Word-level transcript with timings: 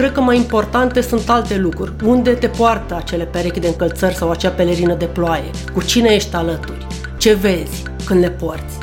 cred 0.00 0.12
că 0.12 0.20
mai 0.20 0.36
importante 0.36 1.00
sunt 1.00 1.28
alte 1.28 1.58
lucruri. 1.58 1.92
Unde 2.04 2.30
te 2.30 2.46
poartă 2.46 2.96
acele 2.96 3.24
perechi 3.24 3.60
de 3.60 3.66
încălțări 3.66 4.14
sau 4.14 4.30
acea 4.30 4.48
pelerină 4.48 4.94
de 4.94 5.04
ploaie? 5.04 5.50
Cu 5.72 5.82
cine 5.82 6.08
ești 6.08 6.34
alături? 6.34 6.86
Ce 7.18 7.34
vezi 7.34 7.82
când 8.04 8.20
le 8.20 8.30
porți? 8.30 8.78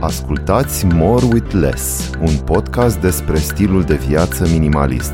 Ascultați 0.00 0.86
More 0.86 1.24
with 1.32 1.52
Less, 1.52 2.10
un 2.20 2.36
podcast 2.44 2.98
despre 2.98 3.36
stilul 3.36 3.82
de 3.82 3.94
viață 3.94 4.48
minimalist. 4.50 5.12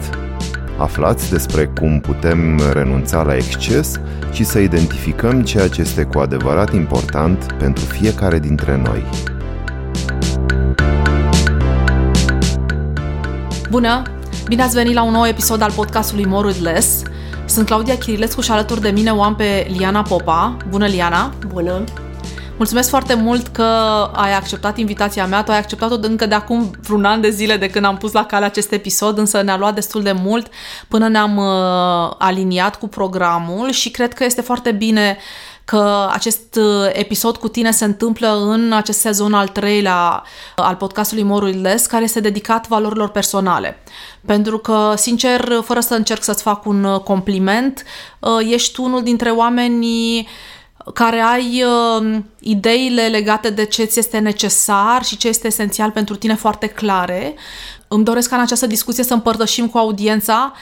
Aflați 0.79 1.30
despre 1.30 1.70
cum 1.80 2.00
putem 2.00 2.61
renunța 2.72 3.22
la 3.22 3.36
exces 3.36 4.00
și 4.32 4.45
să 4.45 4.59
identificăm 4.59 5.43
ceea 5.43 5.68
ce 5.68 5.80
este 5.80 6.02
cu 6.02 6.18
adevărat 6.18 6.72
important 6.72 7.52
pentru 7.59 7.84
fiecare 7.84 8.38
dintre 8.38 8.77
noi. 8.84 9.32
Bună! 13.73 14.02
Bine 14.46 14.62
ați 14.62 14.75
venit 14.75 14.95
la 14.95 15.02
un 15.02 15.12
nou 15.12 15.26
episod 15.26 15.62
al 15.62 15.72
podcastului 15.72 16.26
More 16.26 16.46
with 16.46 16.58
Less. 16.61 17.03
Sunt 17.46 17.67
Claudia 17.67 17.98
Chirilescu 17.98 18.40
și 18.40 18.50
alături 18.50 18.81
de 18.81 18.90
mine 18.90 19.11
o 19.11 19.22
am 19.22 19.36
pe 19.36 19.67
Liana 19.76 20.03
Popa. 20.03 20.57
Bună, 20.68 20.86
Liana! 20.86 21.35
Bună! 21.46 21.85
Mulțumesc 22.57 22.89
foarte 22.89 23.14
mult 23.14 23.46
că 23.46 23.62
ai 24.12 24.35
acceptat 24.35 24.79
invitația 24.79 25.26
mea. 25.26 25.43
Tu 25.43 25.50
ai 25.50 25.58
acceptat-o 25.58 25.96
încă 26.00 26.26
de 26.26 26.35
acum 26.35 26.71
vreun 26.82 27.04
an 27.04 27.21
de 27.21 27.31
zile 27.31 27.57
de 27.57 27.71
când 27.71 27.85
am 27.85 27.96
pus 27.96 28.12
la 28.12 28.26
cale 28.26 28.45
acest 28.45 28.72
episod, 28.72 29.18
însă 29.18 29.43
ne-a 29.43 29.57
luat 29.57 29.75
destul 29.75 30.03
de 30.03 30.12
mult 30.12 30.46
până 30.89 31.09
ne-am 31.09 31.36
uh, 31.36 32.14
aliniat 32.19 32.78
cu 32.78 32.89
programul 32.89 33.70
și 33.70 33.91
cred 33.91 34.12
că 34.12 34.25
este 34.25 34.41
foarte 34.41 34.73
bine 34.73 35.19
că 35.72 36.08
acest 36.11 36.55
uh, 36.55 36.91
episod 36.92 37.36
cu 37.36 37.48
tine 37.48 37.70
se 37.70 37.84
întâmplă 37.84 38.39
în 38.41 38.72
acest 38.72 38.98
sezon 38.98 39.34
al 39.34 39.48
treilea 39.48 40.22
uh, 40.22 40.64
al 40.64 40.75
podcastului 40.75 41.22
Morules, 41.22 41.86
care 41.86 42.05
este 42.05 42.20
dedicat 42.20 42.69
valorilor 42.69 43.08
personale. 43.08 43.78
Pentru 44.27 44.58
că, 44.58 44.92
sincer, 44.97 45.61
fără 45.64 45.81
să 45.81 45.95
încerc 45.95 46.22
să-ți 46.22 46.42
fac 46.42 46.67
un 46.67 46.84
uh, 46.84 47.00
compliment, 47.00 47.84
ești 48.41 48.81
unul 48.81 49.03
dintre 49.03 49.31
oamenii 49.31 50.28
care 50.95 51.20
ai 51.20 51.65
uh, 51.65 52.19
ideile 52.41 53.06
legate 53.06 53.50
de 53.50 53.65
ce 53.65 53.84
ți 53.84 53.98
este 53.98 54.19
necesar 54.19 55.05
și 55.05 55.17
ce 55.17 55.28
este 55.28 55.47
esențial 55.47 55.91
pentru 55.91 56.17
tine 56.17 56.34
foarte 56.34 56.67
clare. 56.67 57.34
Îmi 57.89 58.05
doresc 58.05 58.28
ca 58.28 58.37
în 58.37 58.43
această 58.43 58.67
discuție 58.67 59.05
să 59.05 59.15
împărtășim 59.15 59.69
cu 59.69 59.78
audiența 59.78 60.53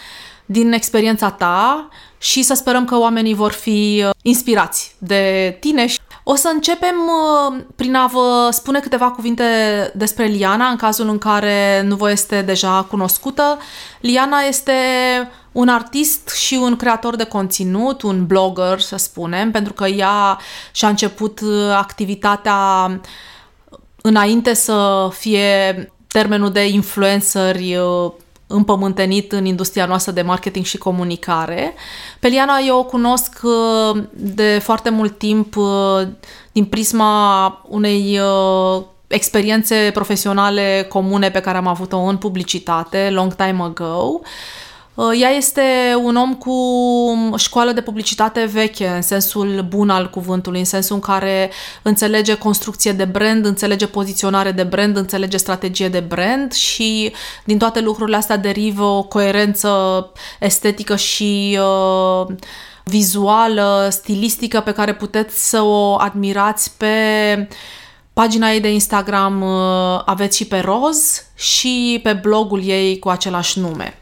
din 0.50 0.72
experiența 0.72 1.30
ta 1.30 1.88
și 2.18 2.42
să 2.42 2.54
sperăm 2.54 2.84
că 2.84 2.98
oamenii 2.98 3.34
vor 3.34 3.52
fi 3.52 4.02
uh, 4.04 4.10
inspirați 4.22 4.94
de 4.98 5.56
tine. 5.60 5.86
O 6.22 6.34
să 6.34 6.50
începem 6.54 6.94
uh, 6.96 7.60
prin 7.76 7.94
a 7.94 8.06
vă 8.06 8.48
spune 8.50 8.80
câteva 8.80 9.10
cuvinte 9.10 9.44
despre 9.94 10.24
Liana, 10.24 10.66
în 10.66 10.76
cazul 10.76 11.08
în 11.08 11.18
care 11.18 11.82
nu 11.86 11.96
vă 11.96 12.10
este 12.10 12.42
deja 12.42 12.86
cunoscută. 12.90 13.58
Liana 14.00 14.40
este 14.40 14.72
un 15.52 15.68
artist 15.68 16.28
și 16.28 16.54
un 16.62 16.76
creator 16.76 17.16
de 17.16 17.24
conținut, 17.24 18.02
un 18.02 18.26
blogger, 18.26 18.80
să 18.80 18.96
spunem, 18.96 19.50
pentru 19.50 19.72
că 19.72 19.86
ea 19.86 20.38
și-a 20.72 20.88
început 20.88 21.40
uh, 21.40 21.70
activitatea 21.76 23.00
înainte 24.02 24.54
să 24.54 25.08
fie 25.12 25.92
termenul 26.06 26.50
de 26.50 26.68
influenceri 26.68 27.78
împământenit 28.50 29.32
în 29.32 29.44
industria 29.44 29.86
noastră 29.86 30.12
de 30.12 30.22
marketing 30.22 30.64
și 30.64 30.78
comunicare. 30.78 31.74
Pe 32.20 32.28
Liana 32.28 32.58
eu 32.66 32.78
o 32.78 32.84
cunosc 32.84 33.40
uh, 33.42 34.02
de 34.12 34.58
foarte 34.62 34.90
mult 34.90 35.18
timp 35.18 35.56
uh, 35.56 36.06
din 36.52 36.64
prisma 36.64 37.64
unei 37.68 38.18
uh, 38.18 38.82
experiențe 39.06 39.90
profesionale 39.94 40.86
comune 40.88 41.30
pe 41.30 41.40
care 41.40 41.56
am 41.56 41.66
avut-o 41.66 41.98
în 41.98 42.16
publicitate, 42.16 43.10
long 43.10 43.34
time 43.34 43.62
ago. 43.62 44.20
Uh, 44.20 44.26
ea 45.20 45.28
este 45.28 45.62
un 46.02 46.16
om 46.16 46.34
cu 46.34 46.56
școală 47.36 47.72
de 47.72 47.80
publicitate 47.80 48.44
veche, 48.44 48.88
în 48.88 49.02
sensul 49.02 49.66
bun 49.68 49.90
al 49.90 50.10
cuvântului, 50.10 50.58
în 50.58 50.64
sensul 50.64 50.94
în 50.94 51.00
care 51.00 51.50
înțelege 51.82 52.34
construcție 52.34 52.92
de 52.92 53.04
brand, 53.04 53.44
înțelege 53.44 53.86
poziționare 53.86 54.52
de 54.52 54.62
brand, 54.62 54.96
înțelege 54.96 55.36
strategie 55.36 55.88
de 55.88 56.00
brand 56.00 56.52
și 56.52 57.12
din 57.44 57.58
toate 57.58 57.80
lucrurile 57.80 58.16
astea 58.16 58.36
derivă 58.36 58.84
o 58.84 59.02
coerență 59.02 59.70
estetică 60.40 60.96
și 60.96 61.58
uh, 61.60 62.34
vizuală, 62.84 63.88
stilistică 63.90 64.60
pe 64.60 64.72
care 64.72 64.94
puteți 64.94 65.48
să 65.48 65.62
o 65.62 65.94
admirați 65.98 66.76
pe 66.76 66.94
pagina 68.12 68.50
ei 68.50 68.60
de 68.60 68.72
Instagram 68.72 69.42
uh, 69.42 70.02
aveți 70.04 70.36
și 70.36 70.46
pe 70.46 70.58
roz 70.58 71.24
și 71.34 72.00
pe 72.02 72.12
blogul 72.12 72.62
ei 72.64 72.98
cu 72.98 73.08
același 73.08 73.58
nume. 73.58 73.94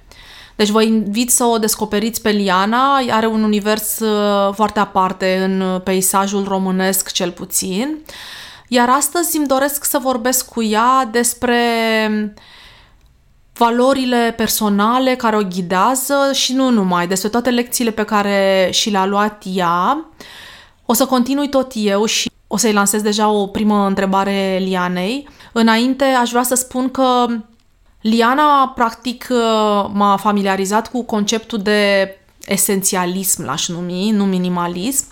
Deci 0.58 0.68
vă 0.68 0.82
invit 0.82 1.30
să 1.30 1.44
o 1.44 1.58
descoperiți 1.58 2.22
pe 2.22 2.30
Liana, 2.30 2.96
are 3.10 3.26
un 3.26 3.42
univers 3.42 3.98
uh, 3.98 4.54
foarte 4.54 4.80
aparte 4.80 5.40
în 5.42 5.80
peisajul 5.84 6.44
românesc 6.48 7.12
cel 7.12 7.30
puțin. 7.30 7.98
Iar 8.68 8.88
astăzi 8.88 9.36
îmi 9.36 9.46
doresc 9.46 9.84
să 9.84 9.98
vorbesc 9.98 10.48
cu 10.48 10.62
ea 10.62 11.08
despre 11.10 11.60
valorile 13.52 14.34
personale 14.36 15.14
care 15.14 15.36
o 15.36 15.42
ghidează 15.42 16.30
și 16.32 16.52
nu 16.52 16.70
numai, 16.70 17.06
despre 17.06 17.28
toate 17.28 17.50
lecțiile 17.50 17.90
pe 17.90 18.04
care 18.04 18.68
și 18.72 18.90
le-a 18.90 19.06
luat 19.06 19.42
ea. 19.54 20.06
O 20.86 20.92
să 20.92 21.06
continui 21.06 21.48
tot 21.48 21.72
eu 21.74 22.04
și 22.04 22.30
o 22.46 22.56
să-i 22.56 22.72
lansez 22.72 23.02
deja 23.02 23.28
o 23.28 23.46
primă 23.46 23.86
întrebare 23.86 24.58
Lianei. 24.60 25.28
Înainte 25.52 26.04
aș 26.04 26.30
vrea 26.30 26.42
să 26.42 26.54
spun 26.54 26.90
că 26.90 27.26
Liana, 28.00 28.72
practic, 28.74 29.26
uh, 29.30 29.90
m-a 29.92 30.16
familiarizat 30.16 30.90
cu 30.90 31.04
conceptul 31.04 31.58
de 31.58 32.12
esențialism, 32.46 33.44
l-aș 33.44 33.68
numi, 33.68 34.10
nu 34.10 34.24
minimalism, 34.24 35.04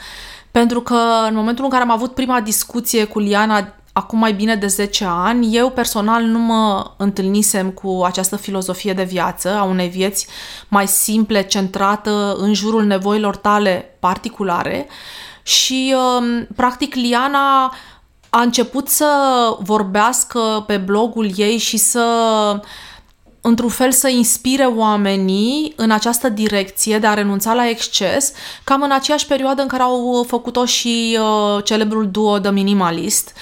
pentru 0.50 0.80
că 0.80 0.98
în 1.28 1.34
momentul 1.34 1.64
în 1.64 1.70
care 1.70 1.82
am 1.82 1.90
avut 1.90 2.14
prima 2.14 2.40
discuție 2.40 3.04
cu 3.04 3.18
Liana 3.18 3.74
acum 3.92 4.18
mai 4.18 4.32
bine 4.32 4.54
de 4.54 4.66
10 4.66 5.04
ani, 5.04 5.56
eu 5.56 5.70
personal 5.70 6.22
nu 6.22 6.38
mă 6.38 6.90
întâlnisem 6.96 7.70
cu 7.70 8.02
această 8.04 8.36
filozofie 8.36 8.92
de 8.92 9.04
viață, 9.04 9.56
a 9.58 9.62
unei 9.62 9.88
vieți 9.88 10.26
mai 10.68 10.86
simple, 10.86 11.42
centrată 11.42 12.36
în 12.38 12.54
jurul 12.54 12.84
nevoilor 12.84 13.36
tale 13.36 13.96
particulare 14.00 14.86
și 15.42 15.94
um, 15.96 16.46
practic 16.56 16.94
Liana 16.94 17.74
a 18.36 18.42
început 18.42 18.88
să 18.88 19.06
vorbească 19.60 20.64
pe 20.66 20.76
blogul 20.76 21.30
ei 21.36 21.56
și 21.56 21.76
să 21.76 22.04
într-un 23.40 23.68
fel 23.68 23.92
să 23.92 24.08
inspire 24.08 24.64
oamenii 24.64 25.72
în 25.76 25.90
această 25.90 26.28
direcție 26.28 26.98
de 26.98 27.06
a 27.06 27.14
renunța 27.14 27.54
la 27.54 27.68
exces, 27.68 28.32
cam 28.64 28.82
în 28.82 28.90
aceeași 28.90 29.26
perioadă 29.26 29.62
în 29.62 29.68
care 29.68 29.82
au 29.82 30.24
făcut-o 30.28 30.64
și 30.64 31.18
uh, 31.20 31.64
celebrul 31.64 32.10
duo 32.10 32.38
The 32.38 32.50
Minimalist. 32.50 33.32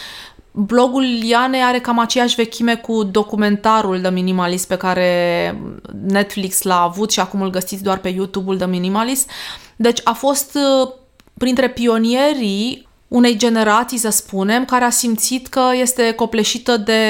Blogul 0.50 1.02
Liane 1.02 1.62
are 1.62 1.80
cam 1.80 1.98
aceeași 1.98 2.34
vechime 2.34 2.74
cu 2.74 3.02
documentarul 3.02 4.00
The 4.00 4.10
Minimalist 4.10 4.68
pe 4.68 4.76
care 4.76 5.60
Netflix 6.06 6.62
l-a 6.62 6.82
avut 6.82 7.10
și 7.10 7.20
acum 7.20 7.40
îl 7.40 7.50
găsiți 7.50 7.82
doar 7.82 7.98
pe 7.98 8.08
YouTube-ul 8.08 8.56
The 8.56 8.66
Minimalist. 8.66 9.30
Deci 9.76 10.00
a 10.04 10.12
fost 10.12 10.54
uh, 10.54 10.88
printre 11.38 11.68
pionierii 11.68 12.92
unei 13.14 13.36
generații, 13.36 13.98
să 13.98 14.10
spunem, 14.10 14.64
care 14.64 14.84
a 14.84 14.90
simțit 14.90 15.46
că 15.46 15.62
este 15.72 16.12
copleșită 16.12 16.76
de 16.76 17.02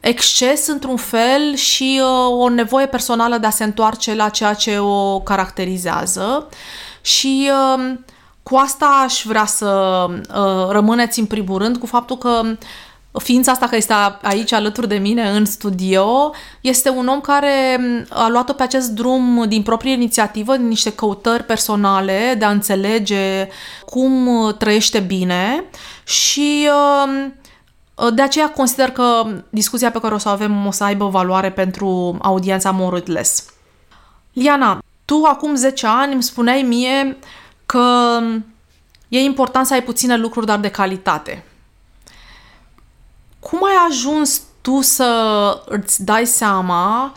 exces 0.00 0.66
într-un 0.66 0.96
fel 0.96 1.54
și 1.54 2.00
uh, 2.02 2.38
o 2.38 2.48
nevoie 2.48 2.86
personală 2.86 3.38
de 3.38 3.46
a 3.46 3.50
se 3.50 3.64
întoarce 3.64 4.14
la 4.14 4.28
ceea 4.28 4.54
ce 4.54 4.78
o 4.78 5.20
caracterizează. 5.20 6.48
Și 7.00 7.50
uh, 7.50 7.94
cu 8.42 8.56
asta 8.56 9.00
aș 9.04 9.22
vrea 9.24 9.46
să 9.46 10.06
uh, 10.10 10.68
rămâneți 10.70 11.18
în 11.18 11.26
primul 11.26 11.58
rând 11.58 11.76
cu 11.76 11.86
faptul 11.86 12.18
că 12.18 12.42
ființa 13.18 13.52
asta 13.52 13.64
care 13.64 13.76
este 13.76 13.94
aici 14.22 14.52
alături 14.52 14.88
de 14.88 14.96
mine 14.96 15.30
în 15.30 15.44
studio 15.44 16.32
este 16.60 16.88
un 16.88 17.06
om 17.06 17.20
care 17.20 17.78
um, 17.78 18.04
a 18.08 18.28
luat-o 18.28 18.52
pe 18.52 18.62
acest 18.62 18.90
drum 18.90 19.44
din 19.48 19.62
proprie 19.62 19.92
inițiativă, 19.92 20.56
din 20.56 20.68
niște 20.68 20.92
căutări 20.92 21.44
personale 21.44 22.34
de 22.38 22.44
a 22.44 22.50
înțelege 22.50 23.48
cum 23.84 24.28
trăiește 24.58 24.98
bine 24.98 25.64
și 26.04 26.68
uh, 26.68 27.30
de 28.14 28.22
aceea 28.22 28.50
consider 28.50 28.90
că 28.90 29.26
discuția 29.48 29.90
pe 29.90 30.00
care 30.00 30.14
o 30.14 30.18
să 30.18 30.28
o 30.28 30.32
avem 30.32 30.66
o 30.66 30.70
să 30.70 30.84
aibă 30.84 31.08
valoare 31.08 31.50
pentru 31.50 32.18
audiența 32.22 32.70
Morutless. 32.70 33.44
Liana, 34.32 34.78
tu 35.04 35.22
acum 35.24 35.54
10 35.54 35.86
ani 35.86 36.12
îmi 36.12 36.22
spuneai 36.22 36.62
mie 36.62 37.18
că 37.66 38.18
e 39.08 39.18
important 39.18 39.66
să 39.66 39.74
ai 39.74 39.82
puține 39.82 40.16
lucruri, 40.16 40.46
dar 40.46 40.58
de 40.58 40.68
calitate. 40.68 41.44
Cum 43.40 43.64
ai 43.64 43.74
ajuns 43.88 44.42
tu 44.60 44.80
să 44.80 45.62
îți 45.66 46.04
dai 46.04 46.26
seama 46.26 47.12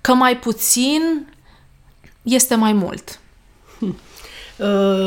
că 0.00 0.14
mai 0.14 0.36
puțin 0.36 1.26
este 2.22 2.54
mai 2.54 2.72
mult? 2.72 3.20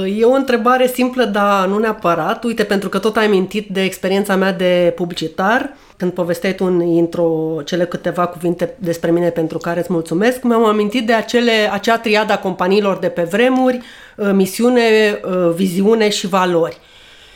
E 0.06 0.26
o 0.26 0.34
întrebare 0.34 0.88
simplă, 0.88 1.26
dar 1.26 1.68
nu 1.68 1.78
neapărat. 1.78 2.44
Uite, 2.44 2.64
pentru 2.64 2.90
că 2.90 3.00
tot 3.00 3.18
ai 3.18 3.28
mintit 3.28 3.70
de 3.70 3.84
experiența 3.84 4.36
mea 4.36 4.54
de 4.54 4.94
publicitar, 4.96 5.74
când 5.98 6.12
povesteai 6.12 6.56
tu 6.56 6.66
în 6.66 6.82
intro 6.82 7.62
cele 7.66 7.86
câteva 7.86 8.26
cuvinte 8.26 8.76
despre 8.80 9.12
mine 9.12 9.30
pentru 9.30 9.58
care 9.58 9.80
îți 9.80 9.92
mulțumesc, 9.92 10.44
mi-am 10.44 10.66
amintit 10.66 11.06
de 11.06 11.14
acele, 11.14 11.70
acea 11.72 11.98
triada 11.98 12.38
companiilor 12.38 12.98
de 12.98 13.08
pe 13.08 13.22
vremuri, 13.24 13.80
uh, 14.18 14.30
misiune, 14.34 15.20
uh, 15.26 15.54
viziune 15.56 16.10
și 16.10 16.28
valori. 16.28 16.78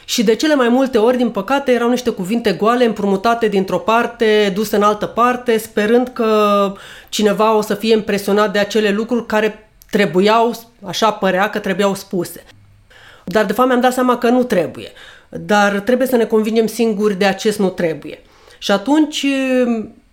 Și 0.09 0.23
de 0.23 0.35
cele 0.35 0.55
mai 0.55 0.69
multe 0.69 0.97
ori, 0.97 1.17
din 1.17 1.29
păcate, 1.29 1.71
erau 1.71 1.89
niște 1.89 2.09
cuvinte 2.09 2.51
goale, 2.51 2.85
împrumutate 2.85 3.47
dintr-o 3.47 3.77
parte, 3.77 4.51
duse 4.55 4.75
în 4.75 4.81
altă 4.81 5.05
parte, 5.05 5.57
sperând 5.57 6.07
că 6.07 6.73
cineva 7.09 7.55
o 7.55 7.61
să 7.61 7.73
fie 7.73 7.93
impresionat 7.93 8.53
de 8.53 8.59
acele 8.59 8.89
lucruri 8.89 9.25
care 9.25 9.69
trebuiau, 9.91 10.53
așa 10.85 11.11
părea 11.11 11.49
că 11.49 11.59
trebuiau 11.59 11.95
spuse. 11.95 12.43
Dar 13.23 13.45
de 13.45 13.53
fapt 13.53 13.67
mi-am 13.67 13.81
dat 13.81 13.93
seama 13.93 14.17
că 14.17 14.29
nu 14.29 14.43
trebuie. 14.43 14.91
Dar 15.29 15.79
trebuie 15.79 16.07
să 16.07 16.15
ne 16.15 16.25
convingem 16.25 16.67
singuri 16.67 17.15
de 17.15 17.25
acest 17.25 17.59
nu 17.59 17.69
trebuie. 17.69 18.21
Și 18.57 18.71
atunci 18.71 19.25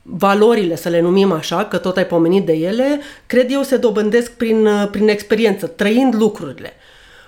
valorile, 0.02 0.76
să 0.76 0.88
le 0.88 1.00
numim 1.00 1.32
așa, 1.32 1.64
că 1.64 1.76
tot 1.76 1.96
ai 1.96 2.06
pomenit 2.06 2.46
de 2.46 2.52
ele, 2.52 3.00
cred 3.26 3.52
eu 3.52 3.62
se 3.62 3.76
dobândesc 3.76 4.31
prin, 4.32 4.69
prin 4.91 5.08
experiență, 5.08 5.67
trăind 5.67 6.14
lucrurile. 6.14 6.73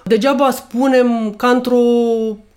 Degeaba 0.05 0.51
spunem 0.51 1.35
ca 1.37 1.49
într-o 1.49 1.79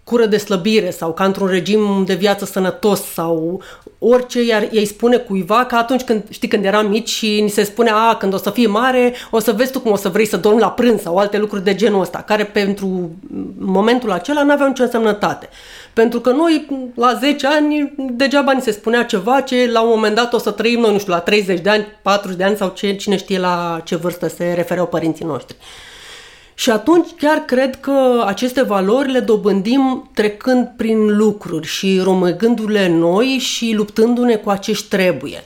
cură 0.09 0.25
de 0.25 0.37
slăbire 0.37 0.89
sau 0.89 1.13
ca 1.13 1.23
într-un 1.23 1.47
regim 1.47 2.03
de 2.05 2.13
viață 2.13 2.45
sănătos 2.45 3.01
sau 3.01 3.61
orice 3.99 4.43
iar 4.43 4.67
ei 4.71 4.85
spune 4.85 5.17
cuiva 5.17 5.65
că 5.65 5.75
atunci 5.75 6.01
când, 6.01 6.23
știi, 6.29 6.47
când 6.47 6.65
eram 6.65 6.89
mici 6.89 7.09
și 7.09 7.41
ni 7.41 7.49
se 7.49 7.63
spune, 7.63 7.89
a, 7.93 8.15
când 8.15 8.33
o 8.33 8.37
să 8.37 8.49
fii 8.49 8.67
mare, 8.67 9.13
o 9.31 9.39
să 9.39 9.51
vezi 9.51 9.71
tu 9.71 9.79
cum 9.79 9.91
o 9.91 9.95
să 9.95 10.09
vrei 10.09 10.25
să 10.25 10.37
dormi 10.37 10.59
la 10.59 10.71
prânz 10.71 11.01
sau 11.01 11.17
alte 11.17 11.37
lucruri 11.37 11.63
de 11.63 11.75
genul 11.75 12.01
ăsta, 12.01 12.23
care 12.27 12.43
pentru 12.43 13.11
momentul 13.57 14.11
acela 14.11 14.43
nu 14.43 14.51
aveau 14.51 14.67
nicio 14.67 14.83
însemnătate. 14.83 15.49
Pentru 15.93 16.19
că 16.19 16.31
noi, 16.31 16.65
la 16.95 17.17
10 17.19 17.47
ani, 17.47 17.93
degeaba 18.11 18.51
ni 18.51 18.61
se 18.61 18.71
spunea 18.71 19.03
ceva 19.03 19.41
ce 19.41 19.69
la 19.71 19.81
un 19.81 19.89
moment 19.89 20.15
dat 20.15 20.33
o 20.33 20.37
să 20.37 20.51
trăim 20.51 20.79
noi, 20.79 20.91
nu 20.91 20.99
știu, 20.99 21.13
la 21.13 21.19
30 21.19 21.59
de 21.59 21.69
ani, 21.69 21.87
40 22.01 22.37
de 22.37 22.43
ani 22.43 22.57
sau 22.57 22.71
ce, 22.75 22.95
cine 22.95 23.17
știe 23.17 23.39
la 23.39 23.81
ce 23.83 23.95
vârstă 23.95 24.27
se 24.27 24.53
refereau 24.55 24.87
părinții 24.87 25.25
noștri. 25.25 25.55
Și 26.59 26.69
atunci 26.69 27.07
chiar 27.17 27.37
cred 27.37 27.79
că 27.79 28.23
aceste 28.25 28.61
valori 28.61 29.11
le 29.11 29.19
dobândim 29.19 30.09
trecând 30.13 30.71
prin 30.77 31.17
lucruri 31.17 31.67
și 31.67 31.99
romăgându-le 32.03 32.87
noi 32.87 33.25
și 33.25 33.73
luptându-ne 33.75 34.35
cu 34.35 34.49
acești 34.49 34.87
trebuie. 34.87 35.43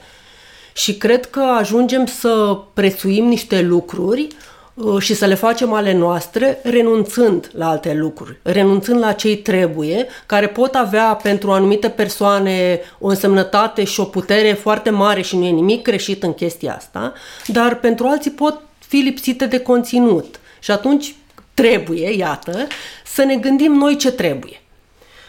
Și 0.72 0.94
cred 0.94 1.26
că 1.26 1.40
ajungem 1.40 2.06
să 2.06 2.58
prețuim 2.72 3.24
niște 3.24 3.62
lucruri 3.62 4.26
uh, 4.74 5.02
și 5.02 5.14
să 5.14 5.26
le 5.26 5.34
facem 5.34 5.72
ale 5.72 5.92
noastre, 5.92 6.58
renunțând 6.62 7.50
la 7.52 7.68
alte 7.68 7.92
lucruri, 7.92 8.38
renunțând 8.42 8.98
la 8.98 9.12
cei 9.12 9.36
trebuie, 9.36 10.06
care 10.26 10.48
pot 10.48 10.74
avea 10.74 11.18
pentru 11.22 11.50
anumite 11.50 11.88
persoane 11.88 12.80
o 12.98 13.08
însemnătate 13.08 13.84
și 13.84 14.00
o 14.00 14.04
putere 14.04 14.52
foarte 14.52 14.90
mare 14.90 15.22
și 15.22 15.36
nu 15.36 15.44
e 15.44 15.50
nimic 15.50 15.82
greșit 15.82 16.22
în 16.22 16.32
chestia 16.32 16.74
asta, 16.74 17.12
dar 17.46 17.78
pentru 17.78 18.06
alții 18.06 18.30
pot 18.30 18.60
fi 18.78 18.96
lipsite 18.96 19.46
de 19.46 19.58
conținut. 19.58 20.38
Și 20.64 20.70
atunci 20.70 21.14
trebuie, 21.54 22.16
iată, 22.16 22.66
să 23.04 23.22
ne 23.24 23.36
gândim 23.36 23.72
noi 23.72 23.96
ce 23.96 24.12
trebuie. 24.12 24.62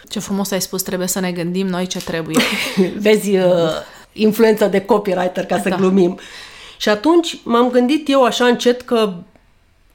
Ce 0.10 0.20
frumos 0.20 0.52
ai 0.52 0.62
spus, 0.62 0.82
trebuie 0.82 1.08
să 1.08 1.20
ne 1.20 1.32
gândim 1.32 1.68
noi 1.68 1.88
ce 1.88 2.00
trebuie. 2.00 2.44
Vezi 3.00 3.38
uh, 3.38 3.44
influența 4.14 4.68
de 4.68 4.82
copywriter, 4.82 5.46
ca 5.46 5.60
să 5.62 5.70
da. 5.70 5.76
glumim. 5.76 6.20
Și 6.78 6.90
atunci 6.90 7.38
m-am 7.44 7.70
gândit 7.70 8.10
eu 8.10 8.24
așa 8.24 8.46
încet 8.46 8.82
că, 8.82 9.14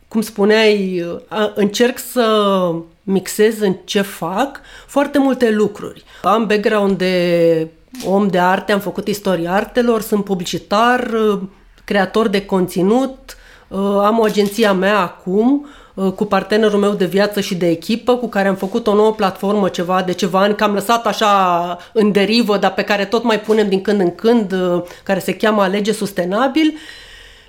cum 0.08 0.20
spuneai, 0.20 1.00
uh, 1.30 1.52
încerc 1.54 1.98
să 1.98 2.70
mixez 3.02 3.60
în 3.60 3.76
ce 3.84 4.00
fac 4.00 4.60
foarte 4.86 5.18
multe 5.18 5.50
lucruri. 5.50 6.04
Am 6.22 6.46
background 6.46 6.98
de 6.98 7.68
om 8.04 8.28
de 8.28 8.38
arte, 8.38 8.72
am 8.72 8.80
făcut 8.80 9.08
istoria 9.08 9.52
artelor, 9.52 10.00
sunt 10.00 10.24
publicitar, 10.24 11.10
uh, 11.12 11.40
creator 11.84 12.28
de 12.28 12.44
conținut, 12.44 13.18
uh, 13.26 13.38
am 13.78 14.18
o 14.18 14.22
agenție 14.22 14.66
a 14.66 14.72
mea 14.72 14.98
acum, 14.98 15.66
Uh, 15.94 16.12
cu 16.12 16.24
partenerul 16.24 16.78
meu 16.78 16.92
de 16.92 17.04
viață 17.04 17.40
și 17.40 17.54
de 17.54 17.68
echipă, 17.68 18.16
cu 18.16 18.28
care 18.28 18.48
am 18.48 18.54
făcut 18.54 18.86
o 18.86 18.94
nouă 18.94 19.12
platformă 19.12 19.68
ceva 19.68 20.02
de 20.02 20.12
ceva 20.12 20.40
ani, 20.40 20.54
că 20.54 20.64
am 20.64 20.74
lăsat 20.74 21.06
așa 21.06 21.78
în 21.92 22.12
derivă, 22.12 22.56
dar 22.56 22.74
pe 22.74 22.82
care 22.82 23.04
tot 23.04 23.22
mai 23.22 23.40
punem 23.40 23.68
din 23.68 23.80
când 23.80 24.00
în 24.00 24.14
când, 24.14 24.52
uh, 24.52 24.82
care 25.02 25.18
se 25.18 25.34
cheamă 25.34 25.62
Alege 25.62 25.92
Sustenabil 25.92 26.74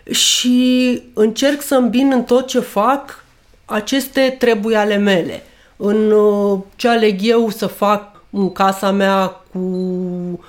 și 0.09 1.01
încerc 1.13 1.62
să 1.62 1.75
îmbin 1.75 2.12
în 2.13 2.24
tot 2.24 2.47
ce 2.47 2.59
fac 2.59 3.24
aceste 3.65 4.35
trebuie 4.39 4.77
ale 4.77 4.97
mele. 4.97 5.44
În 5.77 6.12
uh, 6.12 6.59
ce 6.75 6.88
aleg 6.88 7.19
eu 7.21 7.50
să 7.50 7.67
fac 7.67 8.24
în 8.29 8.51
casa 8.51 8.91
mea 8.91 9.25
cu 9.51 9.57
um, 9.57 10.39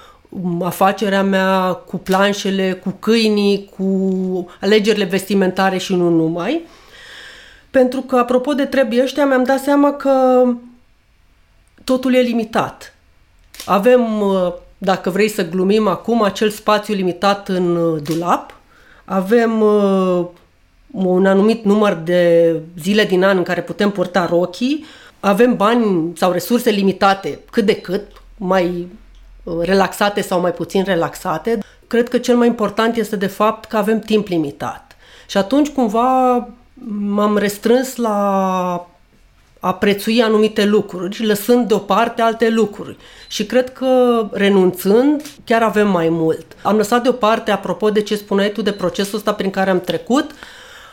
afacerea 0.63 1.23
mea, 1.23 1.73
cu 1.73 1.97
planșele, 1.97 2.73
cu 2.73 2.97
câinii, 2.99 3.71
cu 3.77 3.87
alegerile 4.61 5.05
vestimentare 5.05 5.79
și 5.79 5.95
nu 5.95 6.09
numai. 6.09 6.67
Pentru 7.71 8.01
că, 8.01 8.17
apropo 8.17 8.53
de 8.53 8.65
trebuie 8.65 9.03
ăștia, 9.03 9.27
mi-am 9.27 9.45
dat 9.45 9.61
seama 9.61 9.93
că 9.93 10.45
totul 11.85 12.15
e 12.15 12.21
limitat. 12.21 12.95
Avem, 13.65 14.21
uh, 14.21 14.53
dacă 14.79 15.11
vrei 15.11 15.29
să 15.29 15.49
glumim 15.49 15.87
acum, 15.87 16.23
acel 16.23 16.51
spațiu 16.51 16.95
limitat 16.95 17.49
în 17.49 17.77
uh, 17.77 18.03
dulap, 18.03 18.55
avem 19.05 19.61
uh, 19.61 20.27
un 20.91 21.27
anumit 21.27 21.65
număr 21.65 21.93
de 21.93 22.55
zile 22.81 23.05
din 23.05 23.25
an 23.25 23.37
în 23.37 23.43
care 23.43 23.63
putem 23.63 23.91
purta 23.91 24.27
rochii, 24.27 24.85
avem 25.21 25.57
bani 25.57 26.13
sau 26.17 26.33
resurse 26.33 26.71
limitate 26.71 27.39
cât 27.51 27.65
de 27.65 27.75
cât, 27.75 28.03
mai 28.37 28.89
relaxate 29.61 30.21
sau 30.21 30.41
mai 30.41 30.53
puțin 30.53 30.85
relaxate. 30.85 31.59
Cred 31.87 32.09
că 32.09 32.19
cel 32.19 32.37
mai 32.37 32.47
important 32.47 32.97
este 32.97 33.17
de 33.17 33.27
fapt 33.27 33.69
că 33.69 33.77
avem 33.77 33.99
timp 33.99 34.27
limitat. 34.27 34.97
Și 35.27 35.37
atunci 35.37 35.69
cumva 35.69 36.49
m-am 36.89 37.37
restrâns 37.37 37.97
la 37.97 38.87
a 39.65 39.75
prețui 39.75 40.23
anumite 40.23 40.65
lucruri, 40.65 41.27
lăsând 41.27 41.69
deoparte 41.69 42.23
alte 42.23 42.49
lucruri. 42.49 42.97
Și 43.29 43.47
cred 43.47 43.73
că 43.73 44.23
renunțând, 44.33 45.23
chiar 45.45 45.63
avem 45.63 45.89
mai 45.89 46.09
mult. 46.09 46.47
Am 46.63 46.77
lăsat 46.77 47.03
deoparte, 47.03 47.51
apropo 47.51 47.91
de 47.91 48.03
ce 48.03 48.17
spuneai 48.17 48.53
tu, 48.53 48.63
de 48.63 48.73
procesul 48.73 49.19
ăsta 49.19 49.33
prin 49.33 49.51
care 49.51 49.71
am 49.71 49.81
trecut, 49.81 50.31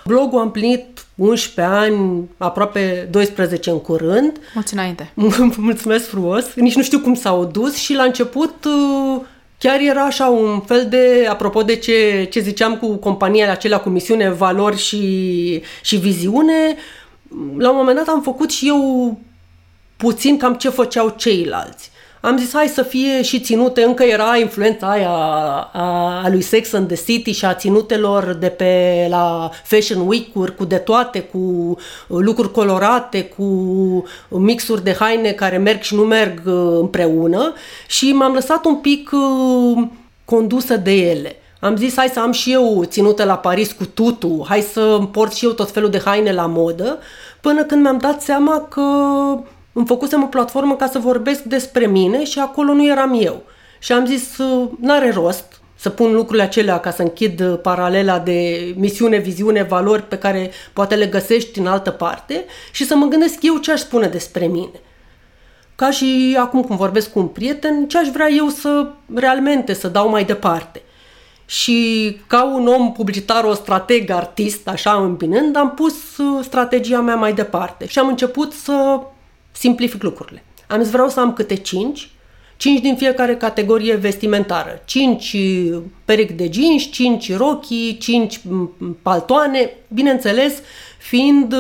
blogul 0.06 0.40
am 0.40 0.52
plinit 0.52 1.06
11 1.20 1.62
ani, 1.76 2.30
aproape 2.38 3.08
12 3.12 3.70
în 3.70 3.82
curând. 3.82 4.40
Mulți 4.54 4.74
înainte. 4.74 5.12
Mulțumesc 5.58 6.08
frumos. 6.08 6.54
Nici 6.56 6.76
nu 6.76 6.84
știu 6.84 7.00
cum 7.00 7.16
s-au 7.16 7.46
dus 7.46 7.76
și 7.76 7.94
la 7.94 8.04
început 8.04 8.66
uh, 8.66 9.22
chiar 9.58 9.80
era 9.80 10.04
așa 10.04 10.26
un 10.26 10.60
fel 10.60 10.88
de, 10.90 11.28
apropo 11.30 11.62
de 11.62 11.76
ce, 11.76 12.28
ce 12.30 12.40
ziceam 12.40 12.78
cu 12.78 12.96
compania 12.96 13.52
acelea 13.52 13.80
cu 13.80 13.90
misiune, 13.90 14.30
valori 14.30 14.78
și, 14.78 15.62
și 15.82 15.96
viziune, 15.96 16.76
la 17.58 17.70
un 17.70 17.76
moment 17.76 17.98
dat 17.98 18.08
am 18.08 18.22
făcut 18.22 18.52
și 18.52 18.68
eu 18.68 19.20
puțin 19.98 20.38
cam 20.38 20.54
ce 20.54 20.70
făceau 20.70 21.14
ceilalți. 21.18 21.92
Am 22.22 22.38
zis, 22.38 22.54
hai 22.54 22.68
să 22.68 22.82
fie 22.82 23.22
și 23.22 23.40
ținute, 23.40 23.84
încă 23.84 24.04
era 24.04 24.38
influența 24.38 24.90
aia 24.90 25.10
a, 25.10 26.22
a 26.24 26.30
lui 26.30 26.42
Sex 26.42 26.74
and 26.74 26.88
the 26.88 27.04
City 27.06 27.32
și 27.32 27.46
a 27.46 27.54
ținutelor 27.54 28.34
de 28.34 28.48
pe 28.48 29.06
la 29.10 29.50
Fashion 29.64 30.08
Week-uri 30.08 30.56
cu 30.56 30.66
de 30.66 30.78
toate, 30.78 31.20
cu 31.22 31.76
lucruri 32.08 32.52
colorate, 32.52 33.24
cu 33.24 33.46
mixuri 34.28 34.84
de 34.84 34.96
haine 35.00 35.32
care 35.32 35.58
merg 35.58 35.82
și 35.82 35.96
nu 35.96 36.02
merg 36.02 36.42
uh, 36.46 36.78
împreună. 36.80 37.54
Și 37.88 38.12
m-am 38.12 38.34
lăsat 38.34 38.66
un 38.66 38.76
pic 38.76 39.12
uh, 39.14 39.88
condusă 40.26 40.76
de 40.76 40.92
ele. 40.92 41.36
Am 41.60 41.76
zis, 41.76 41.96
hai 41.96 42.10
să 42.14 42.20
am 42.20 42.32
și 42.32 42.52
eu 42.52 42.84
ținută 42.86 43.24
la 43.24 43.38
Paris 43.38 43.72
cu 43.72 43.86
tutu, 43.86 44.46
hai 44.48 44.62
să 44.62 45.00
port 45.12 45.34
și 45.34 45.46
eu 45.46 45.52
tot 45.52 45.72
felul 45.72 45.90
de 45.90 46.02
haine 46.06 46.34
la 46.34 46.46
modă, 46.46 47.00
până 47.42 47.64
când 47.64 47.82
mi-am 47.82 47.98
dat 47.98 48.22
seama 48.22 48.68
că 48.70 48.84
îmi 49.74 49.86
făcusem 49.86 50.24
o 50.24 50.26
platformă 50.26 50.76
ca 50.76 50.88
să 50.88 51.00
vorbesc 51.00 51.42
despre 51.42 51.86
mine 51.86 52.24
și 52.24 52.40
acolo 52.40 52.74
nu 52.74 52.86
eram 52.88 53.18
eu. 53.22 53.44
Și 53.80 53.92
am 53.92 54.06
zis, 54.06 54.38
n-are 54.80 55.12
rost 55.12 55.62
să 55.76 55.90
pun 55.90 56.14
lucrurile 56.14 56.44
acelea 56.44 56.80
ca 56.80 56.92
să 56.92 57.02
închid 57.02 57.56
paralela 57.56 58.20
de 58.20 58.72
misiune, 58.78 59.18
viziune, 59.18 59.64
valori 59.64 60.04
pe 60.04 60.18
care 60.18 60.52
poate 60.74 60.96
le 60.96 61.06
găsești 61.06 61.60
în 61.60 61.68
altă 61.68 61.92
parte 61.92 62.46
și 62.72 62.86
să 62.86 62.96
mă 62.96 63.06
gândesc 63.06 63.38
eu 63.42 63.58
ce 63.58 63.72
aș 63.72 63.80
spune 63.80 64.08
despre 64.08 64.46
mine. 64.46 64.82
Ca 65.76 65.92
și 65.92 66.38
acum 66.40 66.64
când 66.64 66.80
vorbesc 66.80 67.12
cu 67.12 67.20
un 67.20 67.28
prieten, 67.28 67.88
ce 67.88 67.98
aș 67.98 68.08
vrea 68.08 68.30
eu 68.30 68.48
să 68.48 68.88
realmente 69.16 69.74
să 69.74 69.88
dau 69.88 70.10
mai 70.10 70.24
departe. 70.24 70.82
Și 71.46 72.18
ca 72.28 72.44
un 72.44 72.68
om 72.68 72.92
publicitar, 72.92 73.44
o 73.44 73.54
strateg, 73.54 74.10
artist, 74.10 74.68
așa 74.68 74.92
împinând, 74.94 75.56
am 75.56 75.74
pus 75.74 75.96
strategia 76.42 77.02
mea 77.02 77.16
mai 77.16 77.34
departe 77.34 77.88
și 77.88 78.00
am 78.00 78.08
început 78.08 78.54
să 78.54 79.00
simplific 79.60 80.04
lucrurile. 80.04 80.44
Am 80.68 80.82
zis 80.82 80.92
vreau 80.92 81.10
să 81.10 81.20
am 81.20 81.34
câte 81.34 81.56
5, 81.56 82.10
5 82.58 82.80
din 82.82 82.96
fiecare 82.96 83.36
categorie 83.36 83.96
vestimentară. 83.96 84.82
5 84.86 85.36
perechi 86.06 86.34
de 86.34 86.50
jeans, 86.52 86.84
5 86.92 87.36
rochii, 87.36 87.98
5 87.98 88.42
paltoane, 89.02 89.72
bineînțeles, 89.88 90.62
fiind, 90.98 91.56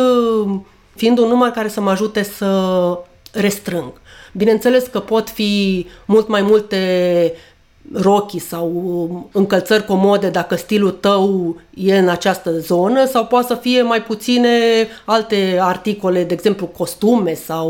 fiind 0.95 1.17
un 1.17 1.27
număr 1.27 1.49
care 1.49 1.67
să 1.67 1.81
mă 1.81 1.89
ajute 1.89 2.23
să 2.23 2.99
restrâng. 3.31 3.91
Bineînțeles 4.33 4.87
că 4.87 4.99
pot 4.99 5.29
fi 5.29 5.85
mult 6.05 6.27
mai 6.27 6.41
multe 6.41 7.33
rochii 7.93 8.39
sau 8.39 9.29
încălțări 9.31 9.85
comode 9.85 10.29
dacă 10.29 10.55
stilul 10.55 10.91
tău 10.91 11.55
e 11.73 11.97
în 11.97 12.09
această 12.09 12.59
zonă 12.59 13.05
sau 13.05 13.25
poate 13.25 13.47
să 13.47 13.55
fie 13.55 13.81
mai 13.81 14.03
puține 14.03 14.49
alte 15.05 15.57
articole, 15.61 16.23
de 16.23 16.33
exemplu 16.33 16.65
costume 16.65 17.33
sau, 17.33 17.69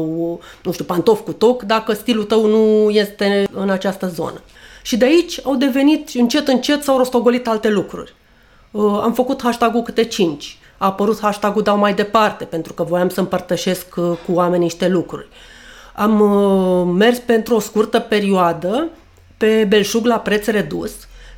nu 0.64 0.72
știu, 0.72 0.86
pantofi 0.86 1.24
cu 1.24 1.34
toc, 1.34 1.64
dacă 1.64 1.94
stilul 1.94 2.24
tău 2.24 2.46
nu 2.46 2.90
este 2.90 3.48
în 3.54 3.70
această 3.70 4.08
zonă. 4.08 4.42
Și 4.82 4.98
de 4.98 5.06
aici 5.06 5.40
au 5.44 5.56
devenit, 5.56 6.10
încet, 6.14 6.48
încet, 6.48 6.84
s-au 6.84 6.98
rostogolit 6.98 7.48
alte 7.48 7.70
lucruri. 7.70 8.14
Uh, 8.72 9.00
am 9.02 9.14
făcut 9.14 9.42
hashtag-ul 9.42 9.82
câte 9.82 10.04
5. 10.04 10.58
A 10.78 10.86
apărut 10.86 11.20
hashtag-ul 11.20 11.62
dau 11.62 11.78
mai 11.78 11.94
departe, 11.94 12.46
pentru 12.46 12.74
că 12.74 12.84
voiam 12.84 13.10
să 13.10 13.20
împărtășesc 13.20 13.96
uh, 13.96 14.18
cu 14.26 14.32
oamenii 14.34 14.64
niște 14.64 14.88
lucruri. 14.88 15.28
Am 15.96 16.20
uh, 16.20 16.96
mers 16.98 17.18
pentru 17.18 17.56
o 17.56 17.60
scurtă 17.60 18.00
perioadă 18.00 18.90
pe 19.40 19.66
belșug 19.68 20.06
la 20.06 20.20
preț 20.20 20.46
redus, 20.46 20.92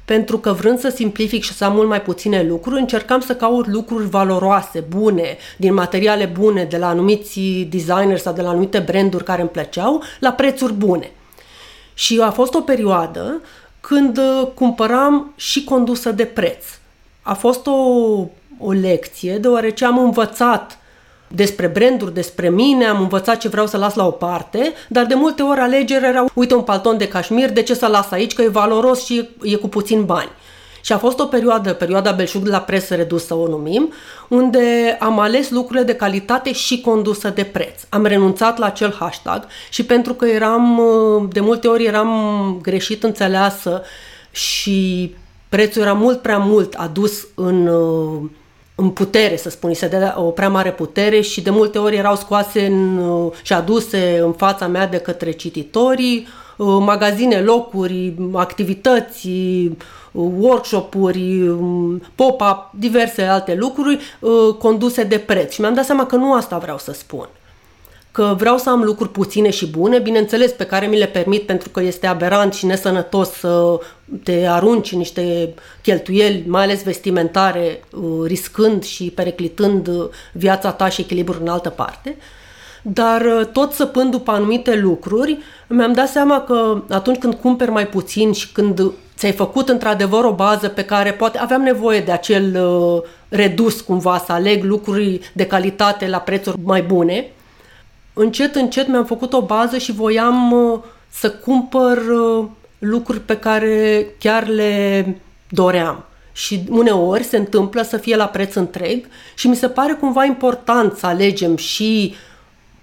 pentru 0.06 0.38
că 0.38 0.52
vrând 0.52 0.80
să 0.80 0.90
simplific 0.90 1.44
și 1.44 1.54
să 1.54 1.66
am 1.66 1.74
mult 1.74 1.88
mai 1.88 2.02
puține 2.02 2.44
lucruri, 2.44 2.80
încercam 2.80 3.20
să 3.20 3.36
caut 3.36 3.68
lucruri 3.68 4.10
valoroase, 4.10 4.80
bune, 4.80 5.38
din 5.58 5.74
materiale 5.74 6.26
bune, 6.26 6.64
de 6.64 6.78
la 6.78 6.88
anumiți 6.88 7.40
designer 7.70 8.18
sau 8.18 8.34
de 8.34 8.42
la 8.42 8.50
anumite 8.50 8.80
branduri 8.80 9.24
care 9.24 9.42
îmi 9.42 9.50
plăceau, 9.50 10.04
la 10.20 10.32
prețuri 10.32 10.74
bune. 10.74 11.12
Și 11.94 12.20
a 12.22 12.32
fost 12.32 12.54
o 12.54 12.62
perioadă 12.62 13.42
când 13.82 14.18
uh, 14.18 14.48
cumpăram 14.54 15.34
și 15.36 15.64
condusă 15.64 16.12
de 16.12 16.26
preț. 16.26 16.66
A 17.22 17.34
fost 17.34 17.68
o, 17.68 17.72
o 18.58 18.72
lecție, 18.72 19.38
deoarece 19.38 19.86
am 19.86 19.98
învățat 19.98 20.80
despre 21.34 21.68
branduri, 21.68 22.14
despre 22.14 22.50
mine, 22.50 22.86
am 22.86 23.02
învățat 23.02 23.38
ce 23.38 23.48
vreau 23.48 23.68
să 23.68 23.78
las 23.78 23.94
la 23.94 24.08
o 24.08 24.12
parte, 24.12 24.74
dar 24.90 25.06
de 25.06 25.14
multe 25.14 25.42
ori 25.42 25.60
alegerea 25.60 26.10
era, 26.10 26.26
uite 26.34 26.56
un 26.56 26.62
palton 26.62 26.98
de 26.98 27.08
cașmir, 27.08 27.50
de 27.50 27.62
ce 27.62 27.74
să 27.74 27.88
las 27.88 28.12
aici, 28.12 28.34
că 28.34 28.42
e 28.42 28.48
valoros 28.48 29.06
și 29.06 29.30
e 29.42 29.56
cu 29.56 29.68
puțin 29.68 30.06
bani. 30.06 30.30
Și 30.82 30.94
a 30.94 30.98
fost 30.98 31.20
o 31.20 31.26
perioadă, 31.26 31.74
perioada 31.74 32.12
belșug 32.12 32.44
de 32.44 32.50
la 32.50 32.60
presă 32.60 32.96
redusă 32.96 33.34
o 33.34 33.48
numim, 33.48 33.94
unde 34.28 34.98
am 35.00 35.20
ales 35.20 35.50
lucrurile 35.50 35.86
de 35.86 35.96
calitate 35.96 36.54
și 36.54 36.82
condusă 36.82 37.30
de 37.30 37.44
preț. 37.44 37.82
Am 37.90 38.06
renunțat 38.06 38.58
la 38.58 38.66
acel 38.66 38.96
hashtag 39.00 39.48
și 39.70 39.86
pentru 39.86 40.14
că 40.14 40.26
eram, 40.26 40.82
de 41.32 41.40
multe 41.40 41.68
ori 41.68 41.86
eram 41.86 42.60
greșit 42.62 43.04
înțeleasă 43.04 43.82
și 44.32 45.14
prețul 45.50 45.82
era 45.82 45.94
mult 45.94 46.22
prea 46.22 46.38
mult 46.38 46.74
adus 46.74 47.28
în 47.36 47.70
în 48.76 48.90
putere, 48.90 49.38
să 49.38 49.50
spun, 49.50 49.74
se 49.74 49.88
dea 49.88 50.16
o 50.18 50.22
prea 50.22 50.50
mare 50.50 50.72
putere 50.72 51.22
și 51.22 51.42
de 51.42 51.50
multe 51.50 51.78
ori 51.78 51.96
erau 51.96 52.16
scoase 52.16 52.66
în, 52.66 52.98
uh, 52.98 53.32
și 53.42 53.54
aduse 53.54 54.20
în 54.24 54.34
fața 54.34 54.68
mea 54.68 54.88
de 54.88 54.98
către 54.98 55.32
cititorii, 55.32 56.28
uh, 56.58 56.68
magazine, 56.80 57.40
locuri, 57.40 58.14
activități, 58.34 59.28
uh, 59.28 60.32
workshop-uri, 60.40 61.48
um, 61.48 62.02
pop-up, 62.16 62.70
diverse 62.72 63.22
alte 63.22 63.56
lucruri 63.56 64.00
conduse 64.60 65.04
de 65.04 65.18
preț. 65.18 65.54
Și 65.54 65.62
mi-am 65.62 65.74
dat 65.74 65.86
seama 65.86 66.06
că 66.06 66.16
nu 66.16 66.34
asta 66.34 66.58
vreau 66.58 66.78
să 66.78 66.92
spun 66.94 67.30
că 68.12 68.36
vreau 68.38 68.58
să 68.58 68.70
am 68.70 68.82
lucruri 68.82 69.12
puține 69.12 69.50
și 69.50 69.68
bune, 69.68 70.00
bineînțeles, 70.00 70.52
pe 70.52 70.66
care 70.66 70.86
mi 70.86 70.98
le 70.98 71.06
permit 71.06 71.42
pentru 71.42 71.70
că 71.70 71.82
este 71.82 72.08
aberant 72.08 72.54
și 72.54 72.66
nesănătos 72.66 73.30
să 73.30 73.80
te 74.24 74.46
arunci 74.48 74.94
niște 74.94 75.54
cheltuieli, 75.82 76.44
mai 76.48 76.64
ales 76.64 76.84
vestimentare, 76.84 77.84
uh, 77.92 78.02
riscând 78.26 78.84
și 78.84 79.12
periclitând 79.16 79.90
viața 80.34 80.72
ta 80.72 80.90
și 80.90 81.02
echilibrul 81.02 81.42
în 81.42 81.48
altă 81.48 81.70
parte. 81.70 82.18
Dar 82.82 83.22
uh, 83.22 83.46
tot 83.46 83.72
săpând 83.72 84.12
după 84.12 84.32
anumite 84.32 84.76
lucruri, 84.76 85.38
mi-am 85.68 85.94
dat 85.94 86.10
seama 86.10 86.42
că 86.42 86.82
atunci 86.90 87.18
când 87.18 87.34
cumperi 87.34 87.72
mai 87.72 87.88
puțin 87.88 88.32
și 88.32 88.52
când 88.52 88.92
ți-ai 89.18 89.32
făcut 89.32 89.70
într-adevăr 89.70 90.24
o 90.24 90.34
bază 90.34 90.68
pe 90.68 90.86
care 90.86 91.12
poate 91.12 91.38
aveam 91.38 91.62
nevoie 91.62 92.00
de 92.00 92.12
acel 92.12 92.66
uh, 92.66 93.02
redus 93.30 93.82
cumva, 93.82 94.24
să 94.26 94.32
aleg 94.32 94.64
lucruri 94.64 95.32
de 95.34 95.46
calitate 95.46 96.08
la 96.08 96.18
prețuri 96.18 96.58
mai 96.64 96.82
bune, 96.82 97.32
încet, 98.22 98.56
încet 98.56 98.88
mi-am 98.88 99.06
făcut 99.06 99.34
o 99.34 99.42
bază 99.42 99.78
și 99.78 99.92
voiam 99.92 100.52
uh, 100.52 100.80
să 101.10 101.32
cumpăr 101.32 101.98
uh, 101.98 102.46
lucruri 102.80 103.20
pe 103.20 103.38
care 103.38 104.06
chiar 104.20 104.48
le 104.48 105.06
doream. 105.50 106.06
Și 106.32 106.64
uneori 106.70 107.24
se 107.24 107.38
întâmplă 107.38 107.82
să 107.82 107.98
fie 107.98 108.16
la 108.16 108.26
preț 108.26 108.54
întreg 108.56 109.06
și 109.36 109.48
mi 109.48 109.56
se 109.56 109.68
pare 109.70 109.94
cumva 109.94 110.26
important 110.26 110.98
să 110.98 111.06
alegem 111.06 111.56
și 111.56 112.14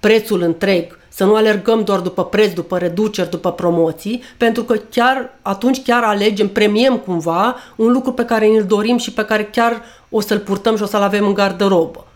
prețul 0.00 0.42
întreg, 0.42 0.98
să 1.08 1.24
nu 1.24 1.34
alergăm 1.34 1.84
doar 1.84 2.00
după 2.00 2.24
preț, 2.24 2.52
după 2.52 2.78
reduceri, 2.78 3.30
după 3.30 3.52
promoții, 3.52 4.22
pentru 4.36 4.62
că 4.62 4.74
chiar 4.90 5.38
atunci 5.42 5.82
chiar 5.82 6.02
alegem, 6.02 6.48
premiem 6.48 6.96
cumva 6.96 7.56
un 7.76 7.92
lucru 7.92 8.12
pe 8.12 8.24
care 8.24 8.46
ne-l 8.48 8.64
dorim 8.64 8.96
și 8.96 9.12
pe 9.12 9.24
care 9.24 9.44
chiar 9.44 9.82
o 10.10 10.20
să-l 10.20 10.38
purtăm 10.38 10.76
și 10.76 10.82
o 10.82 10.86
să-l 10.86 11.02
avem 11.02 11.26
în 11.26 11.34
garderobă. 11.34 12.06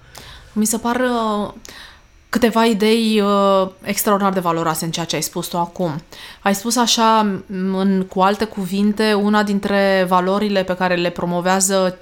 Mi 0.53 0.65
se 0.67 0.77
par 0.77 0.97
uh, 1.01 1.53
câteva 2.33 2.65
idei 2.65 3.21
uh, 3.21 3.69
extraordinar 3.83 4.33
de 4.33 4.41
valoroase 4.41 4.85
în 4.85 4.91
ceea 4.91 5.07
ce 5.07 5.17
ai 5.17 5.23
spus 5.23 5.47
tu 5.47 5.59
acum. 5.59 6.03
Ai 6.43 6.55
spus 6.55 6.77
așa, 6.77 7.41
în, 7.49 8.07
cu 8.09 8.21
alte 8.21 8.45
cuvinte, 8.45 9.13
una 9.13 9.43
dintre 9.43 10.05
valorile 10.09 10.63
pe 10.63 10.75
care 10.75 10.95
le 10.95 11.11
promovează 11.11 11.99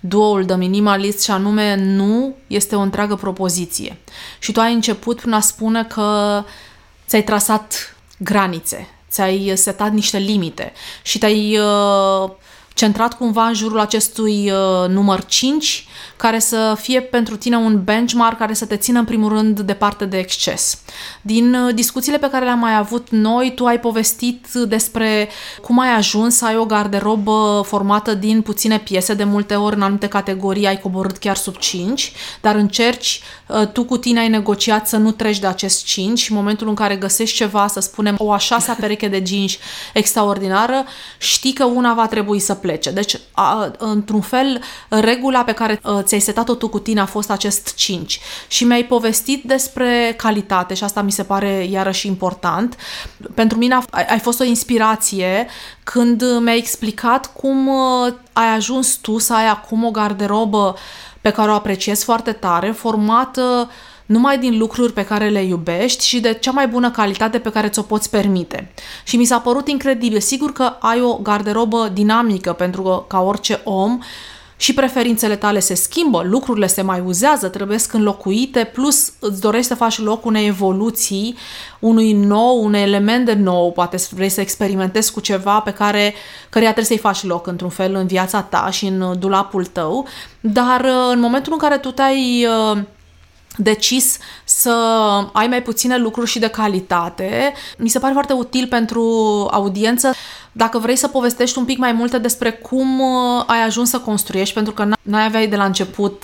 duoul 0.00 0.44
de 0.44 0.54
minimalist 0.54 1.22
și 1.22 1.30
anume 1.30 1.74
nu 1.74 2.34
este 2.46 2.76
o 2.76 2.80
întreagă 2.80 3.14
propoziție. 3.14 3.98
Și 4.38 4.52
tu 4.52 4.60
ai 4.60 4.72
început 4.72 5.20
prin 5.20 5.32
a 5.32 5.40
spune 5.40 5.84
că 5.84 6.42
ți-ai 7.06 7.22
trasat 7.22 7.96
granițe, 8.18 8.88
ți-ai 9.10 9.52
setat 9.54 9.92
niște 9.92 10.18
limite 10.18 10.72
și 11.02 11.18
te-ai 11.18 11.58
uh, 11.58 12.30
centrat 12.74 13.16
cumva 13.16 13.46
în 13.46 13.54
jurul 13.54 13.80
acestui 13.80 14.50
uh, 14.50 14.88
număr 14.88 15.24
5 15.24 15.86
care 16.16 16.38
să 16.38 16.76
fie 16.80 17.00
pentru 17.00 17.36
tine 17.36 17.56
un 17.56 17.84
benchmark 17.84 18.38
care 18.38 18.54
să 18.54 18.66
te 18.66 18.76
țină 18.76 18.98
în 18.98 19.04
primul 19.04 19.32
rând 19.32 19.60
departe 19.60 20.04
de 20.04 20.18
exces. 20.18 20.78
Din 21.22 21.54
uh, 21.54 21.74
discuțiile 21.74 22.18
pe 22.18 22.30
care 22.30 22.44
le-am 22.44 22.58
mai 22.58 22.76
avut 22.76 23.06
noi, 23.10 23.52
tu 23.54 23.64
ai 23.64 23.80
povestit 23.80 24.46
despre 24.52 25.28
cum 25.62 25.78
ai 25.78 25.94
ajuns 25.94 26.36
să 26.36 26.46
ai 26.46 26.56
o 26.56 26.64
garderobă 26.64 27.62
formată 27.66 28.14
din 28.14 28.42
puține 28.42 28.78
piese, 28.78 29.14
de 29.14 29.24
multe 29.24 29.54
ori 29.54 29.76
în 29.76 29.82
anumite 29.82 30.08
categorii 30.08 30.66
ai 30.66 30.80
coborât 30.80 31.16
chiar 31.16 31.36
sub 31.36 31.56
5, 31.56 32.12
dar 32.40 32.54
încerci, 32.54 33.20
uh, 33.46 33.66
tu 33.66 33.84
cu 33.84 33.96
tine 33.96 34.20
ai 34.20 34.28
negociat 34.28 34.88
să 34.88 34.96
nu 34.96 35.10
treci 35.10 35.38
de 35.38 35.46
acest 35.46 35.84
5 35.84 36.18
și 36.18 36.30
în 36.30 36.36
momentul 36.36 36.68
în 36.68 36.74
care 36.74 36.96
găsești 36.96 37.36
ceva, 37.36 37.66
să 37.66 37.80
spunem, 37.80 38.14
o 38.18 38.32
a 38.32 38.38
șasea 38.38 38.76
pereche 38.80 39.08
de 39.08 39.22
jeans 39.26 39.52
extraordinară, 39.92 40.84
știi 41.18 41.52
că 41.52 41.64
una 41.64 41.94
va 41.94 42.06
trebui 42.06 42.38
să 42.38 42.54
plece. 42.62 42.90
Deci, 42.90 43.16
a, 43.32 43.70
într-un 43.78 44.20
fel, 44.20 44.60
regula 44.88 45.44
pe 45.44 45.52
care 45.52 45.80
uh, 45.84 45.98
ți-ai 46.02 46.20
setat-o 46.20 46.54
tu 46.54 46.68
cu 46.68 46.78
tine 46.78 47.00
a 47.00 47.06
fost 47.06 47.30
acest 47.30 47.74
5 47.74 48.20
și 48.48 48.64
mi-ai 48.64 48.84
povestit 48.84 49.44
despre 49.44 50.14
calitate 50.16 50.74
și 50.74 50.84
asta 50.84 51.02
mi 51.02 51.12
se 51.12 51.22
pare 51.22 51.66
iarăși 51.70 52.06
important. 52.06 52.76
Pentru 53.34 53.58
mine 53.58 53.78
ai 53.90 54.18
fost 54.18 54.40
o 54.40 54.44
inspirație 54.44 55.46
când 55.84 56.22
mi-ai 56.40 56.58
explicat 56.58 57.32
cum 57.32 57.68
uh, 57.68 58.12
ai 58.32 58.54
ajuns 58.54 58.94
tu 58.94 59.18
să 59.18 59.34
ai 59.34 59.48
acum 59.48 59.84
o 59.84 59.90
garderobă 59.90 60.76
pe 61.20 61.30
care 61.30 61.50
o 61.50 61.54
apreciez 61.54 62.02
foarte 62.04 62.32
tare, 62.32 62.70
formată 62.70 63.70
numai 64.06 64.38
din 64.38 64.58
lucruri 64.58 64.92
pe 64.92 65.04
care 65.04 65.28
le 65.28 65.42
iubești 65.42 66.06
și 66.06 66.20
de 66.20 66.34
cea 66.34 66.50
mai 66.50 66.68
bună 66.68 66.90
calitate 66.90 67.38
pe 67.38 67.50
care 67.50 67.68
ți-o 67.68 67.82
poți 67.82 68.10
permite. 68.10 68.72
Și 69.04 69.16
mi 69.16 69.24
s-a 69.24 69.38
părut 69.38 69.68
incredibil. 69.68 70.20
Sigur 70.20 70.52
că 70.52 70.72
ai 70.80 71.00
o 71.00 71.16
garderobă 71.16 71.90
dinamică 71.92 72.52
pentru 72.52 72.82
că, 72.82 73.04
ca 73.06 73.20
orice 73.20 73.60
om, 73.64 73.98
și 74.62 74.74
preferințele 74.74 75.36
tale 75.36 75.58
se 75.58 75.74
schimbă, 75.74 76.22
lucrurile 76.24 76.66
se 76.66 76.82
mai 76.82 77.02
uzează, 77.06 77.48
trebuie 77.48 77.78
înlocuite, 77.92 78.64
plus 78.64 79.12
îți 79.18 79.40
dorești 79.40 79.66
să 79.66 79.74
faci 79.74 79.98
loc 79.98 80.24
unei 80.24 80.46
evoluții, 80.46 81.36
unui 81.78 82.12
nou, 82.12 82.64
un 82.64 82.74
element 82.74 83.24
de 83.24 83.32
nou, 83.32 83.72
poate 83.72 83.96
vrei 84.10 84.28
să 84.28 84.40
experimentezi 84.40 85.12
cu 85.12 85.20
ceva 85.20 85.60
pe 85.60 85.70
care 85.70 86.14
căreia 86.50 86.72
trebuie 86.72 86.98
să-i 86.98 87.10
faci 87.10 87.24
loc 87.24 87.46
într-un 87.46 87.68
fel 87.68 87.94
în 87.94 88.06
viața 88.06 88.42
ta 88.42 88.68
și 88.70 88.86
în 88.86 89.18
dulapul 89.18 89.66
tău, 89.66 90.06
dar 90.40 90.84
în 91.12 91.20
momentul 91.20 91.52
în 91.52 91.58
care 91.58 91.78
tu 91.78 91.90
te-ai 91.90 92.46
uh, 92.46 92.78
decis 93.56 94.18
să 94.44 94.70
ai 95.32 95.46
mai 95.46 95.62
puține 95.62 95.96
lucruri 95.96 96.30
și 96.30 96.38
de 96.38 96.48
calitate. 96.48 97.52
Mi 97.78 97.88
se 97.88 97.98
pare 97.98 98.12
foarte 98.12 98.32
util 98.32 98.66
pentru 98.66 99.02
audiență 99.50 100.12
dacă 100.52 100.78
vrei 100.78 100.96
să 100.96 101.08
povestești 101.08 101.58
un 101.58 101.64
pic 101.64 101.78
mai 101.78 101.92
multe 101.92 102.18
despre 102.18 102.50
cum 102.50 103.00
uh, 103.00 103.44
ai 103.46 103.62
ajuns 103.62 103.88
să 103.88 103.98
construiești, 103.98 104.54
pentru 104.54 104.72
că 104.72 104.84
n-ai 105.02 105.24
aveai 105.24 105.48
de 105.48 105.56
la 105.56 105.64
început 105.64 106.22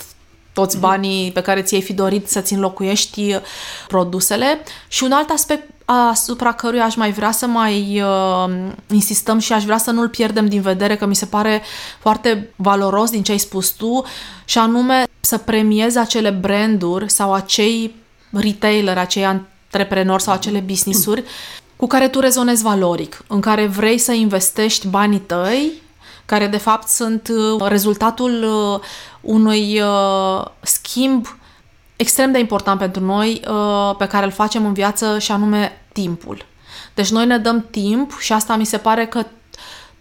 toți 0.53 0.75
mhm. 0.75 0.85
banii 0.85 1.31
pe 1.31 1.41
care 1.41 1.61
ți-ai 1.61 1.81
fi 1.81 1.93
dorit 1.93 2.27
să-ți 2.27 2.53
înlocuiești 2.53 3.33
uh, 3.33 3.41
produsele. 3.87 4.63
Și 4.87 5.03
un 5.03 5.11
alt 5.11 5.29
aspect 5.29 5.69
asupra 5.91 6.51
căruia 6.51 6.83
aș 6.83 6.95
mai 6.95 7.11
vrea 7.11 7.31
să 7.31 7.45
mai 7.45 8.01
uh, 8.01 8.71
insistăm 8.89 9.39
și 9.39 9.53
aș 9.53 9.63
vrea 9.63 9.77
să 9.77 9.91
nu-l 9.91 10.09
pierdem 10.09 10.47
din 10.47 10.61
vedere, 10.61 10.95
că 10.95 11.05
mi 11.05 11.15
se 11.15 11.25
pare 11.25 11.61
foarte 11.99 12.53
valoros 12.55 13.09
din 13.09 13.23
ce 13.23 13.31
ai 13.31 13.37
spus 13.37 13.69
tu, 13.69 14.03
și 14.45 14.57
anume 14.57 15.03
să 15.19 15.37
premiezi 15.37 15.97
acele 15.97 16.29
branduri 16.29 17.09
sau 17.09 17.33
acei 17.33 17.95
retailer, 18.31 18.97
acei 18.97 19.25
antreprenori 19.25 20.21
sau 20.21 20.33
acele 20.33 20.59
business-uri 20.59 21.23
cu 21.75 21.87
care 21.87 22.07
tu 22.07 22.19
rezonezi 22.19 22.63
valoric, 22.63 23.23
în 23.27 23.39
care 23.39 23.67
vrei 23.67 23.97
să 23.97 24.11
investești 24.11 24.87
banii 24.87 25.19
tăi, 25.19 25.71
care 26.25 26.47
de 26.47 26.57
fapt 26.57 26.87
sunt 26.87 27.27
uh, 27.27 27.67
rezultatul 27.67 28.43
uh, 28.43 28.79
unui 29.21 29.81
uh, 29.81 30.45
schimb 30.61 31.38
extrem 31.99 32.31
de 32.31 32.39
important 32.39 32.79
pentru 32.79 33.03
noi 33.03 33.41
pe 33.97 34.07
care 34.07 34.25
îl 34.25 34.31
facem 34.31 34.65
în 34.65 34.73
viață 34.73 35.19
și 35.19 35.31
anume 35.31 35.85
timpul. 35.93 36.45
Deci 36.93 37.11
noi 37.11 37.25
ne 37.25 37.37
dăm 37.37 37.65
timp 37.69 38.17
și 38.19 38.33
asta 38.33 38.55
mi 38.55 38.65
se 38.65 38.77
pare 38.77 39.05
că 39.05 39.25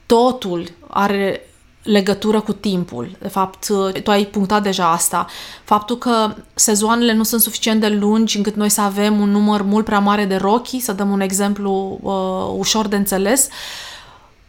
totul 0.07 0.69
are 0.89 1.43
legătură 1.83 2.41
cu 2.41 2.53
timpul. 2.53 3.17
De 3.19 3.29
fapt, 3.29 3.67
tu 4.03 4.11
ai 4.11 4.25
punctat 4.25 4.63
deja 4.63 4.91
asta. 4.91 5.27
Faptul 5.65 5.99
că 5.99 6.35
sezoanele 6.55 7.13
nu 7.13 7.23
sunt 7.23 7.41
suficient 7.41 7.81
de 7.81 7.89
lungi 7.89 8.37
încât 8.37 8.55
noi 8.55 8.69
să 8.69 8.81
avem 8.81 9.21
un 9.21 9.31
număr 9.31 9.63
mult 9.63 9.85
prea 9.85 9.99
mare 9.99 10.25
de 10.25 10.37
rochii, 10.37 10.81
să 10.81 10.93
dăm 10.93 11.11
un 11.11 11.21
exemplu 11.21 11.99
uh, 12.03 12.59
ușor 12.59 12.87
de 12.87 12.97
înțeles, 12.97 13.49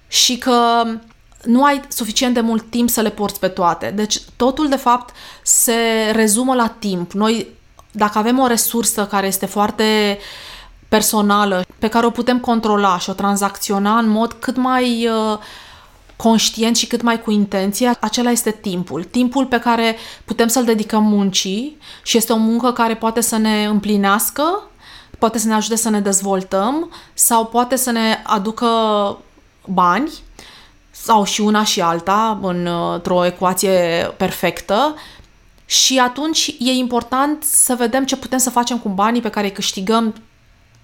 și 0.07 0.37
că 0.37 0.83
nu 1.43 1.63
ai 1.63 1.81
suficient 1.87 2.33
de 2.33 2.41
mult 2.41 2.69
timp 2.69 2.89
să 2.89 3.01
le 3.01 3.09
porți 3.09 3.39
pe 3.39 3.47
toate. 3.47 3.91
Deci 3.95 4.21
totul, 4.35 4.69
de 4.69 4.75
fapt, 4.75 5.15
se 5.43 5.73
rezumă 6.11 6.55
la 6.55 6.67
timp. 6.67 7.11
Noi, 7.11 7.47
dacă 7.91 8.17
avem 8.17 8.39
o 8.39 8.47
resursă 8.47 9.05
care 9.05 9.27
este 9.27 9.45
foarte 9.45 10.17
personală, 10.89 11.65
pe 11.79 11.87
care 11.87 12.05
o 12.05 12.09
putem 12.09 12.39
controla 12.39 12.99
și 12.99 13.09
o 13.09 13.13
tranzacționa 13.13 13.97
în 13.97 14.07
mod 14.07 14.33
cât 14.33 14.57
mai 14.57 15.07
uh, 15.07 15.37
conștient 16.15 16.75
și 16.75 16.87
cât 16.87 17.01
mai 17.01 17.21
cu 17.21 17.31
intenție, 17.31 17.91
acela 17.99 18.31
este 18.31 18.51
timpul. 18.51 19.03
Timpul 19.03 19.45
pe 19.45 19.59
care 19.59 19.97
putem 20.25 20.47
să-l 20.47 20.63
dedicăm 20.63 21.03
muncii 21.03 21.77
și 22.03 22.17
este 22.17 22.33
o 22.33 22.37
muncă 22.37 22.71
care 22.71 22.95
poate 22.95 23.21
să 23.21 23.37
ne 23.37 23.65
împlinească, 23.65 24.69
poate 25.19 25.37
să 25.37 25.47
ne 25.47 25.53
ajute 25.53 25.75
să 25.75 25.89
ne 25.89 25.99
dezvoltăm 25.99 26.91
sau 27.13 27.45
poate 27.45 27.75
să 27.75 27.91
ne 27.91 28.21
aducă 28.23 28.67
bani 29.65 30.11
sau 31.03 31.23
și 31.23 31.41
una 31.41 31.63
și 31.63 31.81
alta 31.81 32.39
într-o 32.41 33.25
ecuație 33.25 34.11
perfectă. 34.17 34.95
Și 35.65 35.99
atunci 35.99 36.55
e 36.59 36.71
important 36.71 37.43
să 37.43 37.75
vedem 37.75 38.05
ce 38.05 38.17
putem 38.17 38.37
să 38.37 38.49
facem 38.49 38.79
cu 38.79 38.89
banii 38.89 39.21
pe 39.21 39.29
care 39.29 39.45
îi 39.45 39.53
câștigăm 39.53 40.15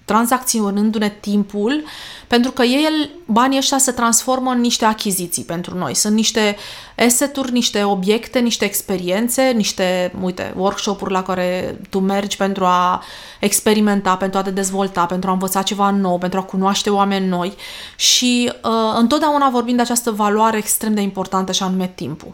tranzacționându-ne 0.06 1.08
timpul, 1.20 1.84
pentru 2.26 2.50
că 2.50 2.62
el, 2.62 3.10
banii 3.24 3.58
ăștia 3.58 3.78
se 3.78 3.92
transformă 3.92 4.50
în 4.50 4.60
niște 4.60 4.84
achiziții 4.84 5.42
pentru 5.42 5.76
noi. 5.78 5.94
Sunt 5.94 6.14
niște 6.14 6.56
asset 6.96 7.50
niște 7.50 7.82
obiecte, 7.82 8.38
niște 8.38 8.64
experiențe, 8.64 9.42
niște, 9.42 10.14
uite, 10.22 10.54
workshop-uri 10.56 11.12
la 11.12 11.22
care 11.22 11.80
tu 11.90 11.98
mergi 11.98 12.36
pentru 12.36 12.64
a 12.64 13.02
experimenta, 13.40 14.16
pentru 14.16 14.38
a 14.38 14.42
te 14.42 14.50
dezvolta, 14.50 15.06
pentru 15.06 15.30
a 15.30 15.32
învăța 15.32 15.62
ceva 15.62 15.90
nou, 15.90 16.18
pentru 16.18 16.38
a 16.38 16.42
cunoaște 16.42 16.90
oameni 16.90 17.26
noi 17.26 17.54
și 17.96 18.52
uh, 18.62 18.70
întotdeauna 18.98 19.48
vorbim 19.48 19.76
de 19.76 19.82
această 19.82 20.10
valoare 20.10 20.56
extrem 20.56 20.94
de 20.94 21.00
importantă 21.00 21.52
și 21.52 21.62
anume 21.62 21.92
timpul. 21.94 22.32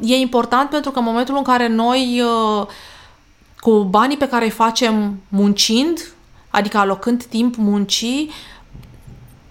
E 0.00 0.14
important 0.14 0.70
pentru 0.70 0.90
că 0.90 0.98
în 0.98 1.04
momentul 1.04 1.36
în 1.36 1.42
care 1.42 1.68
noi 1.68 2.22
uh, 2.60 2.66
cu 3.60 3.70
banii 3.70 4.16
pe 4.16 4.28
care 4.28 4.44
îi 4.44 4.50
facem 4.50 5.20
muncind, 5.28 6.13
adică 6.54 6.78
alocând 6.78 7.24
timp 7.24 7.56
muncii, 7.56 8.30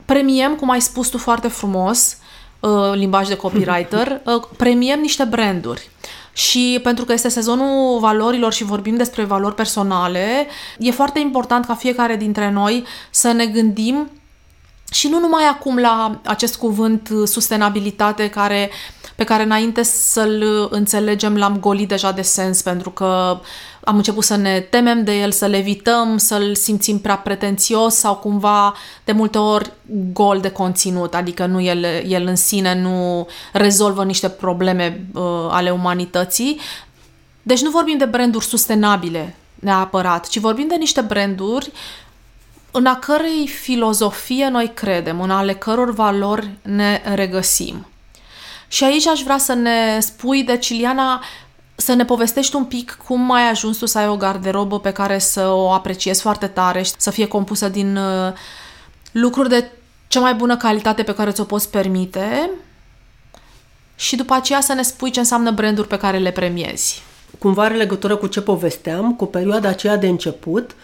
premiem, 0.05 0.55
cum 0.55 0.69
ai 0.69 0.81
spus 0.81 1.07
tu 1.07 1.17
foarte 1.17 1.47
frumos, 1.47 2.17
uh, 2.59 2.91
limbaj 2.93 3.27
de 3.27 3.35
copywriter, 3.35 4.21
uh, 4.25 4.43
premiem 4.57 4.99
niște 4.99 5.23
branduri. 5.23 5.89
Și 6.33 6.79
pentru 6.83 7.05
că 7.05 7.13
este 7.13 7.29
sezonul 7.29 7.99
valorilor 7.99 8.53
și 8.53 8.63
vorbim 8.63 8.95
despre 8.95 9.23
valori 9.23 9.55
personale, 9.55 10.47
e 10.79 10.91
foarte 10.91 11.19
important 11.19 11.65
ca 11.65 11.75
fiecare 11.75 12.15
dintre 12.15 12.51
noi 12.51 12.83
să 13.09 13.31
ne 13.31 13.45
gândim 13.45 14.09
și 14.91 15.07
nu 15.07 15.19
numai 15.19 15.43
acum 15.43 15.77
la 15.77 16.19
acest 16.25 16.55
cuvânt 16.55 17.09
sustenabilitate 17.25 18.29
care, 18.29 18.69
pe 19.15 19.23
care 19.23 19.43
înainte 19.43 19.83
să-l 19.83 20.67
înțelegem 20.69 21.37
l-am 21.37 21.59
golit 21.59 21.87
deja 21.87 22.11
de 22.11 22.21
sens 22.21 22.61
pentru 22.61 22.89
că 22.89 23.39
am 23.83 23.95
început 23.95 24.23
să 24.23 24.35
ne 24.35 24.59
temem 24.59 25.03
de 25.03 25.11
el, 25.11 25.31
să-l 25.31 25.53
evităm, 25.53 26.17
să-l 26.17 26.55
simțim 26.55 26.99
prea 26.99 27.17
pretențios 27.17 27.95
sau 27.95 28.15
cumva 28.15 28.73
de 29.03 29.11
multe 29.11 29.37
ori 29.37 29.71
gol 30.13 30.39
de 30.39 30.49
conținut, 30.49 31.13
adică 31.13 31.45
nu 31.45 31.61
el, 31.61 31.83
el 32.07 32.27
în 32.27 32.35
sine 32.35 32.81
nu 32.81 33.27
rezolvă 33.53 34.03
niște 34.03 34.29
probleme 34.29 35.05
uh, 35.13 35.21
ale 35.49 35.69
umanității. 35.69 36.59
Deci 37.41 37.61
nu 37.61 37.69
vorbim 37.69 37.97
de 37.97 38.05
branduri 38.05 38.45
sustenabile 38.45 39.35
neapărat, 39.55 40.27
ci 40.27 40.39
vorbim 40.39 40.67
de 40.67 40.75
niște 40.75 41.01
branduri 41.01 41.71
în 42.71 42.85
a 42.85 42.95
cărei 42.95 43.47
filozofie 43.47 44.47
noi 44.47 44.71
credem, 44.73 45.21
în 45.21 45.29
ale 45.29 45.53
căror 45.53 45.93
valori 45.93 46.49
ne 46.61 47.01
regăsim. 47.15 47.87
Și 48.73 48.83
aici 48.83 49.07
aș 49.07 49.21
vrea 49.21 49.37
să 49.37 49.53
ne 49.53 49.99
spui, 49.99 50.43
de 50.43 50.57
Ciliana, 50.57 51.23
să 51.75 51.93
ne 51.93 52.05
povestești 52.05 52.55
un 52.55 52.65
pic 52.65 52.97
cum 53.07 53.31
ai 53.31 53.49
ajuns 53.49 53.77
tu 53.77 53.85
să 53.85 53.97
ai 53.97 54.07
o 54.07 54.17
garderobă 54.17 54.79
pe 54.79 54.91
care 54.91 55.19
să 55.19 55.47
o 55.47 55.71
apreciezi 55.71 56.21
foarte 56.21 56.47
tare 56.47 56.81
și 56.81 56.91
să 56.97 57.11
fie 57.11 57.27
compusă 57.27 57.69
din 57.69 57.95
uh, 57.95 58.33
lucruri 59.11 59.49
de 59.49 59.71
cea 60.07 60.19
mai 60.19 60.33
bună 60.33 60.57
calitate 60.57 61.03
pe 61.03 61.13
care 61.13 61.31
ți-o 61.31 61.43
poți 61.43 61.69
permite 61.69 62.49
și 63.95 64.15
după 64.15 64.33
aceea 64.33 64.61
să 64.61 64.73
ne 64.73 64.81
spui 64.81 65.11
ce 65.11 65.19
înseamnă 65.19 65.51
branduri 65.51 65.87
pe 65.87 65.97
care 65.97 66.17
le 66.17 66.31
premiezi. 66.31 67.03
Cumva 67.39 67.63
are 67.63 67.75
legătură 67.75 68.15
cu 68.15 68.27
ce 68.27 68.41
povesteam, 68.41 69.15
cu 69.15 69.25
perioada 69.25 69.69
aceea 69.69 69.97
de 69.97 70.07
început, 70.07 70.75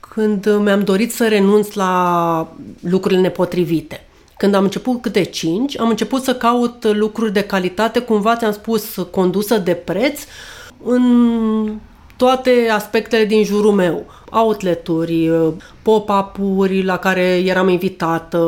când 0.00 0.56
mi-am 0.56 0.84
dorit 0.84 1.12
să 1.12 1.28
renunț 1.28 1.72
la 1.72 2.52
lucrurile 2.80 3.20
nepotrivite. 3.20 4.04
Când 4.40 4.54
am 4.54 4.62
început 4.62 5.02
câte 5.02 5.22
cinci, 5.22 5.78
am 5.78 5.88
început 5.88 6.22
să 6.22 6.34
caut 6.34 6.84
lucruri 6.96 7.32
de 7.32 7.42
calitate, 7.42 8.00
cumva 8.00 8.36
ți-am 8.36 8.52
spus, 8.52 8.94
condusă 9.10 9.58
de 9.58 9.74
preț, 9.74 10.20
în 10.84 11.74
toate 12.20 12.68
aspectele 12.72 13.24
din 13.24 13.44
jurul 13.44 13.72
meu. 13.72 14.04
Outleturi, 14.30 15.30
pop-up-uri 15.82 16.82
la 16.82 16.96
care 16.96 17.42
eram 17.44 17.68
invitată, 17.68 18.38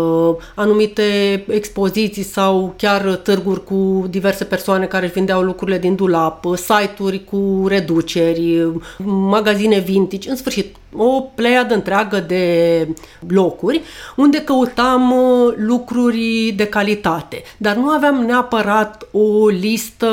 anumite 0.54 1.02
expoziții 1.48 2.22
sau 2.22 2.74
chiar 2.76 3.00
târguri 3.00 3.64
cu 3.64 4.06
diverse 4.10 4.44
persoane 4.44 4.86
care 4.86 5.04
își 5.04 5.14
vindeau 5.14 5.42
lucrurile 5.42 5.78
din 5.78 5.94
dulap, 5.94 6.44
site-uri 6.54 7.24
cu 7.24 7.64
reduceri, 7.68 8.66
magazine 9.04 9.78
vintage, 9.78 10.30
în 10.30 10.36
sfârșit, 10.36 10.76
o 10.96 11.20
pleiadă 11.20 11.74
întreagă 11.74 12.20
de 12.20 12.88
locuri 13.28 13.80
unde 14.16 14.40
căutam 14.40 15.14
lucruri 15.56 16.52
de 16.56 16.66
calitate. 16.66 17.42
Dar 17.56 17.76
nu 17.76 17.88
aveam 17.88 18.14
neapărat 18.14 19.08
o 19.12 19.48
listă 19.48 20.10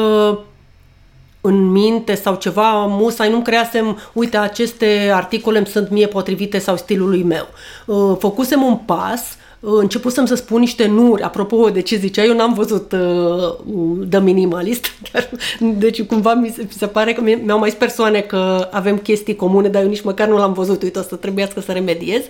în 1.41 1.71
minte 1.71 2.15
sau 2.15 2.35
ceva 2.35 2.85
musai, 2.85 3.29
nu 3.29 3.41
creasem, 3.41 3.97
uite, 4.13 4.37
aceste 4.37 5.11
articole 5.13 5.57
îmi 5.57 5.67
sunt 5.67 5.89
mie 5.89 6.07
potrivite 6.07 6.57
sau 6.57 6.77
stilului 6.77 7.23
meu. 7.23 7.47
Uh, 7.85 8.15
făcusem 8.19 8.61
un 8.61 8.75
pas, 8.75 9.37
uh, 9.59 9.71
începusem 9.79 10.25
să 10.25 10.35
spun 10.35 10.59
niște 10.59 10.87
nuri, 10.87 11.21
apropo 11.21 11.69
de 11.69 11.81
ce 11.81 11.95
zicea, 11.95 12.23
eu 12.23 12.35
n-am 12.35 12.53
văzut 12.53 12.91
uh, 12.91 14.07
The 14.09 14.19
Minimalist, 14.19 14.85
dar, 15.11 15.29
deci 15.59 16.03
cumva 16.03 16.33
mi 16.33 16.49
se, 16.49 16.61
mi 16.61 16.73
se 16.77 16.87
pare 16.87 17.13
că 17.13 17.21
mi-au 17.21 17.59
mai 17.59 17.69
persoane 17.69 18.19
că 18.19 18.67
avem 18.71 18.97
chestii 18.97 19.35
comune, 19.35 19.67
dar 19.67 19.81
eu 19.81 19.87
nici 19.87 20.01
măcar 20.01 20.27
nu 20.27 20.37
l-am 20.37 20.53
văzut, 20.53 20.81
uite, 20.81 20.99
o 20.99 21.01
să 21.01 21.15
trebuiască 21.15 21.61
să 21.61 21.71
remediez. 21.71 22.21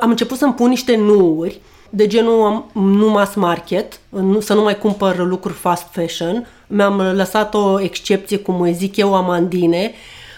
Am 0.00 0.10
început 0.10 0.38
să-mi 0.38 0.54
pun 0.54 0.68
niște 0.68 0.96
nuri, 0.96 1.60
de 1.90 2.06
genul 2.06 2.66
nu 2.72 3.08
mass 3.08 3.34
market, 3.34 4.00
nu, 4.08 4.40
să 4.40 4.54
nu 4.54 4.62
mai 4.62 4.78
cumpăr 4.78 5.26
lucruri 5.26 5.54
fast 5.54 5.86
fashion. 5.90 6.46
Mi-am 6.66 7.00
lăsat 7.00 7.54
o 7.54 7.80
excepție, 7.80 8.38
cum 8.38 8.60
îi 8.60 8.72
zic 8.72 8.96
eu, 8.96 9.14
amandine, 9.14 9.92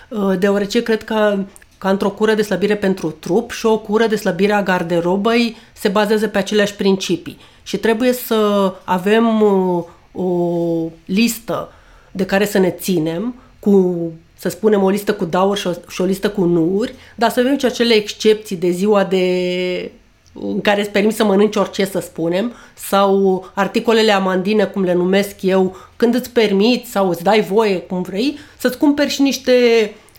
uh, 0.09 0.39
deoarece 0.39 0.83
cred 0.83 1.05
că 1.05 1.39
ca 1.79 1.91
într-o 1.91 2.11
cură 2.11 2.35
de 2.35 2.43
slăbire 2.43 2.77
pentru 2.77 3.11
trup 3.11 3.51
și 3.51 3.67
o 3.67 3.79
cură 3.79 4.07
de 4.07 4.17
slăbire 4.17 4.53
a 4.53 4.63
garderobei 4.63 5.57
se 5.73 5.89
bazează 5.89 6.29
pe 6.29 6.39
aceleași 6.39 6.75
principii. 6.75 7.39
Și 7.63 7.77
trebuie 7.77 8.13
să 8.13 8.73
avem 8.85 9.43
uh, 9.43 9.85
o 10.13 10.91
listă 11.05 11.73
de 12.13 12.25
care 12.25 12.47
să 12.47 12.59
ne 12.59 12.71
ținem, 12.71 13.35
cu, 13.59 13.97
să 14.39 14.49
spunem, 14.49 14.83
o 14.83 14.89
listă 14.89 15.15
cu 15.15 15.25
dauri 15.25 15.61
și 15.61 15.67
o, 15.67 15.73
și 15.89 16.01
o 16.01 16.05
listă 16.05 16.31
cu 16.31 16.45
nuuri, 16.45 16.95
dar 17.15 17.31
să 17.31 17.41
avem 17.41 17.59
și 17.59 17.65
acele 17.65 17.95
excepții 17.95 18.57
de 18.57 18.71
ziua 18.71 19.05
de 19.05 19.93
în 20.43 20.61
care 20.61 20.81
îți 20.81 20.91
permis 20.91 21.15
să 21.15 21.25
mănânci 21.25 21.57
orice, 21.57 21.85
să 21.85 22.01
spunem, 22.01 22.53
sau 22.75 23.45
articolele 23.55 24.13
amandine, 24.13 24.65
cum 24.65 24.83
le 24.83 24.95
numesc 24.95 25.43
eu, 25.43 25.77
când 25.97 26.15
îți 26.15 26.31
permiți 26.31 26.91
sau 26.91 27.09
îți 27.09 27.23
dai 27.23 27.41
voie, 27.41 27.79
cum 27.79 28.03
vrei, 28.03 28.39
să-ți 28.59 28.79
cumperi 28.79 29.11
și 29.11 29.23
niște 29.23 29.53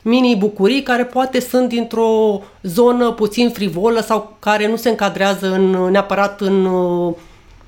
mini 0.01 0.36
bucurii 0.36 0.84
care 0.84 1.05
poate 1.05 1.39
sunt 1.39 1.69
dintr-o 1.69 2.41
zonă 2.62 3.12
puțin 3.12 3.49
frivolă 3.49 4.01
sau 4.01 4.36
care 4.39 4.67
nu 4.67 4.75
se 4.75 4.89
încadrează 4.89 5.53
în, 5.53 5.69
neapărat 5.69 6.41
în 6.41 6.65
uh, 6.65 7.13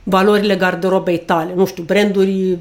valorile 0.03 0.55
garderobei 0.55 1.17
tale. 1.17 1.53
Nu 1.55 1.65
știu, 1.65 1.83
branduri 1.83 2.57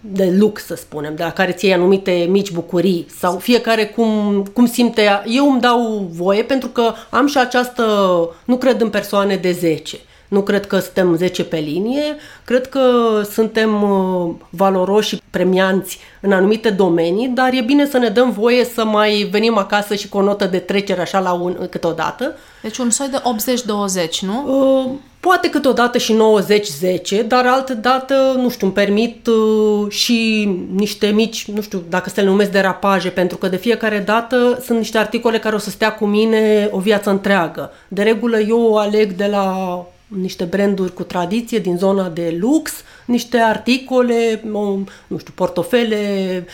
de 0.00 0.34
lux, 0.38 0.64
să 0.64 0.74
spunem, 0.74 1.14
de 1.14 1.22
la 1.22 1.32
care 1.32 1.52
ți 1.52 1.70
anumite 1.70 2.26
mici 2.30 2.50
bucurii 2.50 3.06
sau 3.18 3.36
fiecare 3.36 3.86
cum, 3.86 4.42
cum 4.52 4.66
simte. 4.66 5.22
Eu 5.26 5.50
îmi 5.50 5.60
dau 5.60 6.08
voie 6.10 6.42
pentru 6.42 6.68
că 6.68 6.92
am 7.10 7.26
și 7.26 7.38
această, 7.38 7.84
nu 8.44 8.56
cred 8.56 8.80
în 8.80 8.90
persoane 8.90 9.36
de 9.36 9.52
10. 9.52 9.98
Nu 10.28 10.42
cred 10.42 10.66
că 10.66 10.78
suntem 10.78 11.16
10 11.16 11.44
pe 11.44 11.56
linie, 11.56 12.16
cred 12.44 12.66
că 12.66 12.80
suntem 13.32 13.82
uh, 13.82 14.34
valoroși 14.50 15.08
și 15.08 15.22
premianți 15.30 15.98
în 16.20 16.32
anumite 16.32 16.70
domenii, 16.70 17.28
dar 17.28 17.52
e 17.52 17.60
bine 17.60 17.86
să 17.86 17.98
ne 17.98 18.08
dăm 18.08 18.30
voie 18.30 18.64
să 18.64 18.84
mai 18.84 19.28
venim 19.30 19.58
acasă 19.58 19.94
și 19.94 20.08
cu 20.08 20.18
o 20.18 20.22
notă 20.22 20.44
de 20.44 20.58
trecere 20.58 21.00
așa 21.00 21.18
la 21.18 21.32
un 21.32 21.66
câteodată. 21.70 22.36
Deci 22.62 22.78
un 22.78 22.90
soi 22.90 23.08
de 23.08 23.22
80-20, 24.06 24.18
nu? 24.20 24.44
Uh, 24.46 24.90
poate 25.28 25.50
câteodată 25.50 25.98
și 25.98 26.16
90-10, 27.22 27.26
dar 27.26 27.46
altă 27.46 27.74
dată, 27.74 28.14
nu 28.36 28.50
știu, 28.50 28.66
îmi 28.66 28.74
permit 28.74 29.26
uh, 29.26 29.90
și 29.90 30.48
niște 30.74 31.06
mici, 31.06 31.48
nu 31.48 31.60
știu 31.60 31.82
dacă 31.88 32.10
să 32.10 32.20
le 32.20 32.26
numesc 32.26 32.50
derapaje, 32.50 33.08
pentru 33.08 33.36
că 33.36 33.48
de 33.48 33.56
fiecare 33.56 33.98
dată 33.98 34.58
sunt 34.64 34.78
niște 34.78 34.98
articole 34.98 35.38
care 35.38 35.54
o 35.54 35.58
să 35.58 35.70
stea 35.70 35.92
cu 35.92 36.06
mine 36.06 36.68
o 36.70 36.78
viață 36.78 37.10
întreagă. 37.10 37.72
De 37.88 38.02
regulă 38.02 38.38
eu 38.38 38.76
aleg 38.76 39.12
de 39.12 39.26
la 39.26 39.54
niște 40.08 40.44
branduri 40.44 40.94
cu 40.94 41.02
tradiție 41.02 41.58
din 41.58 41.76
zona 41.76 42.08
de 42.08 42.36
lux, 42.40 42.72
niște 43.04 43.38
articole, 43.38 44.42
o, 44.52 44.76
nu 45.06 45.18
știu, 45.18 45.32
portofele, 45.34 46.46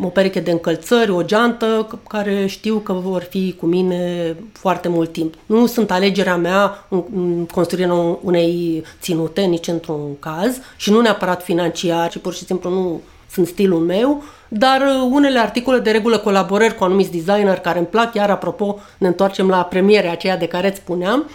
o 0.00 0.06
pereche 0.06 0.40
de 0.40 0.50
încălțări, 0.50 1.10
o 1.10 1.22
geantă, 1.22 2.00
care 2.08 2.46
știu 2.46 2.76
că 2.76 2.92
vor 2.92 3.22
fi 3.22 3.54
cu 3.58 3.66
mine 3.66 4.34
foarte 4.52 4.88
mult 4.88 5.12
timp. 5.12 5.34
Nu 5.46 5.66
sunt 5.66 5.90
alegerea 5.90 6.36
mea 6.36 6.86
în 6.88 7.46
construirea 7.52 8.18
unei 8.22 8.84
ținute, 9.00 9.40
nici 9.40 9.68
într-un 9.68 10.18
caz, 10.18 10.60
și 10.76 10.90
nu 10.90 11.00
neapărat 11.00 11.42
financiar, 11.42 12.10
ci 12.10 12.18
pur 12.18 12.34
și 12.34 12.44
simplu 12.44 12.70
nu 12.70 13.00
sunt 13.30 13.46
stilul 13.46 13.80
meu, 13.80 14.22
dar 14.48 14.82
unele 15.10 15.38
articole 15.38 15.78
de 15.78 15.90
regulă 15.90 16.18
colaborări 16.18 16.74
cu 16.74 16.84
anumiți 16.84 17.10
designer 17.10 17.58
care 17.58 17.78
îmi 17.78 17.86
plac, 17.86 18.14
iar 18.14 18.30
apropo 18.30 18.78
ne 18.98 19.06
întoarcem 19.06 19.48
la 19.48 19.62
premierea 19.62 20.12
aceea 20.12 20.36
de 20.36 20.46
care 20.46 20.68
îți 20.68 20.76
spuneam, 20.76 21.30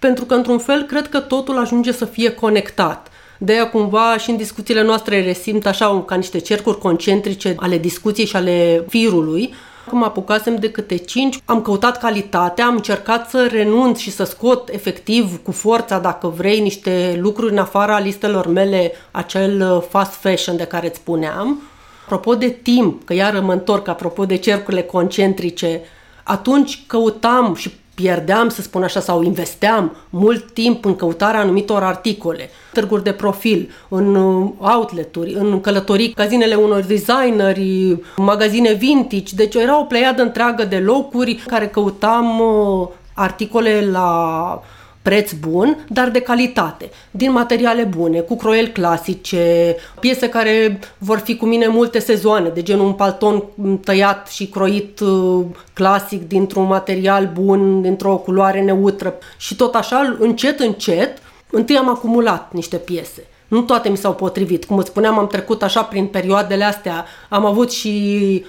pentru 0.00 0.24
că, 0.24 0.34
într-un 0.34 0.58
fel, 0.58 0.82
cred 0.82 1.08
că 1.08 1.20
totul 1.20 1.58
ajunge 1.58 1.92
să 1.92 2.04
fie 2.04 2.30
conectat. 2.30 3.08
De 3.38 3.52
aia, 3.52 3.68
cumva, 3.70 4.16
și 4.18 4.30
în 4.30 4.36
discuțiile 4.36 4.82
noastre 4.82 5.24
resimt 5.24 5.66
așa 5.66 6.02
ca 6.06 6.14
niște 6.14 6.38
cercuri 6.38 6.78
concentrice 6.78 7.54
ale 7.56 7.78
discuției 7.78 8.26
și 8.26 8.36
ale 8.36 8.84
firului. 8.88 9.54
Cum 9.88 10.04
apucasem 10.04 10.56
de 10.56 10.70
câte 10.70 10.96
cinci, 10.96 11.38
am 11.44 11.62
căutat 11.62 11.98
calitatea, 11.98 12.66
am 12.66 12.74
încercat 12.74 13.30
să 13.30 13.48
renunț 13.50 13.98
și 13.98 14.10
să 14.10 14.24
scot 14.24 14.68
efectiv 14.68 15.42
cu 15.42 15.52
forța, 15.52 15.98
dacă 15.98 16.26
vrei, 16.26 16.60
niște 16.60 17.18
lucruri 17.20 17.52
în 17.52 17.58
afara 17.58 17.98
listelor 17.98 18.46
mele, 18.46 18.92
acel 19.10 19.72
uh, 19.76 19.82
fast 19.88 20.12
fashion 20.12 20.56
de 20.56 20.64
care 20.64 20.86
îți 20.86 20.98
spuneam. 20.98 21.62
Apropo 22.04 22.34
de 22.34 22.48
timp, 22.48 23.04
că 23.04 23.14
iar 23.14 23.40
mă 23.40 23.52
întorc, 23.52 23.88
apropo 23.88 24.24
de 24.24 24.36
cercurile 24.36 24.82
concentrice, 24.82 25.80
atunci 26.22 26.82
căutam 26.86 27.54
și 27.54 27.70
pierdeam, 28.00 28.48
să 28.48 28.62
spun 28.62 28.82
așa, 28.82 29.00
sau 29.00 29.22
investeam 29.22 29.96
mult 30.10 30.50
timp 30.50 30.84
în 30.84 30.96
căutarea 30.96 31.40
anumitor 31.40 31.82
articole, 31.82 32.50
târguri 32.72 33.02
de 33.02 33.12
profil, 33.12 33.70
în 33.88 34.14
uh, 34.14 34.50
outleturi, 34.58 35.32
în 35.32 35.60
călătorii, 35.60 36.14
magazinele 36.16 36.54
unor 36.54 36.80
designeri, 36.80 37.98
magazine 38.16 38.72
vintage, 38.72 39.34
deci 39.34 39.54
era 39.54 39.80
o 39.80 39.84
pleiadă 39.84 40.22
întreagă 40.22 40.64
de 40.64 40.78
locuri 40.78 41.34
care 41.46 41.68
căutam 41.68 42.40
uh, 42.40 42.88
articole 43.14 43.88
la 43.90 44.62
preț 45.02 45.32
bun, 45.32 45.84
dar 45.88 46.08
de 46.08 46.20
calitate, 46.20 46.90
din 47.10 47.32
materiale 47.32 47.82
bune, 47.82 48.20
cu 48.20 48.36
croieli 48.36 48.72
clasice, 48.72 49.76
piese 50.00 50.28
care 50.28 50.78
vor 50.98 51.18
fi 51.18 51.36
cu 51.36 51.46
mine 51.46 51.66
multe 51.66 51.98
sezoane, 51.98 52.48
de 52.48 52.62
genul 52.62 52.86
un 52.86 52.92
palton 52.92 53.42
tăiat 53.84 54.28
și 54.28 54.46
croit 54.46 55.00
uh, 55.00 55.44
clasic 55.72 56.28
dintr-un 56.28 56.66
material 56.66 57.30
bun, 57.34 57.82
dintr-o 57.82 58.16
culoare 58.16 58.62
neutră 58.62 59.14
și 59.36 59.56
tot 59.56 59.74
așa, 59.74 60.16
încet, 60.18 60.60
încet, 60.60 61.18
întâi 61.50 61.76
am 61.76 61.88
acumulat 61.88 62.52
niște 62.52 62.76
piese. 62.76 63.24
Nu 63.48 63.60
toate 63.60 63.88
mi 63.88 63.96
s-au 63.96 64.14
potrivit. 64.14 64.64
Cum 64.64 64.78
îți 64.78 64.88
spuneam, 64.88 65.18
am 65.18 65.26
trecut 65.26 65.62
așa 65.62 65.82
prin 65.82 66.06
perioadele 66.06 66.64
astea. 66.64 67.04
Am 67.28 67.44
avut 67.44 67.72
și 67.72 68.44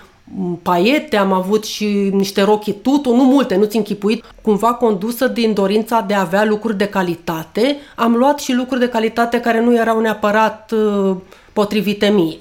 paiete, 0.61 1.17
am 1.17 1.33
avut 1.33 1.65
și 1.65 2.09
niște 2.13 2.41
rochi 2.41 2.81
tutu, 2.81 3.15
nu 3.15 3.23
multe, 3.23 3.55
nu-ți 3.55 3.77
închipuit, 3.77 4.23
cumva 4.41 4.73
condusă 4.73 5.27
din 5.27 5.53
dorința 5.53 6.01
de 6.07 6.13
a 6.13 6.19
avea 6.19 6.45
lucruri 6.45 6.77
de 6.77 6.87
calitate. 6.87 7.77
Am 7.95 8.15
luat 8.15 8.39
și 8.39 8.53
lucruri 8.53 8.79
de 8.79 8.89
calitate 8.89 9.39
care 9.39 9.61
nu 9.61 9.75
erau 9.75 9.99
neapărat 9.99 10.71
uh, 10.71 11.15
potrivite 11.53 12.07
mie. 12.07 12.37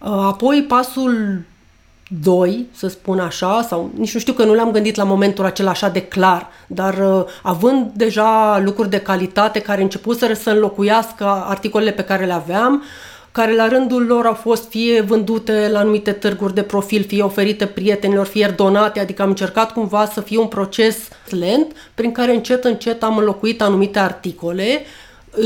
Uh, 0.00 0.10
apoi 0.10 0.64
pasul 0.68 1.44
2, 2.20 2.66
să 2.72 2.88
spun 2.88 3.18
așa, 3.18 3.62
sau 3.62 3.90
nici 3.98 4.14
nu 4.14 4.20
știu 4.20 4.32
că 4.32 4.44
nu 4.44 4.54
le-am 4.54 4.70
gândit 4.70 4.96
la 4.96 5.04
momentul 5.04 5.44
acela 5.44 5.70
așa 5.70 5.88
de 5.88 6.02
clar, 6.02 6.48
dar 6.66 6.98
uh, 6.98 7.24
având 7.42 7.90
deja 7.94 8.60
lucruri 8.64 8.90
de 8.90 9.00
calitate 9.00 9.60
care 9.60 9.82
începuseră 9.82 10.32
să 10.32 10.50
înlocuiască 10.50 11.24
articolele 11.24 11.90
pe 11.90 12.04
care 12.04 12.24
le 12.24 12.32
aveam, 12.32 12.82
care 13.32 13.54
la 13.54 13.68
rândul 13.68 14.06
lor 14.06 14.26
au 14.26 14.34
fost 14.34 14.68
fie 14.68 15.00
vândute 15.00 15.68
la 15.68 15.78
anumite 15.78 16.12
târguri 16.12 16.54
de 16.54 16.62
profil, 16.62 17.04
fie 17.04 17.22
oferite 17.22 17.66
prietenilor, 17.66 18.26
fie 18.26 18.54
donate, 18.56 19.00
adică 19.00 19.22
am 19.22 19.28
încercat 19.28 19.72
cumva 19.72 20.06
să 20.06 20.20
fie 20.20 20.38
un 20.38 20.46
proces 20.46 21.08
lent 21.28 21.72
prin 21.94 22.12
care 22.12 22.34
încet, 22.34 22.64
încet 22.64 23.02
am 23.02 23.16
înlocuit 23.16 23.62
anumite 23.62 23.98
articole, 23.98 24.84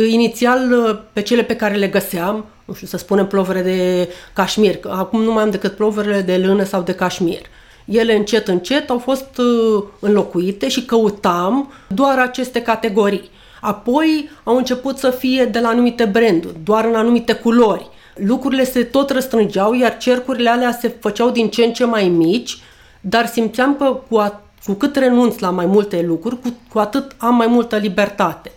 inițial 0.09 1.05
pe 1.13 1.23
cele 1.23 1.43
pe 1.43 1.57
care 1.57 1.75
le 1.75 1.87
găseam, 1.87 2.45
nu 2.65 2.75
știu, 2.75 2.87
să 2.87 2.97
spunem 2.97 3.27
plovere 3.27 3.63
de 3.63 4.09
cașmir, 4.33 4.79
acum 4.89 5.23
nu 5.23 5.33
mai 5.33 5.43
am 5.43 5.51
decât 5.51 5.77
ploverele 5.77 6.21
de 6.21 6.37
lână 6.37 6.65
sau 6.65 6.83
de 6.83 6.95
cașmir. 6.95 7.41
Ele 7.85 8.15
încet, 8.15 8.49
încet 8.49 8.91
au 8.91 8.99
fost 8.99 9.39
uh, 9.39 9.85
înlocuite 10.01 10.69
și 10.69 10.85
căutam 10.85 11.73
doar 11.89 12.19
aceste 12.19 12.63
categorii. 12.63 13.31
Apoi 13.67 14.31
au 14.45 14.57
început 14.57 14.99
să 14.99 15.11
fie 15.11 15.45
de 15.45 15.59
la 15.59 15.69
anumite 15.69 16.05
branduri, 16.05 16.57
doar 16.65 16.85
în 16.85 16.95
anumite 16.95 17.33
culori. 17.33 17.89
Lucrurile 18.15 18.65
se 18.65 18.85
tot 18.85 19.11
răstrângeau, 19.11 19.75
iar 19.75 19.97
cercurile 19.97 20.51
alea 20.51 20.79
se 20.81 20.95
făceau 21.01 21.31
din 21.31 21.49
ce 21.49 21.65
în 21.65 21.73
ce 21.73 21.85
mai 21.85 22.09
mici, 22.09 22.59
dar 23.01 23.27
simțeam 23.27 23.77
că 23.77 24.01
cu, 24.09 24.17
a, 24.17 24.43
cu 24.65 24.73
cât 24.73 24.97
renunț 24.97 25.39
la 25.39 25.51
mai 25.51 25.67
multe 25.67 26.03
lucruri, 26.03 26.41
cu, 26.41 26.55
cu 26.73 26.79
atât 26.79 27.15
am 27.17 27.35
mai 27.35 27.47
multă 27.47 27.77
libertate. 27.77 28.53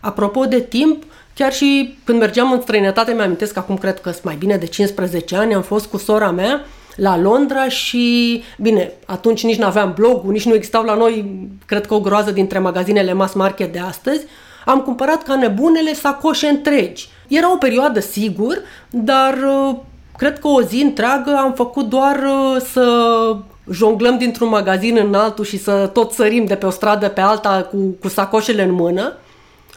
Apropo 0.00 0.44
de 0.44 0.60
timp, 0.60 1.02
chiar 1.34 1.52
și 1.52 1.98
când 2.04 2.18
mergeam 2.18 2.52
în 2.52 2.60
străinătate, 2.60 3.12
mi-amintesc 3.12 3.52
că 3.52 3.58
acum 3.58 3.76
cred 3.76 4.00
că 4.00 4.10
sunt 4.10 4.24
mai 4.24 4.36
bine 4.38 4.56
de 4.56 4.66
15 4.66 5.36
ani, 5.36 5.54
am 5.54 5.62
fost 5.62 5.86
cu 5.86 5.96
sora 5.96 6.30
mea 6.30 6.64
la 6.96 7.18
Londra 7.18 7.68
și, 7.68 8.42
bine, 8.58 8.92
atunci 9.06 9.44
nici 9.44 9.58
nu 9.58 9.66
aveam 9.66 9.92
blogul, 9.94 10.32
nici 10.32 10.44
nu 10.44 10.54
existau 10.54 10.84
la 10.84 10.94
noi, 10.94 11.40
cred 11.66 11.86
că 11.86 11.94
o 11.94 12.00
groază 12.00 12.30
dintre 12.30 12.58
magazinele 12.58 13.12
mass 13.12 13.34
market 13.34 13.72
de 13.72 13.78
astăzi, 13.78 14.24
am 14.66 14.80
cumpărat 14.80 15.22
ca 15.22 15.36
nebunele 15.36 15.94
sacoșe 15.94 16.46
întregi. 16.46 17.08
Era 17.28 17.52
o 17.52 17.56
perioadă, 17.56 18.00
sigur, 18.00 18.58
dar 18.90 19.34
uh, 19.34 19.76
cred 20.16 20.38
că 20.38 20.48
o 20.48 20.62
zi 20.62 20.82
întreagă 20.82 21.36
am 21.36 21.52
făcut 21.52 21.88
doar 21.88 22.16
uh, 22.16 22.60
să 22.72 23.36
jonglăm 23.72 24.18
dintr-un 24.18 24.48
magazin 24.48 24.96
în 24.96 25.14
altul 25.14 25.44
și 25.44 25.58
să 25.58 25.90
tot 25.92 26.12
sărim 26.12 26.44
de 26.44 26.54
pe 26.54 26.66
o 26.66 26.70
stradă 26.70 27.08
pe 27.08 27.20
alta 27.20 27.68
cu, 27.70 27.76
cu 28.00 28.08
sacoșele 28.08 28.62
în 28.62 28.72
mână. 28.72 29.12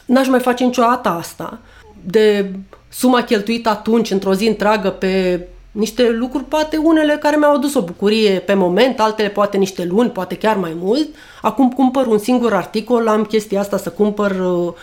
N-aș 0.06 0.28
mai 0.28 0.40
face 0.40 0.64
niciodată 0.64 1.10
asta. 1.10 1.60
De 2.06 2.52
suma 2.90 3.24
cheltuită 3.24 3.70
atunci, 3.70 4.12
într-o 4.12 4.34
zi 4.34 4.48
întreagă, 4.48 4.90
pe 4.90 5.48
niște 5.72 6.10
lucruri, 6.10 6.44
poate 6.44 6.78
unele 6.78 7.18
care 7.20 7.36
mi-au 7.36 7.54
adus 7.54 7.74
o 7.74 7.82
bucurie 7.82 8.40
pe 8.40 8.54
moment, 8.54 9.00
altele 9.00 9.30
poate 9.30 9.58
niște 9.58 9.86
luni, 9.86 10.10
poate 10.10 10.36
chiar 10.36 10.58
mai 10.58 10.76
mult. 10.80 11.08
Acum 11.42 11.70
cumpăr 11.72 12.06
un 12.06 12.18
singur 12.18 12.54
articol, 12.54 13.08
am 13.08 13.24
chestia 13.24 13.60
asta 13.60 13.78
să 13.78 13.90
cumpăr 13.90 14.32
uh, 14.32 14.74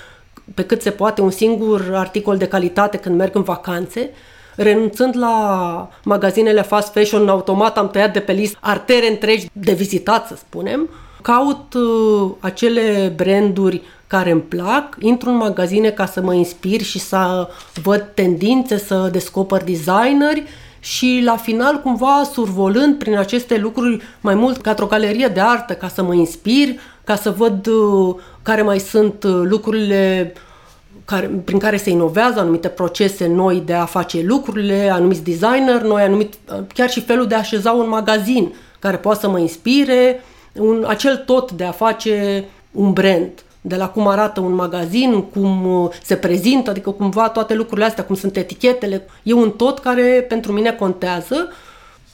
pe 0.55 0.65
cât 0.65 0.83
se 0.83 0.91
poate 0.91 1.21
un 1.21 1.31
singur 1.31 1.91
articol 1.95 2.37
de 2.37 2.49
calitate 2.49 2.97
când 2.97 3.17
merg 3.17 3.35
în 3.35 3.43
vacanțe. 3.43 4.11
Renunțând 4.57 5.17
la 5.17 5.89
magazinele 6.05 6.63
fast 6.63 6.93
fashion, 6.93 7.29
automat 7.29 7.79
am 7.79 7.91
tăiat 7.91 8.13
de 8.13 8.21
pe 8.21 8.33
listă 8.33 8.59
artere 8.61 9.11
întregi 9.11 9.49
de 9.53 9.73
vizitat, 9.73 10.27
să 10.27 10.37
spunem. 10.37 10.89
Caut 11.23 11.75
uh, 11.75 12.31
acele 12.41 13.13
branduri 13.17 13.83
care 14.07 14.31
îmi 14.31 14.41
plac, 14.41 14.97
intru 15.01 15.29
în 15.29 15.37
magazine 15.37 15.91
ca 15.91 16.07
să 16.07 16.21
mă 16.21 16.35
inspir 16.35 16.83
și 16.83 16.99
să 16.99 17.49
văd 17.83 18.11
tendințe, 18.15 18.79
să 18.79 19.09
descoper 19.13 19.65
designeri 19.65 20.45
și 20.87 21.21
la 21.25 21.37
final 21.37 21.81
cumva 21.81 22.23
survolând 22.33 22.99
prin 22.99 23.17
aceste 23.17 23.57
lucruri 23.57 24.03
mai 24.21 24.35
mult 24.35 24.61
ca 24.61 24.75
o 24.79 24.87
galerie 24.87 25.27
de 25.27 25.41
artă 25.41 25.73
ca 25.73 25.89
să 25.89 26.03
mă 26.03 26.15
inspir, 26.15 26.69
ca 27.05 27.17
să 27.17 27.31
văd 27.31 27.67
uh, 27.67 28.15
care 28.43 28.63
mai 28.63 28.79
sunt 28.79 29.25
uh, 29.25 29.41
lucrurile 29.45 30.33
care, 31.05 31.27
prin 31.45 31.59
care 31.59 31.77
se 31.77 31.91
inovează 31.91 32.41
anumite 32.41 32.69
procese 32.69 33.27
noi 33.27 33.63
de 33.65 33.73
a 33.73 33.85
face 33.85 34.23
lucrurile, 34.23 34.91
anumiți 34.93 35.23
designer 35.23 35.83
noi, 35.83 36.03
anumit, 36.03 36.35
uh, 36.53 36.59
chiar 36.75 36.91
și 36.91 37.01
felul 37.01 37.27
de 37.27 37.35
a 37.35 37.39
așeza 37.39 37.73
un 37.73 37.89
magazin 37.89 38.55
care 38.79 38.97
poate 38.97 39.21
să 39.21 39.29
mă 39.29 39.39
inspire, 39.39 40.23
un, 40.53 40.85
acel 40.89 41.17
tot 41.17 41.53
de 41.53 41.65
a 41.65 41.71
face 41.71 42.45
un 42.71 42.93
brand. 42.93 43.31
De 43.67 43.77
la 43.77 43.89
cum 43.89 44.07
arată 44.07 44.41
un 44.41 44.55
magazin, 44.55 45.23
cum 45.23 45.67
uh, 45.67 45.91
se 46.03 46.17
prezintă, 46.17 46.71
adică 46.71 46.91
cumva 46.91 47.29
toate 47.29 47.55
lucrurile 47.55 47.87
astea, 47.87 48.05
cum 48.05 48.15
sunt 48.15 48.37
etichetele, 48.37 49.07
e 49.23 49.33
un 49.33 49.51
tot 49.51 49.79
care 49.79 50.25
pentru 50.29 50.53
mine 50.53 50.73
contează. 50.73 51.49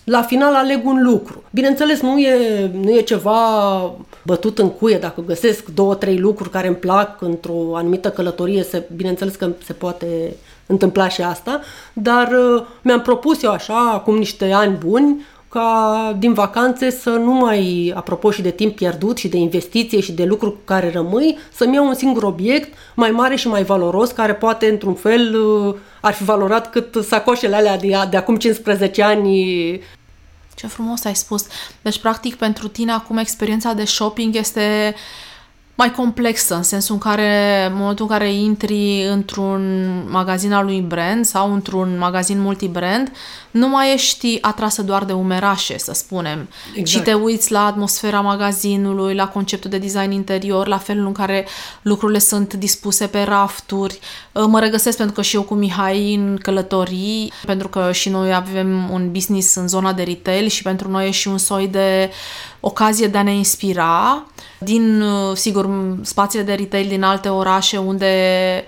La 0.05 0.23
final 0.23 0.55
aleg 0.55 0.87
un 0.87 1.03
lucru. 1.03 1.43
Bineînțeles, 1.51 2.01
nu 2.01 2.19
e, 2.19 2.71
nu 2.83 2.91
e 2.91 3.01
ceva 3.01 3.41
bătut 4.25 4.59
în 4.59 4.71
cuie. 4.71 4.99
Dacă 4.99 5.23
găsesc 5.27 5.69
două, 5.69 5.95
trei 5.95 6.19
lucruri 6.19 6.51
care 6.51 6.67
îmi 6.67 6.77
plac 6.77 7.23
într-o 7.23 7.77
anumită 7.77 8.11
călătorie, 8.11 8.63
se, 8.63 8.83
bineînțeles 8.97 9.35
că 9.35 9.51
se 9.65 9.73
poate 9.73 10.07
întâmpla 10.67 11.09
și 11.09 11.23
asta, 11.23 11.61
dar 11.93 12.29
uh, 12.33 12.63
mi-am 12.83 13.03
propus 13.03 13.43
eu 13.43 13.51
așa, 13.51 13.91
acum 13.91 14.17
niște 14.17 14.53
ani 14.53 14.77
buni, 14.77 15.25
ca 15.53 16.17
din 16.19 16.33
vacanțe 16.33 16.91
să 16.91 17.11
nu 17.11 17.33
mai, 17.33 17.93
apropo 17.95 18.31
și 18.31 18.43
de 18.43 18.51
timp 18.51 18.77
pierdut 18.77 19.17
și 19.17 19.29
de 19.29 19.37
investiție 19.37 20.01
și 20.01 20.13
de 20.13 20.25
lucruri 20.25 20.53
cu 20.53 20.61
care 20.65 20.91
rămâi, 20.91 21.39
să-mi 21.53 21.75
iau 21.75 21.87
un 21.87 21.95
singur 21.95 22.23
obiect 22.23 22.75
mai 22.95 23.11
mare 23.11 23.37
și 23.37 23.49
mai 23.49 23.63
valoros, 23.63 24.11
care 24.11 24.35
poate 24.35 24.69
într-un 24.69 24.95
fel 24.95 25.35
uh, 25.35 25.75
ar 26.01 26.13
fi 26.13 26.25
valorat 26.25 26.71
cât 26.71 27.05
sacoșele 27.05 27.57
alea 27.57 27.77
de, 27.77 27.93
de 28.11 28.17
acum 28.17 28.37
15 28.37 29.03
ani 29.03 29.81
ce 30.55 30.67
frumos 30.67 31.05
ai 31.05 31.15
spus. 31.15 31.47
Deci, 31.83 31.99
practic, 31.99 32.35
pentru 32.35 32.69
tine 32.69 32.93
acum 32.93 33.17
experiența 33.17 33.73
de 33.73 33.85
shopping 33.85 34.35
este 34.37 34.95
mai 35.83 35.93
complexă, 35.93 36.55
în 36.55 36.63
sensul 36.63 36.95
în 36.95 37.01
care, 37.01 37.65
în 37.71 37.77
momentul 37.77 38.07
în 38.09 38.11
care 38.11 38.33
intri 38.33 39.07
într-un 39.11 39.89
magazin 40.11 40.53
al 40.53 40.65
lui 40.65 40.81
brand 40.81 41.25
sau 41.25 41.53
într-un 41.53 41.99
magazin 41.99 42.41
multibrand, 42.41 43.13
nu 43.51 43.69
mai 43.69 43.93
ești 43.95 44.39
atrasă 44.41 44.83
doar 44.83 45.05
de 45.05 45.13
umerașe, 45.13 45.79
să 45.79 45.93
spunem, 45.95 46.49
exact. 46.75 47.05
ci 47.05 47.05
te 47.05 47.13
uiți 47.15 47.53
la 47.53 47.67
atmosfera 47.67 48.21
magazinului, 48.21 49.15
la 49.15 49.29
conceptul 49.29 49.71
de 49.71 49.79
design 49.79 50.11
interior, 50.11 50.67
la 50.67 50.79
felul 50.79 51.07
în 51.07 51.13
care 51.13 51.47
lucrurile 51.83 52.19
sunt 52.19 52.55
dispuse 52.55 53.07
pe 53.07 53.23
rafturi. 53.23 53.99
Mă 54.47 54.61
regăsesc 54.61 54.97
pentru 54.97 55.15
că 55.15 55.23
și 55.23 55.37
eu 55.37 55.43
cu 55.43 55.55
Mihai 55.55 56.15
în 56.15 56.39
călătorii, 56.43 57.33
pentru 57.47 57.69
că 57.69 57.93
și 57.93 58.09
noi 58.09 58.35
avem 58.35 58.91
un 58.91 59.11
business 59.11 59.55
în 59.55 59.69
zona 59.69 59.93
de 59.93 60.03
retail 60.03 60.49
și 60.49 60.63
pentru 60.63 60.91
noi 60.91 61.07
e 61.07 61.11
și 61.11 61.29
un 61.29 61.39
soi 61.39 61.69
de 61.69 62.11
ocazie 62.65 63.07
de 63.07 63.19
a 63.19 63.23
ne 63.23 63.35
inspira 63.35 64.27
din, 64.59 65.05
sigur, 65.35 65.97
spațiile 66.03 66.45
de 66.45 66.55
retail 66.55 66.89
din 66.89 67.03
alte 67.03 67.29
orașe 67.29 67.77
unde 67.77 68.65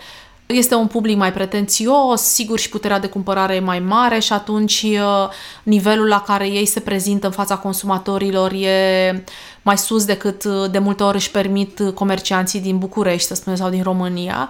este 0.46 0.74
un 0.74 0.86
public 0.86 1.16
mai 1.16 1.32
pretențios, 1.32 2.22
sigur 2.22 2.58
și 2.58 2.68
puterea 2.68 2.98
de 2.98 3.06
cumpărare 3.06 3.54
e 3.54 3.60
mai 3.60 3.78
mare 3.78 4.18
și 4.18 4.32
atunci 4.32 4.82
uh, 4.82 5.28
nivelul 5.62 6.08
la 6.08 6.20
care 6.20 6.48
ei 6.48 6.66
se 6.66 6.80
prezintă 6.80 7.26
în 7.26 7.32
fața 7.32 7.56
consumatorilor 7.56 8.52
e 8.52 9.24
mai 9.62 9.78
sus 9.78 10.04
decât 10.04 10.44
uh, 10.44 10.70
de 10.70 10.78
multe 10.78 11.02
ori 11.02 11.16
își 11.16 11.30
permit 11.30 11.80
comercianții 11.94 12.60
din 12.60 12.78
București, 12.78 13.28
să 13.28 13.34
spunem, 13.34 13.58
sau 13.58 13.70
din 13.70 13.82
România. 13.82 14.48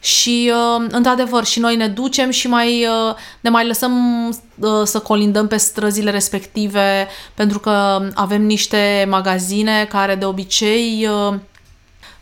Și, 0.00 0.52
uh, 0.52 0.86
într-adevăr, 0.90 1.44
și 1.44 1.60
noi 1.60 1.76
ne 1.76 1.88
ducem 1.88 2.30
și 2.30 2.48
mai, 2.48 2.86
ne 3.40 3.50
mai 3.50 3.66
lăsăm 3.66 3.92
să 4.84 4.98
colindăm 4.98 5.46
pe 5.46 5.56
străzile 5.56 6.10
respective, 6.10 7.08
pentru 7.34 7.58
că 7.58 8.06
avem 8.14 8.42
niște 8.42 9.06
magazine 9.08 9.84
care 9.84 10.14
de 10.14 10.24
obicei 10.24 11.08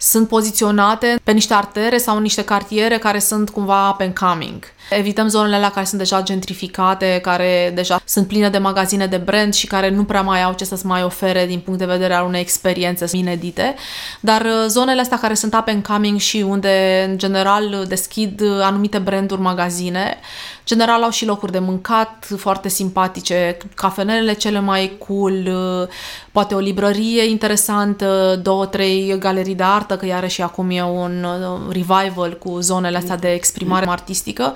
sunt 0.03 0.29
poziționate 0.29 1.21
pe 1.25 1.33
niște 1.33 1.55
artere 1.55 1.99
sau 1.99 2.19
niște 2.19 2.45
cartiere 2.45 2.99
care 2.99 3.19
sunt 3.19 3.51
cumva 3.51 3.89
up 3.89 4.01
and 4.01 4.19
coming. 4.19 4.65
Evităm 4.99 5.29
zonele 5.29 5.57
alea 5.57 5.71
care 5.71 5.87
sunt 5.87 6.01
deja 6.01 6.23
gentrificate, 6.23 7.19
care 7.23 7.73
deja 7.75 8.01
sunt 8.05 8.27
pline 8.27 8.49
de 8.49 8.59
magazine 8.59 9.07
de 9.07 9.17
brand 9.17 9.55
și 9.55 9.67
care 9.67 9.91
nu 9.91 10.05
prea 10.05 10.23
mai 10.23 10.43
au 10.43 10.53
ce 10.53 10.65
să-ți 10.65 10.87
mai 10.87 11.03
ofere 11.03 11.47
din 11.47 11.59
punct 11.59 11.79
de 11.79 11.85
vedere 11.85 12.15
al 12.15 12.27
unei 12.27 12.41
experiențe 12.41 13.17
inedite. 13.17 13.75
Dar 14.21 14.41
uh, 14.41 14.65
zonele 14.69 15.01
astea 15.01 15.19
care 15.19 15.35
sunt 15.35 15.55
up 15.55 15.69
and 15.69 15.87
coming 15.87 16.19
și 16.19 16.45
unde 16.49 17.07
în 17.09 17.19
general 17.19 17.85
deschid 17.89 18.41
uh, 18.41 18.61
anumite 18.63 18.99
branduri 18.99 19.41
magazine, 19.41 20.19
general 20.67 21.03
au 21.03 21.11
și 21.11 21.27
locuri 21.27 21.53
de 21.53 21.59
mâncat 21.59 22.29
foarte 22.37 22.69
simpatice, 22.69 23.57
cafenelele 23.75 24.33
cele 24.33 24.61
mai 24.61 24.93
cool, 25.07 25.47
uh, 25.47 25.89
poate 26.33 26.55
o 26.55 26.59
librărie 26.59 27.25
interesantă, 27.25 28.41
două, 28.43 28.67
trei 28.67 29.17
galerii 29.19 29.55
de 29.55 29.63
artă, 29.63 29.97
că 29.97 30.07
iarăși 30.07 30.43
acum 30.43 30.71
e 30.71 30.83
un 30.83 31.27
revival 31.69 32.39
cu 32.39 32.59
zonele 32.61 32.97
astea 32.97 33.17
de 33.17 33.33
exprimare 33.33 33.87
artistică 33.89 34.55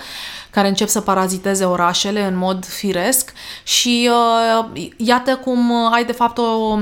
care 0.51 0.69
încep 0.69 0.89
să 0.89 1.01
paraziteze 1.01 1.65
orașele 1.65 2.25
în 2.25 2.37
mod 2.37 2.65
firesc 2.65 3.33
și 3.63 4.11
uh, 4.11 4.89
iată 4.97 5.37
cum 5.37 5.93
ai 5.93 6.05
de 6.05 6.13
fapt 6.13 6.39
o 6.39 6.79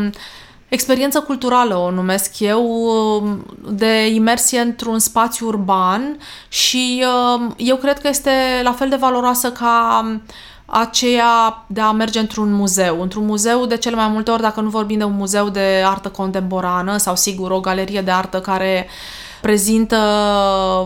experiență 0.68 1.20
culturală, 1.20 1.76
o 1.76 1.90
numesc 1.90 2.38
eu, 2.38 3.38
de 3.70 4.06
imersie 4.06 4.60
într-un 4.60 4.98
spațiu 4.98 5.46
urban 5.46 6.18
și 6.48 7.04
uh, 7.04 7.50
eu 7.56 7.76
cred 7.76 7.98
că 8.00 8.08
este 8.08 8.30
la 8.62 8.72
fel 8.72 8.88
de 8.88 8.96
valoroasă 8.96 9.50
ca 9.50 10.04
aceea 10.66 11.64
de 11.66 11.80
a 11.80 11.90
merge 11.90 12.18
într-un 12.18 12.52
muzeu. 12.52 13.00
Într-un 13.00 13.24
muzeu, 13.24 13.66
de 13.66 13.76
cele 13.76 13.96
mai 13.96 14.08
multe 14.08 14.30
ori, 14.30 14.42
dacă 14.42 14.60
nu 14.60 14.68
vorbim 14.68 14.98
de 14.98 15.04
un 15.04 15.16
muzeu 15.16 15.48
de 15.48 15.82
artă 15.86 16.08
contemporană 16.08 16.96
sau, 16.96 17.16
sigur, 17.16 17.50
o 17.50 17.60
galerie 17.60 18.00
de 18.00 18.10
artă 18.10 18.40
care 18.40 18.88
prezintă 19.44 19.96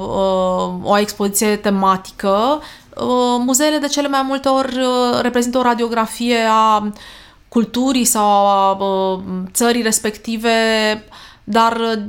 uh, 0.00 0.90
o 0.90 0.98
expoziție 0.98 1.56
tematică, 1.56 2.60
uh, 2.96 3.42
muzeele 3.44 3.78
de 3.78 3.86
cele 3.86 4.08
mai 4.08 4.22
multe 4.26 4.48
ori 4.48 4.76
uh, 4.76 5.20
reprezintă 5.20 5.58
o 5.58 5.62
radiografie 5.62 6.38
a 6.50 6.92
culturii 7.48 8.04
sau 8.04 8.46
a 8.46 8.72
uh, 8.72 9.20
țării 9.52 9.82
respective, 9.82 10.50
dar 11.44 11.76
uh, 11.76 12.02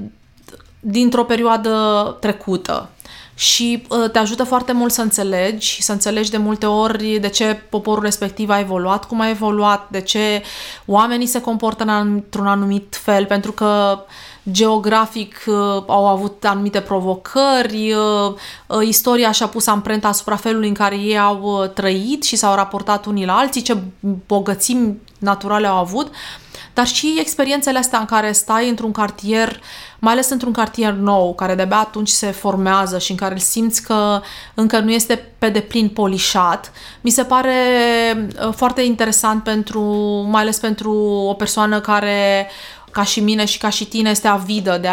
dintr-o 0.79 1.23
perioadă 1.23 2.17
trecută. 2.19 2.89
Și 3.33 3.83
uh, 3.89 4.09
te 4.12 4.19
ajută 4.19 4.43
foarte 4.43 4.71
mult 4.71 4.91
să 4.91 5.01
înțelegi, 5.01 5.81
să 5.81 5.91
înțelegi 5.91 6.31
de 6.31 6.38
multe 6.38 6.65
ori 6.65 7.17
de 7.21 7.29
ce 7.29 7.63
poporul 7.69 8.03
respectiv 8.03 8.49
a 8.49 8.59
evoluat, 8.59 9.05
cum 9.05 9.19
a 9.19 9.29
evoluat, 9.29 9.89
de 9.89 10.01
ce 10.01 10.43
oamenii 10.85 11.27
se 11.27 11.41
comportă 11.41 11.83
într-un 11.83 12.47
anumit 12.47 12.99
fel, 13.03 13.25
pentru 13.25 13.51
că 13.51 13.99
geografic 14.51 15.43
uh, 15.45 15.55
au 15.88 16.07
avut 16.07 16.45
anumite 16.45 16.79
provocări, 16.79 17.93
uh, 17.93 18.33
uh, 18.67 18.88
istoria 18.88 19.31
și-a 19.31 19.47
pus 19.47 19.67
amprenta 19.67 20.07
asupra 20.07 20.35
felului 20.35 20.67
în 20.67 20.73
care 20.73 20.95
ei 20.95 21.19
au 21.19 21.41
uh, 21.41 21.69
trăit 21.69 22.23
și 22.23 22.35
s-au 22.35 22.55
raportat 22.55 23.05
unii 23.05 23.25
la 23.25 23.38
alții, 23.38 23.62
ce 23.62 23.77
bogățimi 24.25 24.97
naturale 25.19 25.67
au 25.67 25.77
avut, 25.77 26.12
dar 26.73 26.88
și 26.88 27.17
experiențele 27.19 27.77
astea 27.77 27.99
în 27.99 28.05
care 28.05 28.31
stai 28.31 28.69
într-un 28.69 28.91
cartier, 28.91 29.62
mai 29.99 30.13
ales 30.13 30.29
într-un 30.29 30.51
cartier 30.51 30.93
nou, 30.93 31.33
care 31.35 31.55
de-abia 31.55 31.77
atunci 31.77 32.09
se 32.09 32.31
formează 32.31 32.99
și 32.99 33.12
în 33.12 33.17
care 33.17 33.33
îl 33.33 33.39
simți 33.39 33.83
că 33.83 34.21
încă 34.53 34.79
nu 34.79 34.91
este 34.91 35.31
pe 35.38 35.49
deplin 35.49 35.89
polișat, 35.89 36.71
mi 37.01 37.09
se 37.09 37.23
pare 37.23 37.53
uh, 38.45 38.53
foarte 38.53 38.81
interesant 38.81 39.43
pentru, 39.43 39.81
mai 40.29 40.41
ales 40.41 40.59
pentru 40.59 40.93
o 41.27 41.33
persoană 41.33 41.79
care 41.79 42.47
ca 42.91 43.04
și 43.04 43.19
mine 43.19 43.45
și 43.45 43.58
ca 43.58 43.69
și 43.69 43.86
tine, 43.86 44.10
este 44.10 44.28
avidă 44.28 44.78
de 44.82 44.89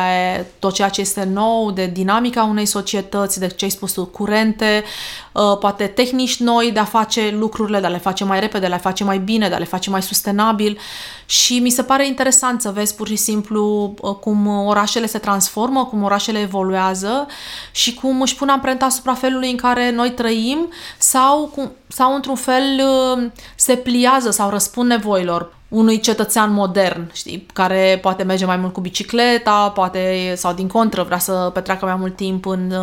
tot 0.59 0.74
ceea 0.74 0.88
ce 0.88 1.00
este 1.00 1.24
nou, 1.24 1.70
de 1.70 1.87
dinamica 1.87 2.42
unei 2.42 2.66
societăți, 2.66 3.38
de 3.38 3.46
ce 3.46 3.64
ai 3.64 3.70
spus 3.70 3.92
tu, 3.92 4.04
curente, 4.04 4.85
uh, 5.32 5.59
poate 5.59 5.87
tehnici 5.87 6.37
noi 6.37 6.70
de 6.72 6.78
a 6.78 6.85
face 6.85 7.35
lucrurile, 7.38 7.80
de 7.80 7.87
a 7.87 7.88
le 7.88 7.98
face 7.98 8.24
mai 8.24 8.40
repede, 8.40 8.59
de 8.59 8.66
a 8.66 8.74
le 8.74 8.82
face 8.82 9.04
mai 9.04 9.18
bine, 9.18 9.48
de 9.48 9.54
a 9.54 9.59
le 9.59 9.64
face 9.64 9.90
mai 9.90 10.02
sustenabil. 10.02 10.78
Și 11.26 11.59
mi 11.59 11.70
se 11.70 11.82
pare 11.82 12.06
interesant 12.06 12.61
să 12.61 12.70
vezi 12.70 12.94
pur 12.94 13.09
și 13.09 13.16
simplu 13.16 13.94
uh, 14.00 14.14
cum 14.14 14.46
orașele 14.46 15.06
se 15.06 15.18
transformă, 15.18 15.85
cum 15.85 16.02
orașele 16.02 16.38
evoluează 16.38 17.26
și 17.70 17.94
cum 17.94 18.20
își 18.20 18.37
pun 18.37 18.48
amprenta 18.48 18.85
asupra 18.85 19.14
felului 19.14 19.50
în 19.50 19.56
care 19.56 19.90
noi 19.90 20.11
trăim 20.11 20.72
sau, 20.98 21.50
cum, 21.54 21.72
sau 21.88 22.14
într-un 22.14 22.37
fel 22.37 22.80
uh, 23.16 23.30
se 23.56 23.76
pliază 23.76 24.30
sau 24.30 24.50
răspund 24.50 24.88
nevoilor 24.88 25.55
unui 25.68 26.00
cetățean 26.00 26.52
modern, 26.52 27.11
știi, 27.12 27.46
care 27.52 27.98
poate 28.02 28.22
merge 28.22 28.44
mai 28.44 28.57
mult 28.57 28.72
cu 28.72 28.81
bicicleta, 28.81 29.70
poate, 29.74 30.33
sau 30.37 30.52
din 30.52 30.66
contră, 30.68 31.02
vrea 31.02 31.18
să 31.18 31.50
petreacă 31.55 31.85
mai 31.85 31.96
mult 31.96 32.16
timp 32.16 32.46
în, 32.46 32.74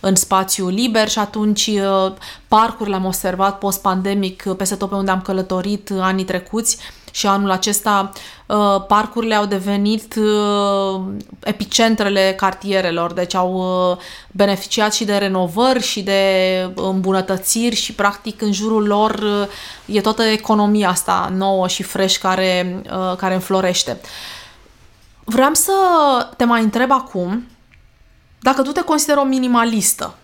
în 0.00 0.14
spațiu 0.14 0.68
liber 0.68 1.08
și 1.08 1.18
atunci 1.18 1.66
uh, 1.66 2.12
parcurile 2.48 2.96
am 2.96 3.04
observat 3.04 3.58
post-pandemic 3.58 4.42
peste 4.56 4.74
tot 4.74 4.88
pe 4.88 4.94
unde 4.94 5.10
am 5.10 5.22
călătorit 5.22 5.90
anii 5.98 6.24
trecuți, 6.24 6.78
și 7.16 7.26
anul 7.26 7.50
acesta 7.50 8.12
uh, 8.46 8.84
parcurile 8.88 9.34
au 9.34 9.46
devenit 9.46 10.14
uh, 10.14 11.00
epicentrele 11.40 12.34
cartierelor, 12.36 13.12
deci 13.12 13.34
au 13.34 13.54
uh, 13.90 13.96
beneficiat 14.32 14.94
și 14.94 15.04
de 15.04 15.16
renovări 15.16 15.82
și 15.82 16.02
de 16.02 16.22
îmbunătățiri 16.74 17.74
și 17.76 17.92
practic 17.92 18.42
în 18.42 18.52
jurul 18.52 18.86
lor 18.86 19.24
e 19.84 20.00
toată 20.00 20.22
economia 20.22 20.88
asta 20.88 21.32
nouă 21.36 21.68
și 21.68 21.82
fresh 21.82 22.16
care, 22.16 22.82
care 23.16 23.34
înflorește. 23.34 24.00
Vreau 25.24 25.54
să 25.54 25.72
te 26.36 26.44
mai 26.44 26.62
întreb 26.62 26.90
acum 26.90 27.46
dacă 28.40 28.62
tu 28.62 28.72
te 28.72 28.80
consideri 28.80 29.18
o 29.18 29.24
minimalistă 29.24 30.14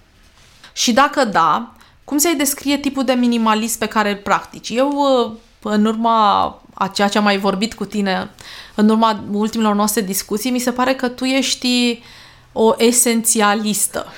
și 0.73 0.93
dacă 0.93 1.25
da, 1.25 1.73
cum 2.05 2.19
ți-ai 2.19 2.35
descrie 2.35 2.77
tipul 2.77 3.05
de 3.05 3.13
minimalist 3.13 3.79
pe 3.79 3.87
care 3.87 4.11
îl 4.11 4.17
practici? 4.17 4.69
Eu, 4.69 4.93
în 5.63 5.85
urma 5.85 6.62
a 6.83 6.87
ceea 6.87 7.09
ce 7.09 7.19
am 7.19 7.25
mai 7.25 7.39
vorbit 7.39 7.75
cu 7.75 7.85
tine 7.85 8.31
în 8.75 8.89
urma 8.89 9.25
ultimilor 9.33 9.75
noastre 9.75 10.01
discuții, 10.01 10.51
mi 10.51 10.59
se 10.59 10.71
pare 10.71 10.95
că 10.95 11.09
tu 11.09 11.25
ești 11.25 12.03
o 12.53 12.75
esențialistă. 12.79 14.13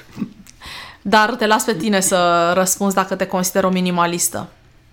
Dar 1.02 1.34
te 1.34 1.46
las 1.46 1.64
pe 1.64 1.74
tine 1.74 2.00
să 2.00 2.52
răspunzi 2.54 2.94
dacă 2.94 3.14
te 3.14 3.26
consider 3.26 3.64
o 3.64 3.68
minimalistă. 3.68 4.48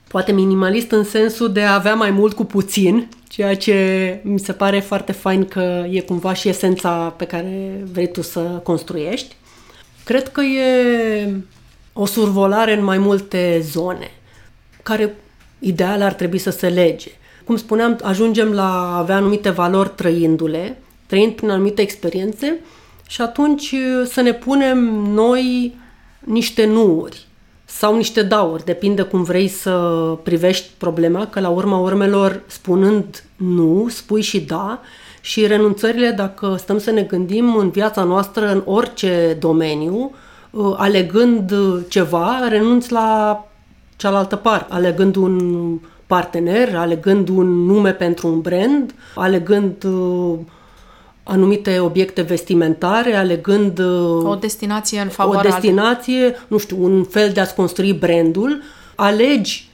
Poate 0.07 0.31
minimalist 0.31 0.91
în 0.91 1.03
sensul 1.03 1.51
de 1.51 1.62
a 1.62 1.73
avea 1.73 1.95
mai 1.95 2.12
mult 2.12 2.34
cu 2.34 2.43
puțin, 2.43 3.10
ceea 3.27 3.55
ce 3.55 4.19
mi 4.23 4.39
se 4.39 4.53
pare 4.53 4.79
foarte 4.79 5.12
fain 5.12 5.45
că 5.45 5.86
e 5.89 5.99
cumva 6.01 6.34
și 6.34 6.49
esența 6.49 7.13
pe 7.17 7.25
care 7.25 7.84
vrei 7.91 8.12
tu 8.12 8.21
să 8.21 8.39
construiești. 8.39 9.36
Cred 10.03 10.29
că 10.29 10.41
e 10.41 11.36
o 11.93 12.05
survolare 12.05 12.77
în 12.77 12.84
mai 12.84 12.97
multe 12.97 13.60
zone, 13.63 14.12
care 14.84 15.15
ideal 15.60 16.01
ar 16.01 16.13
trebui 16.13 16.38
să 16.38 16.49
se 16.49 16.69
lege. 16.69 17.12
Cum 17.45 17.56
spuneam, 17.56 17.99
ajungem 18.04 18.51
la 18.51 18.93
a 18.93 18.97
avea 18.97 19.15
anumite 19.15 19.49
valori 19.49 19.91
trăindu-le, 19.95 20.82
trăind 21.06 21.34
prin 21.34 21.49
anumite 21.49 21.82
experiențe 21.82 22.60
și 23.08 23.21
atunci 23.21 23.75
să 24.06 24.21
ne 24.21 24.34
punem 24.34 24.77
noi 25.13 25.75
niște 26.19 26.65
nuuri 26.65 27.25
sau 27.65 27.95
niște 27.95 28.21
dauri, 28.23 28.65
depinde 28.65 29.01
cum 29.01 29.23
vrei 29.23 29.47
să 29.47 29.71
privești 30.23 30.69
problema, 30.77 31.27
că 31.27 31.39
la 31.39 31.49
urma 31.49 31.77
urmelor, 31.77 32.41
spunând 32.47 33.23
nu, 33.36 33.88
spui 33.89 34.21
și 34.21 34.39
da, 34.41 34.82
și 35.21 35.47
renunțările, 35.47 36.10
dacă 36.10 36.56
stăm 36.60 36.80
să 36.80 36.91
ne 36.91 37.01
gândim 37.01 37.56
în 37.56 37.69
viața 37.69 38.04
noastră, 38.04 38.51
în 38.51 38.62
orice 38.65 39.38
domeniu, 39.39 40.12
uh, 40.51 40.73
alegând 40.77 41.54
ceva, 41.89 42.47
renunți 42.49 42.91
la 42.91 43.45
cealaltă 43.95 44.36
parte, 44.36 44.73
alegând 44.73 45.15
un 45.15 45.80
partener, 46.12 46.76
alegând 46.76 47.30
un 47.30 47.65
nume 47.65 47.91
pentru 47.91 48.28
un 48.28 48.41
brand, 48.41 48.93
alegând 49.15 49.84
uh, 49.84 50.38
anumite 51.24 51.80
obiecte 51.80 52.21
vestimentare, 52.21 53.15
alegând 53.15 53.80
uh, 53.80 54.24
o 54.24 54.36
destinație 54.36 55.00
în 55.00 55.08
favoarea 55.08 55.50
o 55.50 55.54
destinație, 55.54 56.36
nu 56.47 56.58
știu, 56.58 56.84
un 56.84 57.04
fel 57.04 57.32
de 57.32 57.39
a-ți 57.39 57.56
construi 57.56 57.93
brandul, 57.93 58.62
alegi 58.95 59.69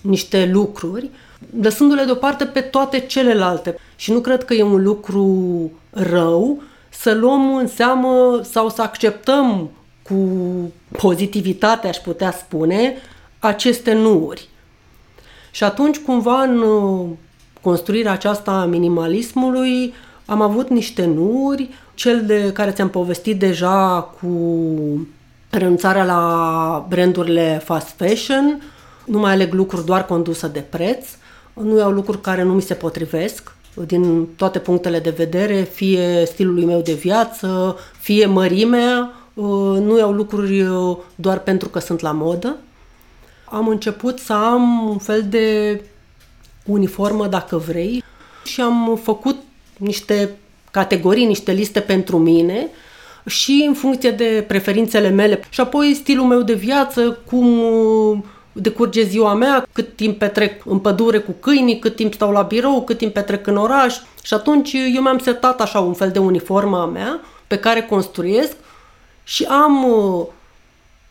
niște 0.00 0.50
lucruri, 0.52 1.10
lăsându-le 1.62 2.04
deoparte 2.04 2.44
pe 2.44 2.60
toate 2.60 3.00
celelalte. 3.00 3.78
Și 3.96 4.12
nu 4.12 4.20
cred 4.20 4.44
că 4.44 4.54
e 4.54 4.62
un 4.62 4.82
lucru 4.82 5.70
rău 5.90 6.62
să 6.88 7.14
luăm 7.14 7.54
în 7.54 7.66
seamă 7.66 8.40
sau 8.42 8.68
să 8.68 8.82
acceptăm 8.82 9.70
cu 10.02 10.16
pozitivitate, 10.98 11.88
aș 11.88 11.96
putea 11.96 12.30
spune, 12.30 12.94
aceste 13.38 13.92
nuuri. 13.92 14.49
Și 15.50 15.64
atunci, 15.64 15.98
cumva, 15.98 16.42
în 16.42 16.58
uh, 16.58 17.08
construirea 17.62 18.12
aceasta 18.12 18.50
a 18.50 18.64
minimalismului, 18.64 19.94
am 20.26 20.40
avut 20.40 20.68
niște 20.68 21.04
nuri, 21.04 21.68
cel 21.94 22.26
de 22.26 22.52
care 22.52 22.70
ți-am 22.70 22.90
povestit 22.90 23.38
deja 23.38 24.00
cu 24.20 24.28
renunțarea 25.50 26.04
la 26.04 26.86
brandurile 26.88 27.60
fast 27.64 27.88
fashion, 27.96 28.62
nu 29.04 29.18
mai 29.18 29.32
aleg 29.32 29.52
lucruri 29.52 29.84
doar 29.84 30.06
condusă 30.06 30.46
de 30.46 30.60
preț, 30.60 31.08
nu 31.52 31.78
iau 31.78 31.90
lucruri 31.90 32.20
care 32.20 32.42
nu 32.42 32.52
mi 32.52 32.62
se 32.62 32.74
potrivesc 32.74 33.54
din 33.86 34.26
toate 34.36 34.58
punctele 34.58 34.98
de 34.98 35.10
vedere, 35.10 35.62
fie 35.62 36.24
stilului 36.26 36.64
meu 36.64 36.80
de 36.80 36.92
viață, 36.92 37.76
fie 37.98 38.26
mărimea, 38.26 39.12
nu 39.80 39.98
iau 39.98 40.12
lucruri 40.12 40.66
doar 41.14 41.38
pentru 41.38 41.68
că 41.68 41.78
sunt 41.78 42.00
la 42.00 42.12
modă. 42.12 42.56
Am 43.50 43.68
început 43.68 44.18
să 44.18 44.32
am 44.32 44.88
un 44.88 44.98
fel 44.98 45.24
de 45.28 45.80
uniformă, 46.64 47.26
dacă 47.26 47.56
vrei, 47.56 48.04
și 48.44 48.60
am 48.60 48.98
făcut 49.02 49.36
niște 49.76 50.30
categorii, 50.70 51.26
niște 51.26 51.52
liste 51.52 51.80
pentru 51.80 52.18
mine 52.18 52.68
și 53.26 53.64
în 53.66 53.74
funcție 53.74 54.10
de 54.10 54.44
preferințele 54.48 55.08
mele. 55.08 55.40
Și 55.48 55.60
apoi 55.60 55.94
stilul 55.94 56.26
meu 56.26 56.42
de 56.42 56.54
viață, 56.54 57.18
cum 57.26 57.58
uh, 57.58 58.18
decurge 58.52 59.02
ziua 59.02 59.34
mea, 59.34 59.66
cât 59.72 59.96
timp 59.96 60.18
petrec 60.18 60.62
în 60.66 60.78
pădure 60.78 61.18
cu 61.18 61.34
câinii, 61.40 61.78
cât 61.78 61.96
timp 61.96 62.14
stau 62.14 62.30
la 62.30 62.42
birou, 62.42 62.82
cât 62.82 62.98
timp 62.98 63.12
petrec 63.12 63.46
în 63.46 63.56
oraș. 63.56 63.96
Și 64.22 64.34
atunci 64.34 64.72
eu 64.72 65.02
mi-am 65.02 65.18
setat 65.18 65.60
așa 65.60 65.80
un 65.80 65.94
fel 65.94 66.10
de 66.10 66.18
uniformă 66.18 66.80
a 66.80 66.86
mea 66.86 67.20
pe 67.46 67.58
care 67.58 67.82
construiesc 67.82 68.56
și 69.24 69.44
am 69.44 69.84
uh, 69.84 70.26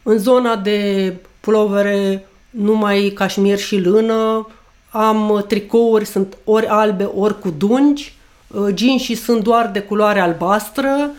în 0.04 0.18
zona 0.18 0.56
de 0.56 1.14
pulovere 1.40 2.29
numai 2.50 3.12
cașmir 3.16 3.58
și 3.58 3.80
lână, 3.80 4.48
am 4.90 5.46
tricouri, 5.48 6.06
sunt 6.06 6.38
ori 6.44 6.68
albe, 6.68 7.04
ori 7.04 7.40
cu 7.40 7.50
dungi, 7.58 8.18
uh, 8.48 9.00
și 9.00 9.16
sunt 9.16 9.44
doar 9.44 9.70
de 9.74 9.80
culoare 9.80 10.20
albastră. 10.20 11.10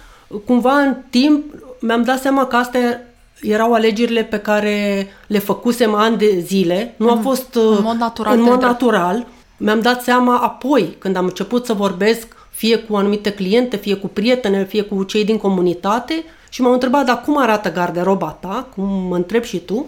Cumva 0.46 0.72
în 0.72 0.96
timp 1.10 1.44
mi-am 1.80 2.02
dat 2.02 2.20
seama 2.20 2.46
că 2.46 2.56
astea 2.56 3.00
erau 3.40 3.72
alegerile 3.72 4.22
pe 4.22 4.38
care 4.38 5.06
le 5.26 5.38
făcusem 5.38 5.94
ani 5.94 6.16
de 6.16 6.38
zile. 6.38 6.94
Nu 6.96 7.10
a 7.10 7.14
mhm. 7.14 7.22
fost 7.22 7.54
în 7.54 7.82
mod 7.82 7.96
natural. 7.96 8.38
În 8.38 8.42
mod 8.42 8.60
natural. 8.60 9.26
Mi-am 9.56 9.80
dat 9.80 10.02
seama 10.02 10.38
apoi, 10.38 10.96
când 10.98 11.16
am 11.16 11.24
început 11.24 11.66
să 11.66 11.72
vorbesc 11.72 12.26
fie 12.50 12.76
cu 12.76 12.96
anumite 12.96 13.32
cliente, 13.32 13.76
fie 13.76 13.94
cu 13.94 14.06
prietene, 14.06 14.64
fie 14.64 14.82
cu 14.82 15.02
cei 15.02 15.24
din 15.24 15.38
comunitate 15.38 16.24
și 16.48 16.62
m-au 16.62 16.72
întrebat, 16.72 17.04
dar 17.04 17.20
cum 17.20 17.38
arată 17.38 17.72
garderoba 17.72 18.36
ta? 18.40 18.66
Cum 18.74 18.84
mă 18.84 19.16
întreb 19.16 19.42
și 19.42 19.58
tu? 19.58 19.86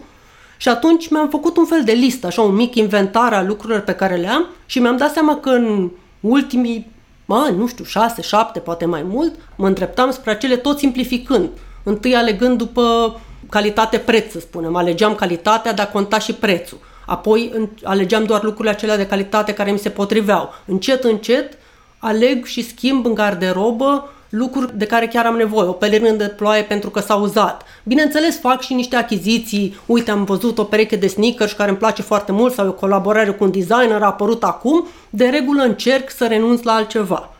Și 0.62 0.68
atunci 0.68 1.08
mi-am 1.08 1.28
făcut 1.28 1.56
un 1.56 1.64
fel 1.64 1.84
de 1.84 1.92
listă, 1.92 2.26
așa 2.26 2.42
un 2.42 2.54
mic 2.54 2.74
inventar 2.74 3.32
al 3.32 3.46
lucrurilor 3.46 3.80
pe 3.80 3.94
care 3.94 4.16
le 4.16 4.28
am 4.28 4.46
și 4.66 4.78
mi-am 4.78 4.96
dat 4.96 5.12
seama 5.12 5.36
că 5.36 5.50
în 5.50 5.90
ultimii 6.20 6.90
ani, 7.26 7.56
nu 7.56 7.66
știu, 7.66 7.84
șase, 7.84 8.22
șapte, 8.22 8.58
poate 8.58 8.84
mai 8.84 9.02
mult, 9.02 9.34
mă 9.56 9.66
îndreptam 9.66 10.10
spre 10.10 10.30
acele 10.30 10.56
tot 10.56 10.78
simplificând. 10.78 11.48
Întâi 11.82 12.14
alegând 12.14 12.58
după 12.58 13.16
calitate-preț, 13.48 14.30
să 14.30 14.40
spunem. 14.40 14.76
Alegeam 14.76 15.14
calitatea, 15.14 15.72
dar 15.72 15.90
conta 15.90 16.18
și 16.18 16.32
prețul. 16.32 16.78
Apoi 17.06 17.70
alegeam 17.82 18.24
doar 18.24 18.42
lucrurile 18.42 18.74
acelea 18.74 18.96
de 18.96 19.06
calitate 19.06 19.54
care 19.54 19.70
mi 19.70 19.78
se 19.78 19.90
potriveau. 19.90 20.54
Încet, 20.66 21.04
încet, 21.04 21.58
aleg 21.98 22.44
și 22.44 22.68
schimb 22.68 23.06
în 23.06 23.14
garderobă 23.14 24.12
lucruri 24.32 24.78
de 24.78 24.86
care 24.86 25.06
chiar 25.06 25.26
am 25.26 25.36
nevoie, 25.36 25.68
o 25.68 25.72
pelerină 25.72 26.10
de 26.10 26.28
ploaie 26.28 26.62
pentru 26.62 26.90
că 26.90 27.00
s-a 27.00 27.14
uzat. 27.14 27.64
Bineînțeles, 27.84 28.38
fac 28.38 28.60
și 28.60 28.74
niște 28.74 28.96
achiziții. 28.96 29.76
Uite, 29.86 30.10
am 30.10 30.24
văzut 30.24 30.58
o 30.58 30.64
pereche 30.64 30.96
de 30.96 31.06
sneakers 31.06 31.52
care 31.52 31.68
îmi 31.68 31.78
place 31.78 32.02
foarte 32.02 32.32
mult 32.32 32.54
sau 32.54 32.68
o 32.68 32.72
colaborare 32.72 33.30
cu 33.30 33.44
un 33.44 33.50
designer 33.50 34.02
a 34.02 34.06
apărut 34.06 34.44
acum. 34.44 34.86
De 35.10 35.24
regulă 35.24 35.62
încerc 35.62 36.10
să 36.10 36.26
renunț 36.26 36.62
la 36.62 36.72
altceva. 36.72 37.34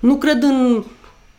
Nu 0.00 0.16
cred 0.16 0.42
în 0.42 0.84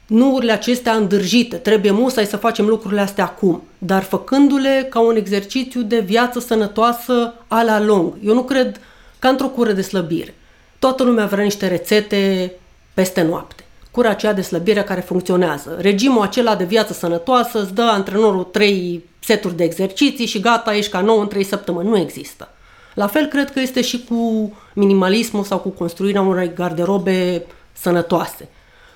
nuurile 0.07 0.51
acestea 0.51 0.93
îndârjite. 0.93 1.55
Trebuie 1.55 1.91
musai 1.91 2.25
să 2.25 2.37
facem 2.37 2.65
lucrurile 2.65 3.01
astea 3.01 3.23
acum, 3.23 3.63
dar 3.77 4.03
făcându-le 4.03 4.87
ca 4.89 4.99
un 4.99 5.15
exercițiu 5.15 5.81
de 5.81 5.99
viață 5.99 6.39
sănătoasă 6.39 7.33
a 7.47 7.63
la 7.63 7.81
lung. 7.81 8.13
Eu 8.23 8.33
nu 8.33 8.43
cred 8.43 8.79
ca 9.19 9.29
într-o 9.29 9.47
cură 9.47 9.71
de 9.71 9.81
slăbire. 9.81 10.35
Toată 10.79 11.03
lumea 11.03 11.25
vrea 11.25 11.43
niște 11.43 11.67
rețete 11.67 12.51
peste 12.93 13.21
noapte 13.21 13.64
cura 13.95 14.09
aceea 14.09 14.33
de 14.33 14.41
slăbire 14.41 14.83
care 14.83 15.01
funcționează. 15.01 15.77
Regimul 15.79 16.21
acela 16.21 16.55
de 16.55 16.63
viață 16.63 16.93
sănătoasă 16.93 17.61
îți 17.61 17.73
dă 17.73 17.81
antrenorul 17.81 18.43
trei 18.43 19.03
seturi 19.19 19.55
de 19.55 19.63
exerciții 19.63 20.25
și 20.25 20.39
gata, 20.39 20.75
ești 20.75 20.91
ca 20.91 21.01
nou 21.01 21.19
în 21.19 21.27
trei 21.27 21.43
săptămâni. 21.43 21.89
Nu 21.89 21.97
există. 21.97 22.49
La 22.93 23.07
fel 23.07 23.25
cred 23.25 23.51
că 23.51 23.59
este 23.59 23.81
și 23.81 24.03
cu 24.03 24.53
minimalismul 24.73 25.43
sau 25.43 25.59
cu 25.59 25.69
construirea 25.69 26.21
unei 26.21 26.53
garderobe 26.53 27.45
sănătoase. 27.73 28.49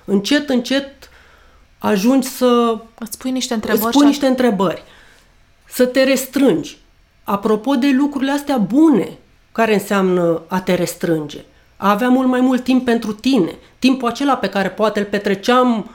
Încet, 0.04 0.48
încet 0.48 1.10
ajungi 1.78 2.28
să... 2.28 2.78
Îți 2.98 3.18
pui 3.18 3.30
niște 3.30 3.54
întrebări. 3.54 3.84
Îți 3.84 3.96
pui 3.96 4.06
niște 4.06 4.26
întrebări. 4.26 4.82
Să 5.68 5.86
te 5.86 6.04
restrângi. 6.04 6.78
Apropo 7.24 7.74
de 7.74 7.90
lucrurile 7.96 8.30
astea 8.30 8.56
bune, 8.56 9.18
care 9.52 9.72
înseamnă 9.72 10.42
a 10.48 10.60
te 10.60 10.74
restrânge 10.74 11.44
a 11.80 11.90
avea 11.90 12.08
mult 12.08 12.28
mai 12.28 12.40
mult 12.40 12.64
timp 12.64 12.84
pentru 12.84 13.12
tine. 13.12 13.54
Timpul 13.78 14.08
acela 14.08 14.36
pe 14.36 14.48
care 14.48 14.68
poate 14.68 14.98
îl 14.98 15.04
petreceam 15.04 15.90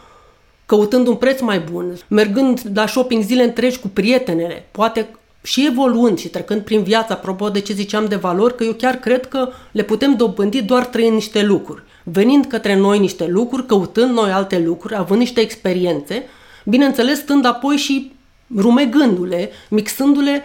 căutând 0.66 1.08
un 1.08 1.16
preț 1.16 1.42
mai 1.42 1.60
bun, 1.60 1.98
mergând 2.08 2.62
la 2.74 2.88
shopping 2.88 3.24
zile 3.24 3.44
întregi 3.44 3.80
cu 3.80 3.88
prietenele, 3.88 4.68
poate 4.72 5.10
și 5.44 5.66
evoluând 5.66 6.20
și 6.20 6.28
trecând 6.28 6.62
prin 6.62 6.84
viața, 6.84 7.14
apropo 7.14 7.50
de 7.50 7.60
ce 7.60 7.74
ziceam 7.74 8.06
de 8.06 8.16
valori, 8.16 8.56
că 8.56 8.64
eu 8.64 8.72
chiar 8.72 8.96
cred 8.96 9.26
că 9.26 9.50
le 9.72 9.84
putem 9.84 10.16
dobândi 10.16 10.62
doar 10.62 10.86
trăind 10.86 11.14
niște 11.14 11.44
lucruri. 11.44 11.84
Venind 12.04 12.46
către 12.46 12.76
noi 12.76 13.00
niște 13.00 13.28
lucruri, 13.28 13.66
căutând 13.66 14.12
noi 14.12 14.32
alte 14.32 14.60
lucruri, 14.60 14.96
având 14.96 15.20
niște 15.20 15.42
experiențe, 15.42 16.24
bineînțeles 16.64 17.20
stând 17.20 17.46
apoi 17.46 17.76
și 17.76 18.12
rumegându-le, 18.58 19.52
mixându-le, 19.70 20.44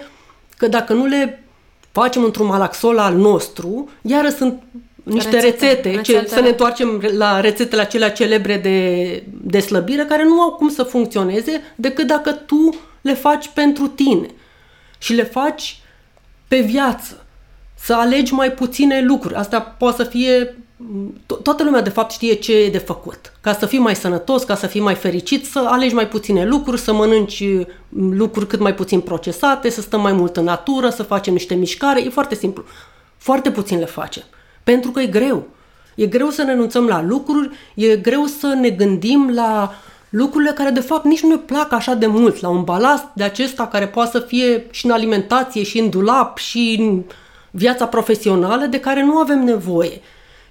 că 0.57 0.69
dacă 0.69 0.93
nu 0.93 1.07
le 1.07 1.45
facem 1.93 2.25
într-un 2.25 2.47
malaxol 2.47 2.99
al 2.99 3.15
nostru, 3.15 3.89
iară 4.03 4.29
sunt 4.29 4.63
niște 5.03 5.41
rețete, 5.41 5.91
rețete 5.91 6.01
ce, 6.01 6.25
să 6.27 6.41
ne 6.41 6.49
întoarcem 6.49 7.03
la 7.17 7.41
rețetele 7.41 7.83
acelea 7.83 8.11
celebre 8.11 8.57
de, 8.57 9.23
de 9.43 9.61
slăbire, 9.61 10.05
care 10.05 10.25
nu 10.25 10.41
au 10.41 10.51
cum 10.51 10.69
să 10.69 10.83
funcționeze 10.83 11.63
decât 11.75 12.07
dacă 12.07 12.33
tu 12.33 12.75
le 13.01 13.15
faci 13.15 13.51
pentru 13.55 13.87
tine 13.87 14.27
și 14.99 15.13
le 15.15 15.25
faci 15.25 15.79
pe 16.49 16.61
viață. 16.61 17.25
Să 17.75 17.95
alegi 17.95 18.33
mai 18.33 18.53
puține 18.53 19.03
lucruri. 19.03 19.35
Asta 19.35 19.61
poate 19.61 20.03
să 20.03 20.09
fie 20.09 20.57
to- 21.27 21.43
toată 21.43 21.63
lumea 21.63 21.81
de 21.81 21.91
fapt 21.91 22.11
știe 22.11 22.35
ce 22.35 22.57
e 22.57 22.71
de 22.71 22.79
făcut. 22.79 23.33
Ca 23.41 23.53
să 23.53 23.67
fii 23.67 23.79
mai 23.79 23.97
sănătos, 23.97 24.43
ca 24.43 24.55
să 24.55 24.67
fii 24.67 24.81
mai 24.81 24.95
fericit, 24.95 25.47
să 25.47 25.65
alegi 25.67 25.95
mai 25.95 26.09
puține 26.09 26.45
lucruri, 26.45 26.81
să 26.81 26.93
mănânci 26.93 27.45
mm, 27.89 28.17
lucruri 28.17 28.47
cât 28.47 28.61
mai 28.61 28.75
puțin 28.75 29.01
procesate, 29.01 29.71
să 29.71 29.81
stăm 29.81 30.01
mai 30.01 30.13
mult 30.13 30.37
în 30.37 30.45
natură, 30.45 30.91
să 30.91 31.03
facem 31.03 31.33
niște 31.33 31.55
mișcare. 31.55 32.03
E 32.03 32.09
foarte 32.09 32.35
simplu. 32.35 32.65
Foarte 33.17 33.51
puțin 33.51 33.79
le 33.79 33.85
facem. 33.85 34.23
Pentru 34.65 34.91
că 34.91 35.01
e 35.01 35.07
greu. 35.07 35.47
E 35.95 36.07
greu 36.07 36.31
să 36.31 36.43
ne 36.43 36.51
renunțăm 36.51 36.87
la 36.87 37.03
lucruri, 37.03 37.51
e 37.75 37.97
greu 37.97 38.25
să 38.25 38.47
ne 38.47 38.71
gândim 38.71 39.31
la 39.35 39.73
lucrurile 40.11 40.51
care 40.51 40.71
de 40.71 40.81
fapt 40.81 41.05
nici 41.05 41.23
nu 41.23 41.29
ne 41.29 41.37
plac 41.37 41.73
așa 41.73 41.95
de 41.95 42.07
mult, 42.07 42.41
la 42.41 42.49
un 42.49 42.65
balast 42.65 43.05
de 43.15 43.23
acesta 43.23 43.67
care 43.67 43.89
poate 43.89 44.11
să 44.11 44.21
fie 44.21 44.67
și 44.71 44.87
în 44.87 44.91
alimentație, 44.91 45.63
și 45.63 45.79
în 45.79 45.91
dulap, 45.91 46.39
și 46.39 46.77
în 46.79 47.03
viața 47.51 47.87
profesională, 47.87 48.65
de 48.65 48.81
care 48.81 49.03
nu 49.05 49.17
avem 49.17 49.45
nevoie. 49.45 50.01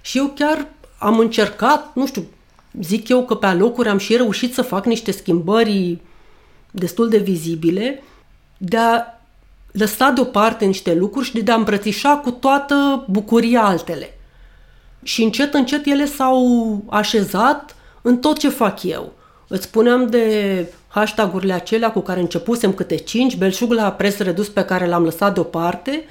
Și 0.00 0.18
eu 0.18 0.26
chiar 0.26 0.66
am 0.98 1.18
încercat, 1.18 1.90
nu 1.94 2.06
știu, 2.06 2.24
zic 2.80 3.08
eu 3.08 3.24
că 3.24 3.34
pe 3.34 3.46
alocuri 3.46 3.88
am 3.88 3.98
și 3.98 4.16
reușit 4.16 4.54
să 4.54 4.62
fac 4.62 4.86
niște 4.86 5.10
schimbări 5.10 5.98
destul 6.70 7.08
de 7.08 7.18
vizibile, 7.18 8.02
de 8.56 8.76
a 8.76 9.04
lăsa 9.72 10.10
deoparte 10.10 10.64
niște 10.64 10.94
lucruri 10.94 11.26
și 11.26 11.42
de 11.42 11.52
a 11.52 11.54
îmbrățișa 11.54 12.16
cu 12.16 12.30
toată 12.30 13.04
bucuria 13.08 13.62
altele. 13.62 14.14
Și 15.02 15.22
încet, 15.22 15.54
încet 15.54 15.86
ele 15.86 16.04
s-au 16.04 16.82
așezat 16.90 17.76
în 18.02 18.18
tot 18.18 18.38
ce 18.38 18.48
fac 18.48 18.82
eu. 18.82 19.12
Îți 19.48 19.64
spuneam 19.64 20.06
de 20.06 20.66
hashtag-urile 20.88 21.52
acelea 21.52 21.92
cu 21.92 22.00
care 22.00 22.20
începusem 22.20 22.72
câte 22.72 22.96
cinci, 22.96 23.36
belșugul 23.36 23.76
la 23.76 23.92
pres 23.92 24.18
redus 24.18 24.48
pe 24.48 24.64
care 24.64 24.86
l-am 24.86 25.04
lăsat 25.04 25.34
deoparte. 25.34 26.04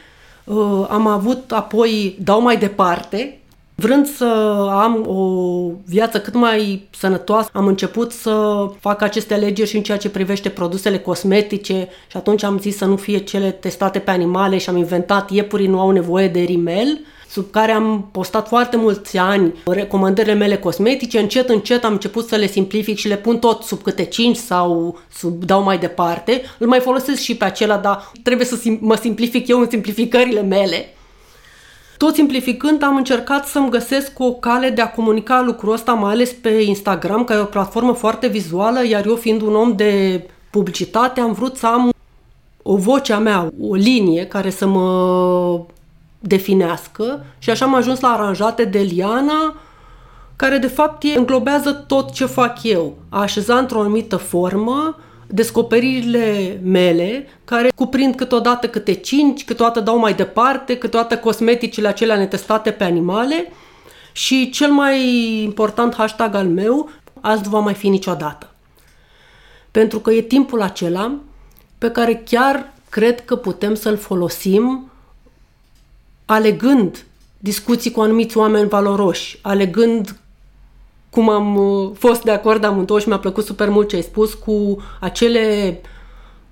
Uh, 0.43 0.85
am 0.89 1.07
avut 1.07 1.51
apoi 1.51 2.17
Dau 2.19 2.41
mai 2.41 2.57
departe, 2.57 3.38
Vrând 3.79 4.07
să 4.07 4.25
am 4.71 5.05
o 5.07 5.71
viață 5.85 6.19
cât 6.19 6.33
mai 6.33 6.87
sănătoasă, 6.91 7.49
am 7.53 7.67
început 7.67 8.11
să 8.11 8.65
fac 8.79 9.01
aceste 9.01 9.33
alegeri 9.33 9.69
și 9.69 9.75
în 9.75 9.83
ceea 9.83 9.97
ce 9.97 10.09
privește 10.09 10.49
produsele 10.49 10.99
cosmetice 10.99 11.87
și 12.09 12.17
atunci 12.17 12.43
am 12.43 12.59
zis 12.59 12.77
să 12.77 12.85
nu 12.85 12.95
fie 12.95 13.17
cele 13.17 13.51
testate 13.51 13.99
pe 13.99 14.11
animale 14.11 14.57
și 14.57 14.69
am 14.69 14.77
inventat 14.77 15.31
iepurii 15.31 15.67
nu 15.67 15.79
au 15.79 15.91
nevoie 15.91 16.27
de 16.27 16.39
rimel 16.39 16.99
sub 17.29 17.51
care 17.51 17.71
am 17.71 18.09
postat 18.11 18.47
foarte 18.47 18.77
mulți 18.77 19.17
ani 19.17 19.53
recomandările 19.65 20.33
mele 20.33 20.57
cosmetice, 20.57 21.19
încet, 21.19 21.49
încet 21.49 21.83
am 21.83 21.91
început 21.91 22.27
să 22.27 22.35
le 22.35 22.47
simplific 22.47 22.97
și 22.97 23.07
le 23.07 23.17
pun 23.17 23.37
tot 23.37 23.63
sub 23.63 23.81
câte 23.81 24.03
5 24.03 24.35
sau 24.37 24.99
sub 25.11 25.43
dau 25.43 25.63
mai 25.63 25.77
departe. 25.77 26.41
Îl 26.57 26.67
mai 26.67 26.79
folosesc 26.79 27.19
și 27.21 27.35
pe 27.35 27.45
acela, 27.45 27.77
dar 27.77 28.11
trebuie 28.23 28.45
să 28.45 28.55
sim- 28.55 28.79
mă 28.79 28.95
simplific 28.95 29.47
eu 29.47 29.59
în 29.59 29.69
simplificările 29.69 30.41
mele. 30.41 30.93
Tot 31.99 32.15
simplificând, 32.15 32.83
am 32.83 32.95
încercat 32.95 33.47
să-mi 33.47 33.69
găsesc 33.69 34.19
o 34.19 34.33
cale 34.33 34.69
de 34.69 34.81
a 34.81 34.91
comunica 34.91 35.41
lucrul 35.41 35.73
ăsta, 35.73 35.93
mai 35.93 36.11
ales 36.11 36.33
pe 36.33 36.49
Instagram, 36.49 37.23
care 37.23 37.39
e 37.39 37.43
o 37.43 37.45
platformă 37.45 37.93
foarte 37.93 38.27
vizuală, 38.27 38.85
iar 38.85 39.05
eu 39.05 39.15
fiind 39.15 39.41
un 39.41 39.55
om 39.55 39.75
de 39.75 40.23
publicitate, 40.49 41.19
am 41.19 41.33
vrut 41.33 41.55
să 41.55 41.67
am 41.67 41.93
o 42.63 42.75
voce 42.75 43.13
a 43.13 43.19
mea, 43.19 43.51
o 43.61 43.75
linie 43.75 44.25
care 44.25 44.49
să 44.49 44.67
mă 44.67 45.61
definească 46.19 47.25
și 47.37 47.49
așa 47.49 47.65
am 47.65 47.75
ajuns 47.75 47.99
la 47.99 48.07
aranjate 48.07 48.63
de 48.63 48.79
Liana, 48.79 49.55
care 50.35 50.57
de 50.57 50.67
fapt 50.67 51.03
înglobează 51.15 51.71
tot 51.71 52.11
ce 52.11 52.25
fac 52.25 52.63
eu. 52.63 52.97
A 53.09 53.21
așeza 53.21 53.57
într-o 53.57 53.79
anumită 53.79 54.15
formă 54.15 54.95
descoperirile 55.31 56.59
mele, 56.63 57.27
care 57.45 57.71
cuprind 57.75 58.15
câteodată 58.15 58.67
câte 58.67 58.93
cinci, 58.93 59.45
câteodată 59.45 59.79
dau 59.79 59.97
mai 59.97 60.13
departe, 60.13 60.77
câteodată 60.77 61.17
cosmeticile 61.17 61.87
acelea 61.87 62.17
netestate 62.17 62.71
pe 62.71 62.83
animale 62.83 63.51
și 64.11 64.49
cel 64.49 64.71
mai 64.71 65.07
important 65.43 65.95
hashtag 65.95 66.35
al 66.35 66.47
meu, 66.47 66.89
azi 67.21 67.43
nu 67.43 67.49
va 67.49 67.59
mai 67.59 67.73
fi 67.73 67.87
niciodată. 67.87 68.53
Pentru 69.71 69.99
că 69.99 70.11
e 70.11 70.21
timpul 70.21 70.61
acela 70.61 71.15
pe 71.77 71.91
care 71.91 72.23
chiar 72.25 72.73
cred 72.89 73.25
că 73.25 73.35
putem 73.35 73.75
să-l 73.75 73.97
folosim 73.97 74.91
alegând 76.25 77.05
discuții 77.39 77.91
cu 77.91 78.01
anumiți 78.01 78.37
oameni 78.37 78.69
valoroși, 78.69 79.39
alegând 79.41 80.19
cum 81.09 81.29
am 81.29 81.55
uh, 81.55 81.89
fost 81.97 82.23
de 82.23 82.31
acord 82.31 82.63
amândouă 82.63 82.99
și 82.99 83.07
mi-a 83.07 83.19
plăcut 83.19 83.45
super 83.45 83.69
mult 83.69 83.89
ce 83.89 83.95
ai 83.95 84.01
spus 84.01 84.33
cu 84.33 84.77
acele 84.99 85.81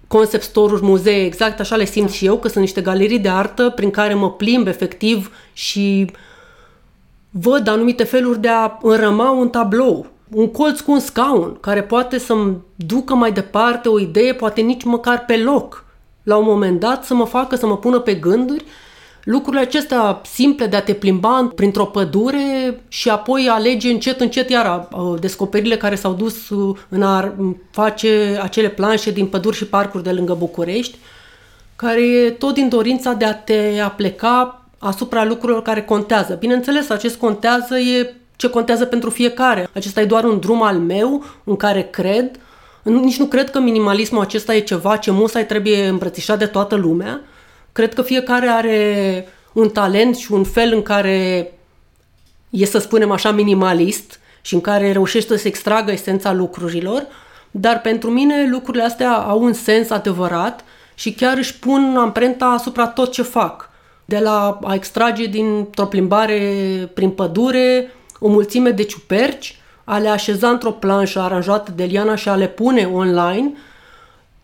concept 0.08 0.44
store-uri, 0.44 0.84
muzee, 0.84 1.26
exact 1.26 1.60
așa 1.60 1.76
le 1.76 1.86
simt 1.86 2.10
și 2.10 2.26
eu, 2.26 2.38
că 2.38 2.48
sunt 2.48 2.64
niște 2.64 2.82
galerii 2.82 3.20
de 3.20 3.30
artă 3.30 3.70
prin 3.70 3.92
care 3.92 4.14
mă 4.14 4.32
plimb 4.32 4.68
efectiv 4.68 5.32
și 5.54 6.12
văd 7.30 7.68
anumite 7.68 8.04
feluri 8.04 8.42
de 8.42 8.48
a 8.48 8.78
înrăma 8.82 9.32
un 9.32 9.50
tablou, 9.50 10.06
un 10.34 10.52
colț 10.52 10.80
cu 10.80 10.92
un 10.92 11.00
scaun, 11.00 11.58
care 11.60 11.84
poate 11.84 12.18
să-mi 12.18 12.58
ducă 12.76 13.16
mai 13.16 13.32
departe 13.32 13.90
o 13.90 14.00
idee, 14.00 14.34
poate 14.34 14.62
nici 14.62 14.84
măcar 14.84 15.26
pe 15.26 15.38
loc, 15.38 15.86
la 16.24 16.36
un 16.36 16.46
moment 16.46 16.80
dat 16.80 17.04
să 17.04 17.14
mă 17.14 17.26
facă 17.26 17.56
să 17.56 17.68
mă 17.68 17.78
pună 17.78 18.00
pe 18.00 18.14
gânduri 18.14 18.66
lucrurile 19.28 19.62
acestea 19.62 20.22
simple 20.24 20.66
de 20.66 20.76
a 20.76 20.82
te 20.82 20.94
plimba 20.94 21.52
printr-o 21.56 21.86
pădure 21.86 22.82
și 22.88 23.10
apoi 23.10 23.48
alege 23.50 23.90
încet, 23.90 24.20
încet 24.20 24.50
iar 24.50 24.88
descoperirile 25.20 25.78
care 25.78 25.96
s-au 25.96 26.14
dus 26.14 26.50
uh, 26.50 26.78
în 26.90 27.02
a 27.02 27.34
face 27.72 28.40
acele 28.42 28.70
planșe 28.70 29.12
din 29.12 29.26
păduri 29.26 29.56
și 29.56 29.66
parcuri 29.66 30.04
de 30.04 30.12
lângă 30.12 30.34
București, 30.34 30.98
care 31.76 32.02
e 32.02 32.30
tot 32.30 32.54
din 32.54 32.70
dorința 32.70 33.14
de 33.14 33.26
a 33.26 33.34
te 33.34 33.80
apleca 33.84 34.66
asupra 34.78 35.26
lucrurilor 35.26 35.62
care 35.62 35.82
contează. 35.82 36.34
Bineînțeles, 36.34 36.90
acest 36.90 37.18
contează 37.18 37.78
e 37.78 38.14
ce 38.36 38.50
contează 38.50 38.86
pentru 38.86 39.10
fiecare. 39.10 39.70
Acesta 39.74 40.02
e 40.02 40.06
doar 40.06 40.24
un 40.24 40.40
drum 40.40 40.64
al 40.64 40.78
meu 40.78 41.24
în 41.44 41.56
care 41.56 41.82
cred. 41.92 42.32
Nici 42.84 43.20
nu 43.20 43.26
cred 43.26 43.50
că 43.50 43.60
minimalismul 43.60 44.22
acesta 44.22 44.56
e 44.56 44.60
ceva 44.60 44.98
ce 44.98 45.12
musai 45.12 45.46
trebuie 45.46 45.88
îmbrățișat 45.88 46.40
de 46.40 46.46
toată 46.46 46.76
lumea, 46.76 47.22
Cred 47.78 47.94
că 47.94 48.02
fiecare 48.02 48.48
are 48.48 49.28
un 49.54 49.70
talent 49.70 50.16
și 50.16 50.32
un 50.32 50.44
fel 50.44 50.74
în 50.74 50.82
care 50.82 51.52
e, 52.50 52.66
să 52.66 52.78
spunem 52.78 53.12
așa, 53.12 53.32
minimalist 53.32 54.20
și 54.42 54.54
în 54.54 54.62
care 54.62 54.92
reușește 54.92 55.38
să 55.38 55.48
extragă 55.48 55.92
esența 55.92 56.34
lucrurilor, 56.34 57.08
dar 57.52 57.82
pentru 57.82 58.10
mine 58.10 58.50
lucrurile 58.50 58.84
astea 58.84 59.12
au 59.12 59.44
un 59.44 59.54
sens 59.54 59.90
adevărat 59.90 60.64
și 60.96 61.14
chiar 61.14 61.38
își 61.38 61.60
pun 61.60 61.96
amprenta 61.98 62.46
asupra 62.46 62.88
tot 62.88 63.12
ce 63.12 63.22
fac. 63.22 63.70
De 64.06 64.20
la 64.20 64.60
a 64.64 64.74
extrage 64.74 65.26
dintr-o 65.26 65.86
plimbare 65.86 66.40
prin 66.94 67.10
pădure 67.10 67.92
o 68.20 68.28
mulțime 68.28 68.72
de 68.72 68.84
ciuperci, 68.84 69.60
a 69.84 69.98
le 69.98 70.10
așeza 70.10 70.50
într-o 70.50 70.72
planșă 70.72 71.20
aranjată 71.20 71.72
de 71.76 71.84
Liana 71.84 72.16
și 72.16 72.30
a 72.30 72.36
le 72.36 72.48
pune 72.48 72.86
online, 72.86 73.52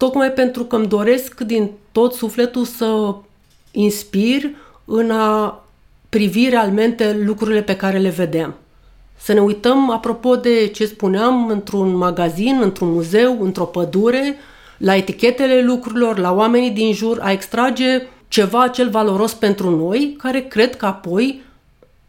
tocmai 0.04 0.32
pentru 0.32 0.64
că 0.64 0.76
îmi 0.76 0.88
doresc 0.88 1.40
din 1.40 1.72
tot 1.92 2.14
sufletul 2.14 2.66
să 2.66 3.16
inspir 3.72 4.50
în 4.86 5.12
a 5.12 5.64
privi 6.10 6.50
realmente 6.50 7.22
lucrurile 7.26 7.62
pe 7.62 7.76
care 7.76 7.98
le 7.98 8.10
vedem. 8.10 8.56
Să 9.18 9.34
ne 9.34 9.40
uităm, 9.40 9.90
apropo 9.90 10.36
de 10.36 10.68
ce 10.68 10.86
spuneam, 10.86 11.48
într-un 11.48 11.96
magazin, 11.96 12.60
într-un 12.62 12.92
muzeu, 12.92 13.42
într-o 13.42 13.64
pădure, 13.64 14.36
la 14.78 14.96
etichetele 14.96 15.62
lucrurilor, 15.62 16.18
la 16.18 16.34
oamenii 16.34 16.72
din 16.72 16.94
jur, 16.94 17.20
a 17.22 17.32
extrage 17.32 18.02
ceva 18.28 18.68
cel 18.68 18.90
valoros 18.90 19.34
pentru 19.34 19.70
noi, 19.70 20.16
care 20.18 20.42
cred 20.42 20.76
că 20.76 20.86
apoi 20.86 21.42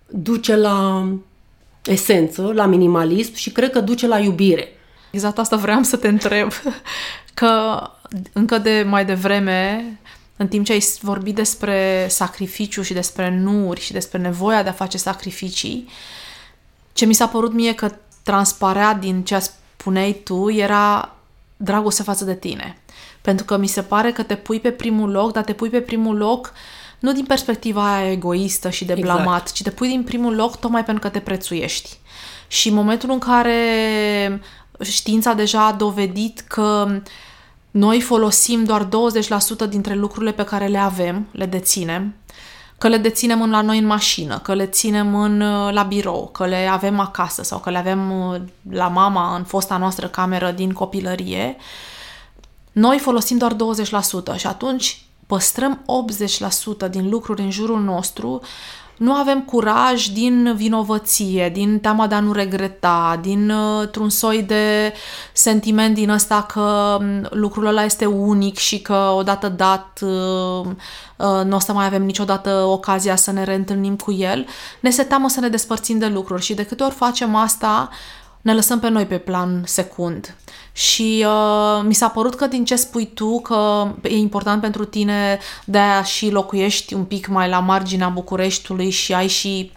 duce 0.08 0.56
la 0.56 1.08
esență, 1.84 2.52
la 2.54 2.66
minimalism 2.66 3.34
și 3.34 3.52
cred 3.52 3.70
că 3.70 3.80
duce 3.80 4.06
la 4.06 4.18
iubire. 4.18 4.68
Exact 5.14 5.38
asta 5.38 5.56
vreau 5.56 5.82
să 5.82 5.96
te 5.96 6.08
întreb, 6.08 6.52
că 7.34 7.82
încă 8.32 8.58
de 8.58 8.84
mai 8.88 9.04
devreme 9.04 9.84
în 10.36 10.48
timp 10.48 10.64
ce 10.64 10.72
ai 10.72 10.84
vorbit 11.00 11.34
despre 11.34 12.06
sacrificiu 12.08 12.82
și 12.82 12.92
despre 12.92 13.30
nuri 13.30 13.80
și 13.80 13.92
despre 13.92 14.18
nevoia 14.18 14.62
de 14.62 14.68
a 14.68 14.72
face 14.72 14.98
sacrificii, 14.98 15.88
ce 16.92 17.04
mi 17.04 17.14
s-a 17.14 17.26
părut 17.26 17.52
mie 17.52 17.74
că 17.74 17.94
transparea 18.22 18.94
din 18.94 19.24
ce 19.24 19.38
spuneai 19.38 20.20
tu 20.24 20.50
era 20.50 21.14
dragoste 21.56 22.02
față 22.02 22.24
de 22.24 22.34
tine. 22.34 22.78
Pentru 23.20 23.44
că 23.44 23.56
mi 23.56 23.66
se 23.66 23.82
pare 23.82 24.12
că 24.12 24.22
te 24.22 24.34
pui 24.34 24.60
pe 24.60 24.70
primul 24.70 25.10
loc, 25.10 25.32
dar 25.32 25.44
te 25.44 25.52
pui 25.52 25.68
pe 25.70 25.80
primul 25.80 26.16
loc 26.16 26.52
nu 26.98 27.12
din 27.12 27.24
perspectiva 27.24 27.94
aia 27.94 28.10
egoistă 28.10 28.70
și 28.70 28.84
de 28.84 28.92
exact. 28.92 29.14
blamat, 29.14 29.40
exact. 29.40 29.56
ci 29.56 29.62
te 29.62 29.70
pui 29.70 29.88
din 29.88 30.02
primul 30.02 30.34
loc 30.34 30.56
tocmai 30.56 30.84
pentru 30.84 31.02
că 31.02 31.08
te 31.08 31.20
prețuiești. 31.20 31.98
Și 32.46 32.68
în 32.68 32.74
momentul 32.74 33.10
în 33.10 33.18
care 33.18 33.60
știința 34.82 35.32
deja 35.32 35.66
a 35.66 35.72
dovedit 35.72 36.40
că 36.40 36.86
uh, 36.88 37.02
noi 37.74 38.00
folosim 38.00 38.64
doar 38.64 38.88
20% 39.66 39.68
dintre 39.68 39.94
lucrurile 39.94 40.32
pe 40.32 40.44
care 40.44 40.66
le 40.66 40.78
avem, 40.78 41.26
le 41.30 41.46
deținem, 41.46 42.14
că 42.78 42.88
le 42.88 42.96
deținem 42.96 43.42
în 43.42 43.50
la 43.50 43.60
noi 43.60 43.78
în 43.78 43.86
mașină, 43.86 44.38
că 44.38 44.54
le 44.54 44.66
ținem 44.66 45.14
în, 45.14 45.40
uh, 45.40 45.72
la 45.72 45.82
birou, 45.82 46.28
că 46.32 46.46
le 46.46 46.66
avem 46.66 46.98
acasă 46.98 47.42
sau 47.42 47.58
că 47.58 47.70
le 47.70 47.78
avem 47.78 48.28
uh, 48.28 48.40
la 48.70 48.88
mama 48.88 49.36
în 49.36 49.44
fosta 49.44 49.76
noastră 49.76 50.08
cameră 50.08 50.50
din 50.50 50.72
copilărie, 50.72 51.56
noi 52.72 52.98
folosim 52.98 53.38
doar 53.38 53.56
20% 54.34 54.36
și 54.36 54.46
atunci 54.46 55.04
păstrăm 55.26 55.84
80% 56.86 56.90
din 56.90 57.08
lucruri 57.08 57.42
în 57.42 57.50
jurul 57.50 57.80
nostru 57.80 58.40
nu 58.96 59.12
avem 59.12 59.42
curaj 59.42 60.06
din 60.06 60.52
vinovăție, 60.56 61.50
din 61.52 61.78
teama 61.78 62.06
de 62.06 62.14
a 62.14 62.20
nu 62.20 62.32
regreta, 62.32 63.18
din 63.22 63.52
un 64.00 64.08
soi 64.08 64.42
de 64.42 64.92
sentiment 65.32 65.94
din 65.94 66.10
ăsta 66.10 66.42
că 66.42 66.98
lucrul 67.30 67.66
ăla 67.66 67.84
este 67.84 68.06
unic 68.06 68.56
și 68.56 68.80
că 68.80 69.12
odată 69.16 69.48
dat 69.48 69.98
nu 71.44 71.56
o 71.56 71.58
să 71.58 71.72
mai 71.72 71.86
avem 71.86 72.02
niciodată 72.02 72.50
ocazia 72.50 73.16
să 73.16 73.32
ne 73.32 73.44
reîntâlnim 73.44 73.96
cu 73.96 74.12
el, 74.12 74.46
ne 74.80 74.90
se 74.90 75.02
teamă 75.02 75.28
să 75.28 75.40
ne 75.40 75.48
despărțim 75.48 75.98
de 75.98 76.06
lucruri 76.06 76.42
și 76.42 76.54
de 76.54 76.64
câte 76.64 76.82
ori 76.82 76.94
facem 76.94 77.34
asta, 77.34 77.88
ne 78.44 78.54
lăsăm 78.54 78.80
pe 78.80 78.88
noi 78.88 79.06
pe 79.06 79.18
plan 79.18 79.62
secund. 79.66 80.34
Și 80.72 81.26
uh, 81.26 81.82
mi 81.86 81.94
s-a 81.94 82.08
părut 82.08 82.34
că 82.34 82.46
din 82.46 82.64
ce 82.64 82.76
spui 82.76 83.06
tu, 83.14 83.40
că 83.40 83.92
e 84.02 84.16
important 84.16 84.60
pentru 84.60 84.84
tine 84.84 85.38
de 85.64 85.78
a 85.78 86.02
și 86.02 86.30
locuiești 86.30 86.94
un 86.94 87.04
pic 87.04 87.26
mai 87.26 87.48
la 87.48 87.60
marginea 87.60 88.08
Bucureștiului 88.08 88.90
și 88.90 89.14
ai 89.14 89.26
și 89.26 89.72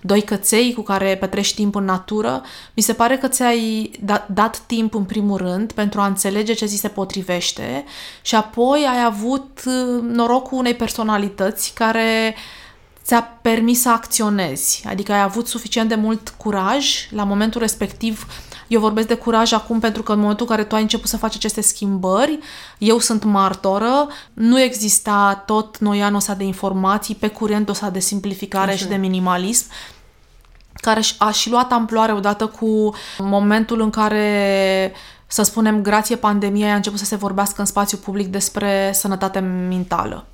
doi 0.00 0.22
căței 0.22 0.74
cu 0.74 0.82
care 0.82 1.16
petrești 1.16 1.54
timp 1.54 1.74
în 1.74 1.84
natură, 1.84 2.42
mi 2.74 2.82
se 2.82 2.92
pare 2.92 3.18
că 3.18 3.28
ți-ai 3.28 3.90
dat, 4.00 4.28
dat 4.28 4.58
timp 4.66 4.94
în 4.94 5.04
primul 5.04 5.36
rând 5.36 5.72
pentru 5.72 6.00
a 6.00 6.06
înțelege 6.06 6.52
ce 6.52 6.66
zi 6.66 6.76
se 6.76 6.88
potrivește 6.88 7.84
și 8.22 8.34
apoi 8.34 8.86
ai 8.90 9.04
avut 9.04 9.62
uh, 9.66 10.02
norocul 10.02 10.58
unei 10.58 10.74
personalități 10.74 11.72
care 11.74 12.34
ți-a 13.08 13.22
permis 13.42 13.80
să 13.80 13.90
acționezi, 13.90 14.84
adică 14.86 15.12
ai 15.12 15.20
avut 15.20 15.46
suficient 15.46 15.88
de 15.88 15.94
mult 15.94 16.34
curaj 16.36 17.08
la 17.10 17.24
momentul 17.24 17.60
respectiv 17.60 18.26
eu 18.68 18.80
vorbesc 18.80 19.06
de 19.06 19.14
curaj 19.14 19.52
acum 19.52 19.80
pentru 19.80 20.02
că 20.02 20.12
în 20.12 20.18
momentul 20.18 20.46
în 20.48 20.54
care 20.54 20.68
tu 20.68 20.74
ai 20.74 20.82
început 20.82 21.08
să 21.08 21.16
faci 21.16 21.34
aceste 21.34 21.60
schimbări, 21.60 22.38
eu 22.78 22.98
sunt 22.98 23.24
martoră, 23.24 24.08
nu 24.32 24.60
exista 24.60 25.42
tot 25.46 25.78
noianul 25.78 26.16
ăsta 26.16 26.34
de 26.34 26.44
informații 26.44 27.14
pe 27.14 27.28
curentul 27.28 27.72
ăsta 27.74 27.90
de 27.90 27.98
simplificare 27.98 28.70
Așa. 28.70 28.78
și 28.78 28.86
de 28.86 28.96
minimalism 28.96 29.66
care 30.74 31.00
a 31.18 31.30
și 31.30 31.50
luat 31.50 31.72
amploare 31.72 32.12
odată 32.12 32.46
cu 32.46 32.94
momentul 33.18 33.80
în 33.80 33.90
care 33.90 34.92
să 35.30 35.42
spunem, 35.42 35.82
grație 35.82 36.16
pandemiei 36.16 36.70
a 36.70 36.74
început 36.74 36.98
să 36.98 37.04
se 37.04 37.16
vorbească 37.16 37.60
în 37.60 37.66
spațiu 37.66 37.98
public 37.98 38.26
despre 38.26 38.90
sănătate 38.92 39.38
mentală 39.38 40.26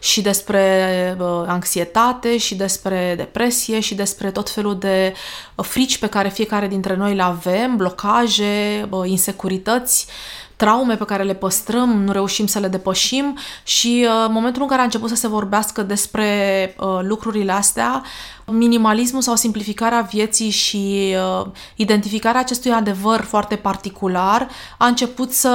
și 0.00 0.20
despre 0.22 1.16
uh, 1.20 1.44
anxietate 1.46 2.36
și 2.36 2.54
despre 2.54 3.14
depresie 3.16 3.80
și 3.80 3.94
despre 3.94 4.30
tot 4.30 4.50
felul 4.50 4.78
de 4.78 5.14
uh, 5.54 5.64
frici 5.64 5.98
pe 5.98 6.06
care 6.06 6.28
fiecare 6.28 6.68
dintre 6.68 6.96
noi 6.96 7.14
le 7.14 7.22
avem, 7.22 7.76
blocaje, 7.76 8.86
uh, 8.90 9.08
insecurități 9.08 10.06
traume 10.58 10.96
pe 10.96 11.04
care 11.04 11.22
le 11.22 11.34
păstrăm, 11.34 12.02
nu 12.02 12.12
reușim 12.12 12.46
să 12.46 12.58
le 12.58 12.68
depășim 12.68 13.38
și 13.62 14.06
uh, 14.08 14.26
momentul 14.30 14.62
în 14.62 14.68
care 14.68 14.80
a 14.80 14.84
început 14.84 15.08
să 15.08 15.14
se 15.14 15.28
vorbească 15.28 15.82
despre 15.82 16.74
uh, 16.78 16.98
lucrurile 17.02 17.52
astea, 17.52 18.02
minimalismul 18.44 19.22
sau 19.22 19.34
simplificarea 19.34 20.00
vieții 20.00 20.50
și 20.50 21.14
uh, 21.40 21.46
identificarea 21.76 22.40
acestui 22.40 22.70
adevăr 22.70 23.20
foarte 23.20 23.56
particular 23.56 24.48
a 24.78 24.86
început 24.86 25.32
să 25.32 25.52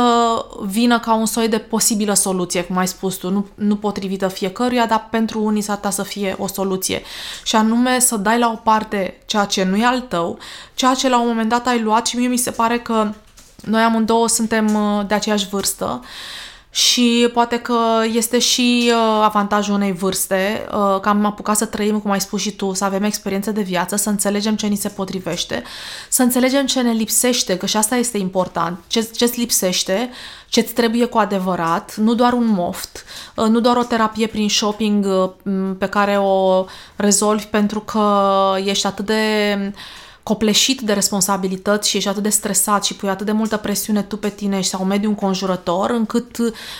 vină 0.65 0.99
ca 0.99 1.13
un 1.13 1.25
soi 1.25 1.47
de 1.47 1.57
posibilă 1.57 2.13
soluție, 2.13 2.63
cum 2.63 2.77
ai 2.77 2.87
spus 2.87 3.15
tu, 3.15 3.29
nu, 3.29 3.47
nu 3.55 3.75
potrivită 3.75 4.27
fiecăruia, 4.27 4.85
dar 4.85 5.07
pentru 5.11 5.43
unii 5.43 5.61
s-ar 5.61 5.79
să 5.89 6.03
fie 6.03 6.35
o 6.39 6.47
soluție. 6.47 7.01
Și 7.43 7.55
anume 7.55 7.99
să 7.99 8.17
dai 8.17 8.39
la 8.39 8.51
o 8.51 8.55
parte 8.55 9.17
ceea 9.25 9.45
ce 9.45 9.63
nu 9.63 9.77
e 9.77 9.85
al 9.85 9.99
tău, 9.99 10.37
ceea 10.73 10.93
ce 10.93 11.09
la 11.09 11.19
un 11.19 11.27
moment 11.27 11.49
dat 11.49 11.67
ai 11.67 11.81
luat 11.81 12.07
și 12.07 12.17
mie 12.17 12.27
mi 12.27 12.37
se 12.37 12.51
pare 12.51 12.79
că 12.79 13.11
noi 13.65 13.81
amândouă 13.81 14.27
suntem 14.27 14.75
uh, 14.75 15.07
de 15.07 15.13
aceeași 15.13 15.47
vârstă 15.47 16.01
și 16.73 17.29
poate 17.33 17.59
că 17.59 17.77
este 18.13 18.39
și 18.39 18.91
uh, 18.91 19.21
avantajul 19.23 19.73
unei 19.73 19.91
vârste, 19.91 20.65
uh, 20.65 20.99
că 20.99 21.09
am 21.09 21.25
apucat 21.25 21.57
să 21.57 21.65
trăim, 21.65 21.99
cum 21.99 22.11
ai 22.11 22.21
spus 22.21 22.41
și 22.41 22.51
tu, 22.51 22.73
să 22.73 22.83
avem 22.83 23.03
experiență 23.03 23.51
de 23.51 23.61
viață, 23.61 23.95
să 23.95 24.09
înțelegem 24.09 24.55
ce 24.55 24.67
ni 24.67 24.75
se 24.75 24.89
potrivește, 24.89 25.63
să 26.09 26.21
înțelegem 26.21 26.65
ce 26.65 26.81
ne 26.81 26.91
lipsește, 26.91 27.57
că 27.57 27.65
și 27.65 27.77
asta 27.77 27.95
este 27.95 28.17
important, 28.17 28.79
ce, 28.87 29.01
ce-ți 29.01 29.39
lipsește, 29.39 30.09
ce-ți 30.47 30.73
trebuie 30.73 31.05
cu 31.05 31.17
adevărat, 31.17 31.95
nu 31.95 32.13
doar 32.13 32.33
un 32.33 32.47
moft, 32.47 33.05
nu 33.35 33.59
doar 33.59 33.77
o 33.77 33.83
terapie 33.83 34.27
prin 34.27 34.49
shopping 34.49 35.07
pe 35.77 35.87
care 35.87 36.17
o 36.17 36.65
rezolvi 36.95 37.45
pentru 37.45 37.79
că 37.79 38.31
ești 38.65 38.87
atât 38.87 39.05
de 39.05 39.73
copleșit 40.23 40.81
de 40.81 40.93
responsabilități 40.93 41.89
și 41.89 41.97
ești 41.97 42.09
atât 42.09 42.23
de 42.23 42.29
stresat 42.29 42.83
și 42.83 42.95
pui 42.95 43.09
atât 43.09 43.25
de 43.25 43.31
multă 43.31 43.57
presiune 43.57 44.01
tu 44.01 44.17
pe 44.17 44.29
tine 44.29 44.61
sau 44.61 44.83
mediul 44.83 45.11
înconjurător, 45.11 45.89
încât 45.89 46.37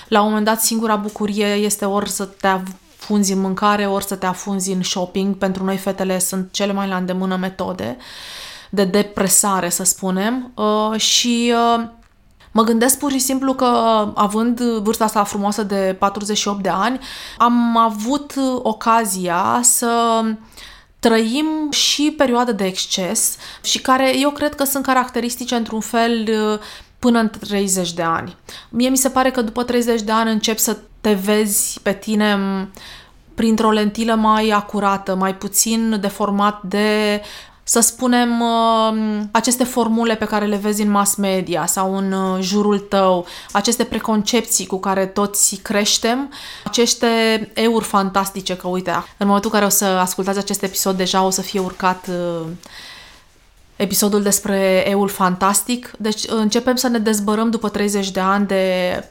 la 0.08 0.22
un 0.22 0.28
moment 0.28 0.46
dat 0.46 0.62
singura 0.62 0.96
bucurie 0.96 1.46
este 1.46 1.86
ori 1.86 2.10
să 2.10 2.26
te 2.26 2.48
afunzi 2.48 3.34
în 3.34 3.40
mâncare, 3.40 3.88
ori 3.88 4.06
să 4.06 4.16
te 4.16 4.26
afunzi 4.26 4.72
în 4.72 4.84
shopping. 4.84 5.36
Pentru 5.36 5.64
noi 5.64 5.78
fetele 5.78 6.20
sunt 6.20 6.52
cele 6.52 6.74
mai 6.74 6.88
la 6.88 6.96
îndemână 6.96 7.36
metode 7.36 7.98
de 8.70 8.84
depresare, 8.84 9.70
să 9.70 9.84
spunem, 9.84 10.52
uh, 10.56 11.00
și 11.00 11.54
uh, 11.78 11.84
Mă 12.56 12.64
gândesc 12.64 12.98
pur 12.98 13.12
și 13.12 13.20
simplu 13.20 13.54
că, 13.54 13.66
având 14.16 14.62
vârsta 14.62 15.04
asta 15.04 15.24
frumoasă 15.24 15.64
de 15.64 15.96
48 16.00 16.62
de 16.62 16.70
ani, 16.70 17.00
am 17.38 17.78
avut 17.78 18.34
ocazia 18.62 19.60
să 19.64 20.22
trăim 21.04 21.72
și 21.72 22.14
perioade 22.18 22.52
de 22.52 22.66
exces 22.66 23.38
și 23.64 23.82
care 23.82 24.20
eu 24.20 24.30
cred 24.30 24.56
că 24.56 24.64
sunt 24.64 24.86
caracteristice 24.86 25.56
într-un 25.56 25.80
fel 25.80 26.30
până 27.00 27.20
în 27.20 27.30
30 27.40 27.94
de 27.94 28.02
ani. 28.02 28.36
Mie 28.70 28.90
mi 28.90 28.98
se 28.98 29.10
pare 29.10 29.32
că 29.32 29.42
după 29.42 29.64
30 29.64 30.02
de 30.02 30.12
ani 30.12 30.32
începi 30.32 30.60
să 30.60 30.78
te 31.02 31.14
vezi 31.14 31.80
pe 31.82 31.94
tine 31.94 32.38
printr-o 33.34 33.72
lentilă 33.72 34.16
mai 34.16 34.50
acurată, 34.50 35.16
mai 35.16 35.36
puțin 35.36 35.98
deformat 36.02 36.62
de 36.62 37.22
să 37.64 37.80
spunem, 37.80 38.42
uh, 38.42 39.22
aceste 39.32 39.64
formule 39.64 40.16
pe 40.16 40.26
care 40.26 40.46
le 40.46 40.56
vezi 40.56 40.82
în 40.82 40.90
mass 40.90 41.16
media 41.16 41.66
sau 41.66 41.98
în 41.98 42.12
uh, 42.12 42.38
jurul 42.42 42.80
tău, 42.80 43.26
aceste 43.52 43.84
preconcepții 43.84 44.66
cu 44.66 44.80
care 44.80 45.06
toți 45.06 45.56
creștem, 45.56 46.32
aceste 46.64 47.08
euri 47.54 47.86
fantastice, 47.86 48.56
că 48.56 48.68
uite, 48.68 48.92
în 49.18 49.28
momentul 49.28 49.50
în 49.54 49.60
care 49.60 49.72
o 49.72 49.76
să 49.76 49.86
ascultați 49.86 50.40
acest 50.40 50.64
episod, 50.64 50.98
deja 50.98 51.24
o 51.24 51.30
să 51.30 51.42
fie 51.42 51.60
urcat 51.60 52.08
uh, 52.08 52.48
episodul 53.76 54.22
despre 54.22 54.90
eul 54.90 55.08
fantastic. 55.08 55.92
Deci 55.98 56.22
începem 56.28 56.76
să 56.76 56.88
ne 56.88 56.98
dezbărăm 56.98 57.50
după 57.50 57.70
30 57.70 58.12
de 58.12 58.20
ani 58.20 58.48
de 58.48 58.64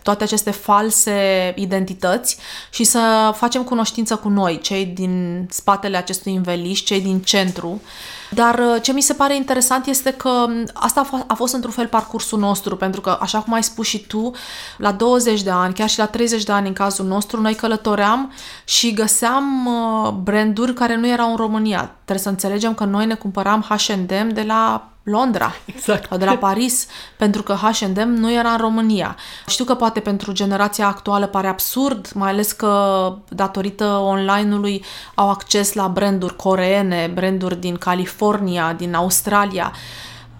toate 0.02 0.24
aceste 0.24 0.50
false 0.50 1.52
identități 1.56 2.36
și 2.70 2.84
să 2.84 3.32
facem 3.34 3.62
cunoștință 3.62 4.16
cu 4.16 4.28
noi, 4.28 4.60
cei 4.60 4.84
din 4.84 5.46
spatele 5.50 5.96
acestui 5.96 6.34
înveliș, 6.34 6.80
cei 6.80 7.00
din 7.00 7.20
centru. 7.20 7.80
Dar 8.34 8.58
uh, 8.58 8.82
ce 8.82 8.92
mi 8.92 9.00
se 9.00 9.12
pare 9.12 9.36
interesant 9.36 9.86
este 9.86 10.10
că 10.12 10.28
um, 10.28 10.64
asta 10.72 11.24
a 11.26 11.34
fost 11.34 11.54
într-un 11.54 11.72
fel 11.72 11.86
parcursul 11.86 12.38
nostru, 12.38 12.76
pentru 12.76 13.00
că, 13.00 13.18
așa 13.20 13.38
cum 13.38 13.52
ai 13.52 13.62
spus 13.62 13.86
și 13.86 14.06
tu, 14.06 14.30
la 14.76 14.92
20 14.92 15.42
de 15.42 15.50
ani, 15.50 15.74
chiar 15.74 15.88
și 15.88 15.98
la 15.98 16.06
30 16.06 16.42
de 16.42 16.52
ani 16.52 16.66
în 16.66 16.72
cazul 16.72 17.06
nostru, 17.06 17.40
noi 17.40 17.54
călătoream 17.54 18.32
și 18.64 18.92
găseam 18.92 19.66
uh, 19.66 20.10
branduri 20.10 20.74
care 20.74 20.96
nu 20.96 21.08
erau 21.08 21.30
în 21.30 21.36
România. 21.36 21.94
Trebuie 22.04 22.24
să 22.24 22.28
înțelegem 22.28 22.74
că 22.74 22.84
noi 22.84 23.06
ne 23.06 23.14
cumpăram 23.14 23.60
H&M 23.68 24.28
de 24.32 24.44
la 24.46 24.86
Londra 25.02 25.52
exact. 25.64 26.08
sau 26.08 26.18
de 26.18 26.24
la 26.24 26.36
Paris, 26.36 26.86
pentru 27.16 27.42
că 27.42 27.52
H&M 27.52 28.08
nu 28.08 28.32
era 28.32 28.50
în 28.50 28.58
România. 28.58 29.16
Știu 29.46 29.64
că 29.64 29.74
poate 29.74 30.00
pentru 30.00 30.32
generația 30.32 30.86
actuală 30.86 31.26
pare 31.26 31.46
absurd, 31.46 32.10
mai 32.14 32.30
ales 32.30 32.52
că 32.52 33.14
datorită 33.28 33.84
online-ului 33.84 34.84
au 35.14 35.30
acces 35.30 35.72
la 35.72 35.88
branduri 35.88 36.36
coreene, 36.36 37.10
branduri 37.14 37.60
din 37.60 37.76
California, 37.76 38.72
din 38.72 38.94
Australia. 38.94 39.72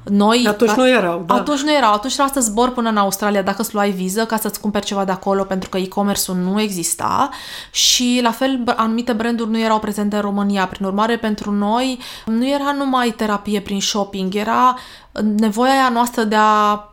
Noi, 0.05 0.45
atunci 0.49 0.71
nu 0.71 0.89
erau. 0.89 1.23
Da. 1.27 1.35
Atunci 1.35 1.61
nu 1.61 1.73
erau. 1.73 1.93
Atunci 1.93 2.17
era 2.17 2.27
să 2.27 2.41
zbor 2.41 2.73
până 2.73 2.89
în 2.89 2.97
Australia 2.97 3.43
dacă 3.43 3.63
îți 3.63 3.75
luai 3.75 3.91
viză 3.91 4.25
ca 4.25 4.37
să-ți 4.37 4.61
cumperi 4.61 4.85
ceva 4.85 5.05
de 5.05 5.13
acolo 5.13 5.45
pentru 5.45 5.69
că 5.69 5.79
e-commerce-ul 5.79 6.37
nu 6.37 6.61
exista 6.61 7.31
și 7.71 8.21
la 8.23 8.31
fel 8.31 8.63
anumite 8.77 9.13
branduri 9.13 9.51
nu 9.51 9.59
erau 9.59 9.79
prezente 9.79 10.17
în 10.17 10.23
România. 10.23 10.67
Prin 10.67 10.87
urmare, 10.87 11.17
pentru 11.17 11.51
noi 11.51 11.99
nu 12.27 12.49
era 12.49 12.73
numai 12.77 13.11
terapie 13.11 13.61
prin 13.61 13.81
shopping, 13.81 14.35
era 14.35 14.77
nevoia 15.37 15.73
aia 15.73 15.89
noastră 15.89 16.23
de 16.23 16.37
a 16.39 16.87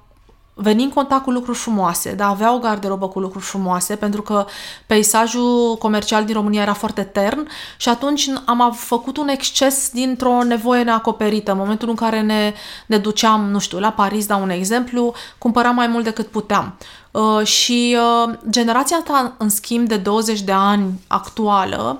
veni 0.61 0.83
în 0.83 0.89
contact 0.89 1.23
cu 1.23 1.31
lucruri 1.31 1.57
frumoase, 1.57 2.13
de 2.13 2.23
a 2.23 2.27
avea 2.27 2.53
o 2.53 2.57
garderobă 2.57 3.07
cu 3.07 3.19
lucruri 3.19 3.45
frumoase, 3.45 3.95
pentru 3.95 4.21
că 4.21 4.45
peisajul 4.85 5.75
comercial 5.79 6.25
din 6.25 6.33
România 6.33 6.61
era 6.61 6.73
foarte 6.73 7.03
tern 7.03 7.47
și 7.77 7.89
atunci 7.89 8.29
am 8.45 8.73
făcut 8.75 9.17
un 9.17 9.27
exces 9.27 9.89
dintr-o 9.91 10.43
nevoie 10.43 10.83
neacoperită. 10.83 11.51
În 11.51 11.57
momentul 11.57 11.89
în 11.89 11.95
care 11.95 12.21
ne, 12.21 12.53
ne 12.85 12.97
duceam, 12.97 13.49
nu 13.49 13.59
știu, 13.59 13.79
la 13.79 13.91
Paris, 13.91 14.25
dau 14.25 14.41
un 14.41 14.49
exemplu, 14.49 15.13
cumpăram 15.37 15.75
mai 15.75 15.87
mult 15.87 16.03
decât 16.03 16.27
puteam. 16.27 16.77
Uh, 17.11 17.45
și 17.45 17.97
uh, 17.97 18.33
generația 18.49 18.97
asta, 18.97 19.33
în 19.37 19.49
schimb, 19.49 19.87
de 19.87 19.97
20 19.97 20.41
de 20.41 20.51
ani 20.51 20.99
actuală, 21.07 21.99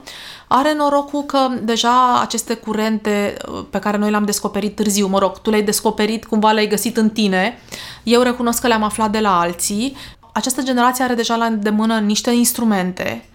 are 0.52 0.74
norocul 0.74 1.24
că 1.24 1.48
deja 1.62 2.20
aceste 2.22 2.54
curente 2.54 3.38
uh, 3.52 3.64
pe 3.70 3.80
care 3.80 3.98
noi 3.98 4.10
le-am 4.10 4.26
descoperit 4.26 4.76
târziu, 4.76 5.08
mă 5.08 5.20
rog, 5.20 5.40
tu 5.40 5.50
le-ai 5.50 5.64
descoperit, 5.64 6.26
cumva 6.26 6.52
le-ai 6.52 6.68
găsit 6.68 6.98
în 6.98 7.10
tine, 7.10 7.60
eu 8.04 8.22
recunosc 8.22 8.62
că 8.62 8.68
le-am 8.68 8.84
aflat 8.84 9.12
de 9.12 9.20
la 9.20 9.40
alții, 9.40 9.96
această 10.34 10.62
generație 10.62 11.04
are 11.04 11.14
deja 11.14 11.36
la 11.36 11.46
îndemână 11.46 12.00
niște 12.00 12.32
instrumente 12.32 13.30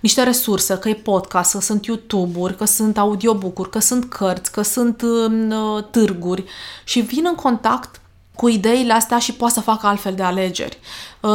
niște 0.00 0.22
resurse, 0.22 0.78
că 0.78 0.88
e 0.88 0.94
podcast, 0.94 1.52
că 1.52 1.60
sunt 1.60 1.86
YouTube-uri, 1.86 2.56
că 2.56 2.64
sunt 2.64 2.98
audiobook-uri, 2.98 3.70
că 3.70 3.78
sunt 3.78 4.04
cărți, 4.04 4.52
că 4.52 4.62
sunt 4.62 5.02
uh, 5.02 5.84
târguri 5.90 6.44
și 6.84 7.00
vin 7.00 7.24
în 7.28 7.34
contact 7.34 8.00
cu 8.36 8.48
ideile 8.48 8.92
astea 8.92 9.18
și 9.18 9.32
poate 9.32 9.54
să 9.54 9.60
facă 9.60 9.86
altfel 9.86 10.14
de 10.14 10.22
alegeri. 10.22 10.78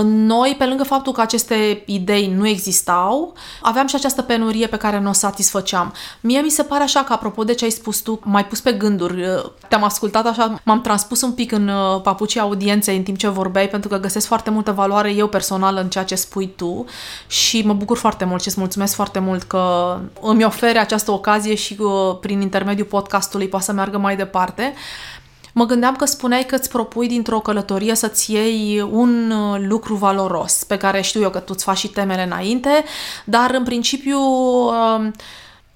Noi, 0.04 0.56
pe 0.58 0.66
lângă 0.66 0.84
faptul 0.84 1.14
că 1.14 1.22
aceste 1.22 1.84
idei 1.86 2.34
nu 2.38 2.48
existau, 2.48 3.34
aveam 3.62 3.88
și 3.88 3.96
această 3.96 4.22
penurie 4.22 4.68
pe 4.68 4.78
care 4.78 5.00
nu 5.00 5.10
o 5.10 5.14
satisfăceam. 5.14 5.94
Mie 6.22 6.40
mi 6.40 6.50
se 6.50 6.64
pare 6.64 6.84
așa 6.84 7.04
că, 7.04 7.14
apropo 7.14 7.44
de 7.44 7.54
ce 7.54 7.64
ai 7.64 7.70
spus 7.70 8.00
tu, 8.00 8.20
mai 8.24 8.46
pus 8.46 8.60
pe 8.60 8.72
gânduri, 8.72 9.26
te-am 9.68 9.84
ascultat 9.84 10.26
așa, 10.26 10.62
m-am 10.64 10.82
transpus 10.82 11.22
un 11.22 11.32
pic 11.32 11.52
în 11.52 11.68
uh, 11.68 12.02
papucii 12.02 12.40
audienței 12.40 12.98
în 12.98 13.04
timp 13.04 13.18
ce 13.18 13.28
vorbeai, 13.28 13.68
pentru 13.68 13.90
că 13.90 13.98
găsesc 13.98 14.28
foarte 14.28 14.50
multă 14.50 14.72
valoare 14.72 15.14
eu 15.14 15.28
personal 15.28 15.76
în 15.76 15.90
ceea 15.90 16.04
ce 16.04 16.16
spui 16.16 16.54
tu 16.56 16.86
și 17.28 17.62
mă 17.66 17.74
bucur 17.74 17.98
foarte 17.98 18.26
mult 18.26 18.42
și 18.42 18.48
îți 18.48 18.60
mulțumesc 18.60 18.96
foarte 18.96 19.20
mult 19.20 19.44
că 19.44 19.98
îmi 20.22 20.46
oferi 20.46 20.78
această 20.78 21.12
ocazie 21.12 21.56
și 21.56 21.78
uh, 21.80 22.18
prin 22.22 22.42
intermediul 22.42 22.88
podcastului 22.88 23.48
poate 23.48 23.66
să 23.66 23.72
meargă 23.72 23.98
mai 23.98 24.16
departe. 24.16 24.74
Mă 25.58 25.66
gândeam 25.66 25.96
că 25.96 26.06
spuneai 26.06 26.46
că 26.46 26.56
îți 26.56 26.70
propui 26.70 27.08
dintr-o 27.08 27.40
călătorie 27.40 27.96
să-ți 27.96 28.32
iei 28.32 28.82
un 28.82 29.32
uh, 29.32 29.60
lucru 29.68 29.96
valoros, 29.96 30.64
pe 30.64 30.78
care 30.78 31.02
știu 31.02 31.22
eu 31.22 31.30
că 31.30 31.40
tu 31.40 31.52
îți 31.56 31.64
faci 31.64 31.78
și 31.78 31.88
temele 31.88 32.24
înainte, 32.24 32.84
dar 33.24 33.54
în 33.54 33.64
principiu 33.64 34.20
um, 34.20 35.14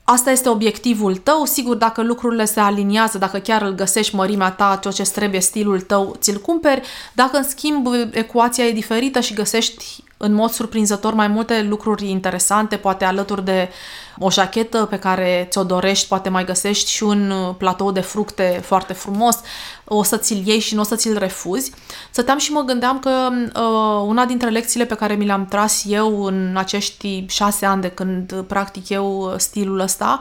Asta 0.03 0.32
este 0.32 0.49
obiectivul 0.49 1.15
tău, 1.15 1.45
sigur, 1.45 1.75
dacă 1.75 2.01
lucrurile 2.01 2.45
se 2.45 2.59
aliniază, 2.59 3.17
dacă 3.17 3.38
chiar 3.38 3.61
îl 3.61 3.73
găsești 3.73 4.15
mărimea 4.15 4.51
ta, 4.51 4.79
ceea 4.82 4.93
ce 4.93 5.03
trebuie, 5.03 5.41
stilul 5.41 5.82
tău, 5.82 6.15
ți-l 6.19 6.38
cumperi. 6.38 6.82
Dacă, 7.13 7.38
în 7.38 7.43
schimb, 7.43 7.88
ecuația 8.11 8.65
e 8.65 8.71
diferită 8.71 9.19
și 9.19 9.34
găsești 9.34 10.03
în 10.22 10.34
mod 10.34 10.49
surprinzător 10.49 11.13
mai 11.13 11.28
multe 11.28 11.61
lucruri 11.61 12.09
interesante, 12.09 12.76
poate 12.76 13.05
alături 13.05 13.45
de 13.45 13.69
o 14.17 14.32
jachetă 14.32 14.86
pe 14.86 14.99
care 14.99 15.47
ți-o 15.49 15.63
dorești, 15.63 16.07
poate 16.07 16.30
mai 16.30 16.45
găsești 16.45 16.91
și 16.91 17.03
un 17.03 17.53
platou 17.57 17.91
de 17.91 17.99
fructe 17.99 18.61
foarte 18.63 18.93
frumos, 18.93 19.39
o 19.86 20.03
să 20.03 20.17
ți-l 20.17 20.47
iei 20.47 20.59
și 20.59 20.76
nu 20.76 20.82
o 20.82 20.84
să 20.84 20.95
ți-l 20.95 21.17
refuzi. 21.17 21.72
Stăteam 22.11 22.38
și 22.38 22.51
mă 22.51 22.61
gândeam 22.61 22.99
că 22.99 23.30
uh, 23.32 24.07
una 24.07 24.26
dintre 24.26 24.49
lecțiile 24.49 24.86
pe 24.86 24.95
care 24.95 25.13
mi 25.13 25.26
le-am 25.26 25.45
tras 25.45 25.84
eu 25.88 26.24
în 26.24 26.53
acești 26.57 27.26
șase 27.28 27.65
ani 27.65 27.82
de 27.82 27.89
când 27.89 28.41
practic 28.47 28.89
eu 28.89 29.34
stilul 29.38 29.80
ăsta 29.80 30.19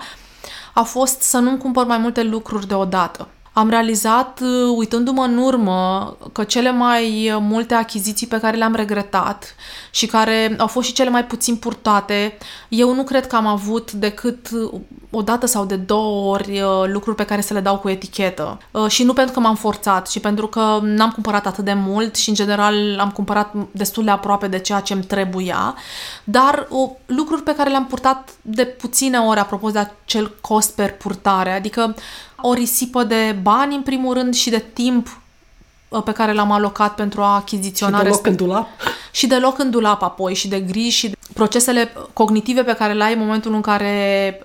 a 0.75 0.83
fost 0.83 1.23
să 1.23 1.39
nu-mi 1.39 1.59
cumpăr 1.59 1.87
mai 1.87 1.99
multe 1.99 2.23
lucruri 2.23 2.67
deodată 2.67 3.29
am 3.53 3.69
realizat, 3.69 4.41
uh, 4.41 4.75
uitându-mă 4.77 5.23
în 5.23 5.37
urmă, 5.37 6.17
că 6.33 6.45
cele 6.45 6.71
mai 6.71 7.37
multe 7.41 7.75
achiziții 7.75 8.27
pe 8.27 8.41
care 8.41 8.57
le-am 8.57 8.75
regretat 8.75 9.55
și 9.91 10.07
care 10.07 10.55
au 10.59 10.67
fost 10.67 10.87
și 10.87 10.95
cele 10.95 11.11
mai 11.11 11.25
puțin 11.25 11.57
purtate, 11.57 12.39
eu 12.69 12.95
nu 12.95 13.03
cred 13.03 13.27
că 13.27 13.37
am 13.37 13.47
avut 13.47 13.93
decât 13.93 14.49
o 15.11 15.23
dată 15.23 15.47
sau 15.47 15.65
de 15.65 15.77
două 15.77 16.33
ori 16.33 16.61
uh, 16.61 16.83
lucruri 16.87 17.17
pe 17.17 17.25
care 17.25 17.41
să 17.41 17.55
le 17.55 17.61
dau 17.61 17.79
cu 17.79 17.89
etichetă. 17.89 18.59
Uh, 18.71 18.87
și 18.89 19.05
nu 19.05 19.13
pentru 19.13 19.35
că 19.35 19.41
m-am 19.41 19.57
forțat, 19.57 20.09
ci 20.09 20.21
pentru 20.21 20.47
că 20.47 20.79
n-am 20.83 21.11
cumpărat 21.11 21.47
atât 21.47 21.65
de 21.65 21.73
mult 21.73 22.17
și, 22.17 22.29
în 22.29 22.35
general, 22.35 22.99
am 23.01 23.11
cumpărat 23.11 23.55
destul 23.71 24.05
de 24.05 24.11
aproape 24.11 24.47
de 24.47 24.59
ceea 24.59 24.81
ce 24.81 24.93
îmi 24.93 25.03
trebuia, 25.03 25.75
dar 26.25 26.69
lucruri 27.07 27.43
pe 27.43 27.55
care 27.55 27.71
le-am 27.71 27.87
purtat 27.87 28.31
de 28.43 28.65
puține 28.65 29.19
ori, 29.19 29.41
apropo 29.41 29.71
de 29.71 29.79
acel 29.79 30.37
cost 30.41 30.75
per 30.75 30.97
purtare, 30.97 31.51
adică 31.51 31.95
o 32.43 32.53
risipă 32.53 33.05
de 33.05 33.39
bani, 33.43 33.75
în 33.75 33.83
primul 33.83 34.15
rând, 34.15 34.35
și 34.35 34.51
de 34.51 34.65
timp 34.73 35.21
uh, 35.89 36.03
pe 36.03 36.13
care 36.13 36.33
l-am 36.33 36.53
alocat 36.53 36.95
pentru 36.95 37.23
a 37.23 37.35
achiziționa. 37.35 37.99
Și 37.99 38.05
de 38.05 38.09
loc 38.09 38.27
în 38.27 38.37
dulap. 38.37 38.69
Și 39.11 39.27
de 39.27 39.37
loc 39.37 39.59
în 39.59 39.71
dulap 39.71 40.03
apoi, 40.03 40.35
și 40.35 40.49
de 40.49 40.61
griji 40.61 40.97
și 40.97 41.09
de 41.09 41.17
procesele 41.35 41.93
cognitive 42.13 42.63
pe 42.63 42.75
care 42.75 42.93
le 42.93 43.05
ai 43.05 43.13
în 43.13 43.19
momentul 43.19 43.55
în 43.55 43.61
care 43.61 44.45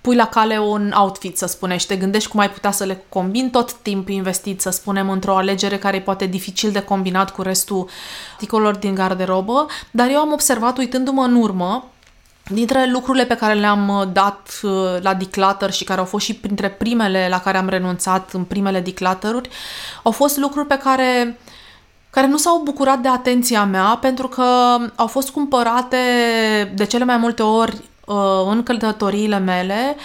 pui 0.00 0.16
la 0.16 0.26
cale 0.26 0.58
un 0.58 0.92
outfit, 0.96 1.38
să 1.38 1.46
spunem, 1.46 1.76
și 1.76 1.86
te 1.86 1.96
gândești 1.96 2.28
cum 2.28 2.40
ai 2.40 2.50
putea 2.50 2.70
să 2.70 2.84
le 2.84 3.04
combini 3.08 3.50
tot 3.50 3.72
timpul 3.72 4.14
investit, 4.14 4.60
să 4.60 4.70
spunem, 4.70 5.10
într-o 5.10 5.36
alegere 5.36 5.78
care 5.78 5.96
e 5.96 6.00
poate 6.00 6.26
dificil 6.26 6.70
de 6.70 6.80
combinat 6.80 7.30
cu 7.30 7.42
restul 7.42 7.88
articolelor 8.32 8.76
din 8.76 8.94
garderobă, 8.94 9.66
dar 9.90 10.10
eu 10.10 10.18
am 10.18 10.32
observat, 10.32 10.78
uitându-mă 10.78 11.22
în 11.22 11.34
urmă, 11.34 11.84
Dintre 12.50 12.90
lucrurile 12.90 13.24
pe 13.24 13.36
care 13.36 13.54
le-am 13.54 13.88
uh, 13.88 14.06
dat 14.12 14.60
uh, 14.62 14.72
la 15.00 15.14
declutter 15.14 15.70
și 15.70 15.84
care 15.84 16.00
au 16.00 16.06
fost 16.06 16.24
și 16.24 16.34
printre 16.34 16.70
primele 16.70 17.26
la 17.30 17.40
care 17.40 17.58
am 17.58 17.68
renunțat 17.68 18.32
în 18.32 18.44
primele 18.44 18.80
declutteruri, 18.80 19.48
au 20.02 20.12
fost 20.12 20.36
lucruri 20.36 20.66
pe 20.66 20.78
care 20.78 21.38
care 22.10 22.26
nu 22.26 22.36
s-au 22.36 22.60
bucurat 22.64 22.98
de 22.98 23.08
atenția 23.08 23.64
mea 23.64 23.98
pentru 24.00 24.28
că 24.28 24.76
au 24.94 25.06
fost 25.06 25.30
cumpărate 25.30 25.96
de 26.74 26.84
cele 26.84 27.04
mai 27.04 27.16
multe 27.16 27.42
ori 27.42 27.76
uh, 28.06 28.46
în 28.50 28.62
călătoriile 28.62 29.38
mele 29.38 29.96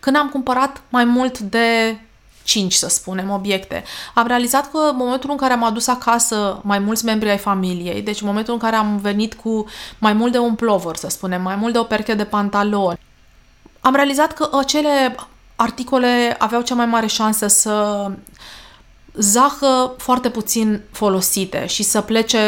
când 0.00 0.16
am 0.16 0.28
cumpărat 0.28 0.82
mai 0.88 1.04
mult 1.04 1.38
de 1.38 1.98
5, 2.44 2.72
să 2.72 2.88
spunem, 2.88 3.30
obiecte. 3.30 3.84
Am 4.14 4.26
realizat 4.26 4.70
că 4.70 4.78
în 4.90 4.96
momentul 4.96 5.30
în 5.30 5.36
care 5.36 5.52
am 5.52 5.64
adus 5.64 5.86
acasă 5.86 6.60
mai 6.62 6.78
mulți 6.78 7.04
membri 7.04 7.30
ai 7.30 7.38
familiei, 7.38 8.02
deci 8.02 8.20
în 8.20 8.26
momentul 8.26 8.52
în 8.52 8.58
care 8.58 8.76
am 8.76 8.96
venit 8.96 9.34
cu 9.34 9.64
mai 9.98 10.12
mult 10.12 10.32
de 10.32 10.38
un 10.38 10.54
plover, 10.54 10.96
să 10.96 11.08
spunem, 11.08 11.42
mai 11.42 11.56
mult 11.56 11.72
de 11.72 11.78
o 11.78 11.82
pereche 11.82 12.14
de 12.14 12.24
pantaloni, 12.24 12.98
am 13.80 13.94
realizat 13.94 14.32
că 14.32 14.48
acele 14.58 15.14
articole 15.56 16.36
aveau 16.38 16.62
cea 16.62 16.74
mai 16.74 16.86
mare 16.86 17.06
șansă 17.06 17.46
să 17.46 18.06
zahă 19.14 19.94
foarte 19.98 20.30
puțin 20.30 20.80
folosite 20.90 21.66
și 21.66 21.82
să 21.82 22.00
plece 22.00 22.38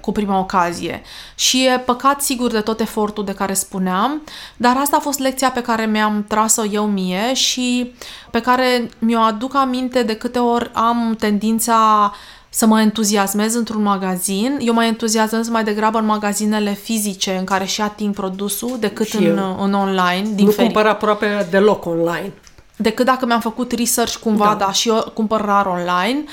cu 0.00 0.12
prima 0.12 0.38
ocazie. 0.38 1.02
Și 1.34 1.64
e 1.64 1.78
păcat, 1.78 2.20
sigur, 2.20 2.50
de 2.50 2.60
tot 2.60 2.80
efortul 2.80 3.24
de 3.24 3.34
care 3.34 3.54
spuneam, 3.54 4.22
dar 4.56 4.76
asta 4.76 4.96
a 4.96 5.00
fost 5.00 5.18
lecția 5.18 5.50
pe 5.50 5.60
care 5.62 5.86
mi-am 5.86 6.24
tras-o 6.28 6.64
eu 6.64 6.84
mie 6.84 7.34
și 7.34 7.92
pe 8.30 8.40
care 8.40 8.88
mi-o 8.98 9.20
aduc 9.20 9.54
aminte 9.54 10.02
de 10.02 10.14
câte 10.14 10.38
ori 10.38 10.70
am 10.72 11.16
tendința 11.18 12.12
să 12.48 12.66
mă 12.66 12.80
entuziasmez 12.80 13.54
într-un 13.54 13.82
magazin. 13.82 14.58
Eu 14.60 14.74
mă 14.74 14.84
entuziasmez 14.84 15.48
mai 15.48 15.64
degrabă 15.64 15.98
în 15.98 16.04
magazinele 16.04 16.72
fizice 16.72 17.36
în 17.38 17.44
care 17.44 17.64
și 17.64 17.80
ating 17.80 18.14
produsul 18.14 18.76
decât 18.80 19.12
în, 19.12 19.40
în 19.58 19.72
online. 19.72 20.28
Din 20.34 20.44
nu 20.44 20.50
feri... 20.50 20.64
cumpăr 20.64 20.86
aproape 20.86 21.46
deloc 21.50 21.86
online 21.86 22.32
decât 22.76 23.04
dacă 23.04 23.26
mi-am 23.26 23.40
făcut 23.40 23.72
research 23.72 24.16
cumva, 24.16 24.56
da, 24.58 24.64
da 24.64 24.72
și 24.72 24.88
eu 24.88 25.10
cumpăr 25.14 25.40
rar 25.40 25.66
online. 25.66 26.24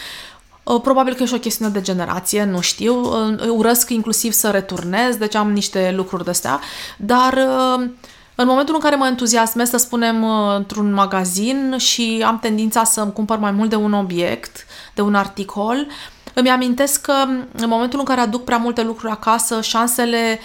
Uh, 0.63 0.81
probabil 0.81 1.13
că 1.13 1.23
e 1.23 1.25
și 1.25 1.33
o 1.33 1.39
chestiune 1.39 1.71
de 1.71 1.81
generație, 1.81 2.43
nu 2.43 2.61
știu. 2.61 3.01
Uh, 3.01 3.49
urăsc 3.49 3.89
inclusiv 3.89 4.31
să 4.31 4.49
returnez, 4.49 5.15
deci 5.15 5.35
am 5.35 5.51
niște 5.51 5.93
lucruri 5.95 6.23
de 6.23 6.29
astea. 6.29 6.59
Dar 6.97 7.33
uh, 7.33 7.89
în 8.35 8.47
momentul 8.47 8.73
în 8.73 8.79
care 8.79 8.95
mă 8.95 9.07
entuziasmez, 9.07 9.69
să 9.69 9.77
spunem, 9.77 10.25
într-un 10.55 10.93
magazin 10.93 11.75
și 11.77 12.23
am 12.25 12.39
tendința 12.39 12.83
să-mi 12.83 13.13
cumpăr 13.13 13.37
mai 13.37 13.51
mult 13.51 13.69
de 13.69 13.75
un 13.75 13.93
obiect, 13.93 14.65
de 14.93 15.01
un 15.01 15.15
articol, 15.15 15.87
îmi 16.33 16.49
amintesc 16.49 17.01
că 17.01 17.13
în 17.51 17.67
momentul 17.67 17.99
în 17.99 18.05
care 18.05 18.21
aduc 18.21 18.43
prea 18.43 18.57
multe 18.57 18.83
lucruri 18.83 19.11
acasă, 19.11 19.61
șansele 19.61 20.39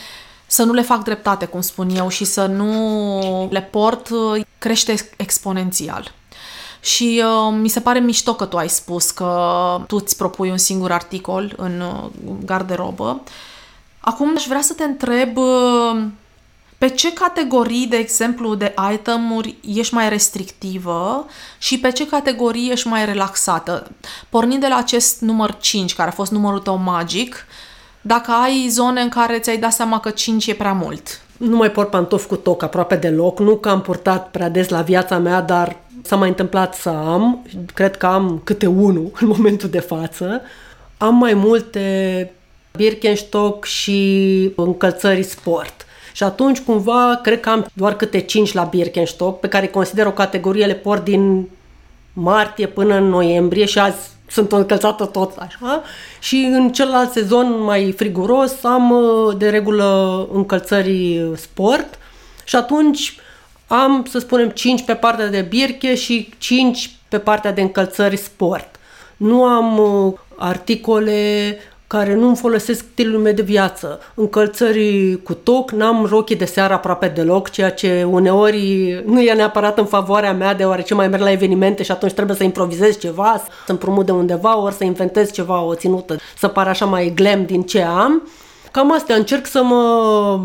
să 0.46 0.62
nu 0.62 0.72
le 0.72 0.82
fac 0.82 1.04
dreptate, 1.04 1.46
cum 1.46 1.60
spun 1.60 1.90
eu, 1.90 2.08
și 2.08 2.24
să 2.24 2.46
nu 2.46 3.48
le 3.50 3.62
port, 3.62 4.08
crește 4.58 5.10
exponențial. 5.16 6.14
Și 6.80 7.22
uh, 7.24 7.56
mi 7.60 7.68
se 7.68 7.80
pare 7.80 7.98
mișto 7.98 8.34
că 8.34 8.44
tu 8.44 8.56
ai 8.56 8.68
spus 8.68 9.10
că 9.10 9.80
tu 9.86 9.96
îți 9.96 10.16
propui 10.16 10.50
un 10.50 10.56
singur 10.56 10.92
articol 10.92 11.54
în 11.56 11.80
uh, 11.80 12.32
garderobă. 12.44 13.22
Acum 14.00 14.32
aș 14.36 14.46
vrea 14.46 14.60
să 14.60 14.72
te 14.72 14.84
întreb 14.84 15.36
uh, 15.36 16.04
pe 16.78 16.88
ce 16.88 17.12
categorii, 17.12 17.86
de 17.86 17.96
exemplu, 17.96 18.54
de 18.54 18.74
itemuri 18.92 19.56
ești 19.64 19.94
mai 19.94 20.08
restrictivă 20.08 21.26
și 21.58 21.78
pe 21.78 21.92
ce 21.92 22.06
categorii 22.06 22.70
ești 22.70 22.88
mai 22.88 23.04
relaxată? 23.04 23.90
Pornind 24.28 24.60
de 24.60 24.68
la 24.68 24.76
acest 24.76 25.20
număr 25.20 25.56
5, 25.60 25.94
care 25.94 26.08
a 26.08 26.12
fost 26.12 26.30
numărul 26.30 26.58
tău 26.58 26.76
magic, 26.76 27.46
dacă 28.06 28.30
ai 28.30 28.68
zone 28.68 29.00
în 29.00 29.08
care 29.08 29.38
ți-ai 29.38 29.58
dat 29.58 29.72
seama 29.72 30.00
că 30.00 30.10
5 30.10 30.46
e 30.46 30.54
prea 30.54 30.72
mult. 30.72 31.20
Nu 31.36 31.56
mai 31.56 31.70
port 31.70 31.90
pantofi 31.90 32.26
cu 32.26 32.36
toc 32.36 32.62
aproape 32.62 32.96
deloc, 32.96 33.38
nu 33.38 33.56
că 33.56 33.68
am 33.68 33.82
purtat 33.82 34.30
prea 34.30 34.48
des 34.48 34.68
la 34.68 34.80
viața 34.80 35.18
mea, 35.18 35.40
dar 35.40 35.76
s-a 36.02 36.16
mai 36.16 36.28
întâmplat 36.28 36.74
să 36.74 36.88
am, 36.88 37.46
cred 37.74 37.96
că 37.96 38.06
am 38.06 38.40
câte 38.44 38.66
unul 38.66 39.10
în 39.20 39.28
momentul 39.36 39.68
de 39.68 39.80
față. 39.80 40.42
Am 40.96 41.14
mai 41.14 41.34
multe 41.34 42.32
Birkenstock 42.76 43.64
și 43.64 44.52
încălțări 44.56 45.22
sport. 45.22 45.86
Și 46.12 46.22
atunci, 46.22 46.60
cumva, 46.60 47.20
cred 47.22 47.40
că 47.40 47.48
am 47.48 47.66
doar 47.72 47.96
câte 47.96 48.20
5 48.20 48.52
la 48.52 48.62
Birkenstock, 48.62 49.40
pe 49.40 49.48
care 49.48 49.66
consider 49.66 50.06
o 50.06 50.10
categorie, 50.10 50.66
le 50.66 50.74
port 50.74 51.04
din 51.04 51.48
martie 52.12 52.66
până 52.66 52.94
în 52.94 53.08
noiembrie 53.08 53.64
și 53.64 53.78
azi 53.78 54.15
sunt 54.28 54.52
încălțată 54.52 55.04
tot 55.04 55.36
așa 55.36 55.82
și 56.18 56.36
în 56.36 56.72
celălalt 56.72 57.12
sezon 57.12 57.62
mai 57.62 57.94
friguros 57.96 58.64
am 58.64 58.90
uh, 58.90 59.36
de 59.36 59.48
regulă 59.48 60.28
încălțări 60.32 61.30
sport 61.36 61.98
și 62.44 62.56
atunci 62.56 63.18
am, 63.66 64.06
să 64.10 64.18
spunem, 64.18 64.48
5 64.48 64.84
pe 64.84 64.94
partea 64.94 65.28
de 65.28 65.40
birche 65.40 65.94
și 65.94 66.28
5 66.38 66.90
pe 67.08 67.18
partea 67.18 67.52
de 67.52 67.60
încălțări 67.60 68.16
sport. 68.16 68.78
Nu 69.16 69.44
am 69.44 69.78
uh, 69.78 70.12
articole 70.36 71.58
care 71.86 72.14
nu 72.14 72.26
îmi 72.26 72.36
folosesc 72.36 72.84
stilul 72.92 73.20
meu 73.20 73.32
de 73.32 73.42
viață. 73.42 74.00
Încălțări 74.14 75.18
cu 75.22 75.34
toc, 75.34 75.70
n-am 75.70 76.04
rochii 76.04 76.36
de 76.36 76.44
seară 76.44 76.74
aproape 76.74 77.08
deloc, 77.08 77.50
ceea 77.50 77.70
ce 77.70 78.06
uneori 78.10 79.02
nu 79.06 79.20
e 79.20 79.32
neapărat 79.32 79.78
în 79.78 79.86
favoarea 79.86 80.32
mea, 80.32 80.54
deoarece 80.54 80.94
mai 80.94 81.08
merg 81.08 81.22
la 81.22 81.30
evenimente 81.30 81.82
și 81.82 81.90
atunci 81.90 82.12
trebuie 82.12 82.36
să 82.36 82.44
improvizez 82.44 82.98
ceva, 82.98 83.42
să 83.64 83.72
împrumut 83.72 84.06
de 84.06 84.12
undeva, 84.12 84.58
ori 84.58 84.74
să 84.74 84.84
inventez 84.84 85.32
ceva, 85.32 85.62
o 85.62 85.74
ținută, 85.74 86.16
să 86.38 86.48
par 86.48 86.68
așa 86.68 86.84
mai 86.84 87.12
glam 87.14 87.44
din 87.44 87.62
ce 87.62 87.82
am. 87.82 88.28
Cam 88.70 88.92
asta, 88.92 89.14
încerc 89.14 89.46
să 89.46 89.62
mă 89.62 90.38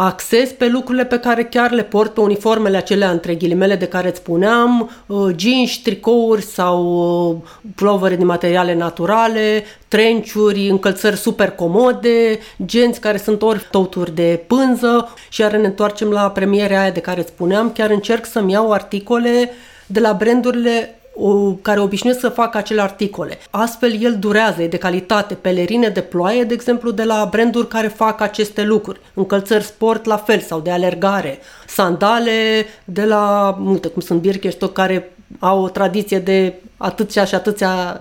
acces 0.00 0.50
pe 0.50 0.66
lucrurile 0.66 1.04
pe 1.04 1.18
care 1.18 1.44
chiar 1.44 1.70
le 1.70 1.82
port 1.82 2.14
pe 2.14 2.20
uniformele 2.20 2.76
acelea 2.76 3.10
între 3.10 3.34
ghilimele 3.34 3.76
de 3.76 3.86
care 3.86 4.08
îți 4.08 4.18
spuneam, 4.18 4.90
uh, 5.06 5.34
jeans, 5.36 5.76
tricouri 5.76 6.42
sau 6.42 6.84
uh, 7.30 7.36
plovere 7.74 8.16
din 8.16 8.26
materiale 8.26 8.74
naturale, 8.74 9.64
trenciuri, 9.88 10.68
încălțări 10.68 11.16
super 11.16 11.50
comode, 11.50 12.38
genți 12.64 13.00
care 13.00 13.16
sunt 13.16 13.42
ori 13.42 13.66
toturi 13.70 14.14
de 14.14 14.44
pânză. 14.46 15.14
Și 15.28 15.40
iar 15.40 15.52
ne 15.56 15.66
întoarcem 15.66 16.08
la 16.08 16.30
premierea 16.30 16.80
aia 16.80 16.90
de 16.90 17.00
care 17.00 17.20
îți 17.20 17.28
spuneam, 17.28 17.72
chiar 17.72 17.90
încerc 17.90 18.26
să-mi 18.26 18.52
iau 18.52 18.72
articole 18.72 19.50
de 19.86 20.00
la 20.00 20.12
brandurile 20.12 20.97
o, 21.18 21.52
care 21.52 21.80
obișnuiesc 21.80 22.20
să 22.20 22.28
facă 22.28 22.58
acele 22.58 22.80
articole. 22.80 23.38
Astfel, 23.50 24.02
el 24.02 24.16
durează, 24.18 24.62
e 24.62 24.68
de 24.68 24.76
calitate. 24.76 25.34
Pelerine 25.34 25.88
de 25.88 26.00
ploaie, 26.00 26.44
de 26.44 26.54
exemplu, 26.54 26.90
de 26.90 27.04
la 27.04 27.28
branduri 27.30 27.68
care 27.68 27.88
fac 27.88 28.20
aceste 28.20 28.62
lucruri. 28.62 29.00
Încălțări 29.14 29.64
sport, 29.64 30.04
la 30.04 30.16
fel, 30.16 30.40
sau 30.40 30.60
de 30.60 30.70
alergare. 30.70 31.38
Sandale 31.66 32.66
de 32.84 33.04
la, 33.04 33.56
multe, 33.58 33.88
cum 33.88 34.02
sunt 34.02 34.20
Birkenstock, 34.20 34.72
care 34.72 35.12
au 35.38 35.62
o 35.62 35.68
tradiție 35.68 36.18
de 36.18 36.54
atâția 36.76 37.24
și 37.24 37.34
atâția 37.34 38.00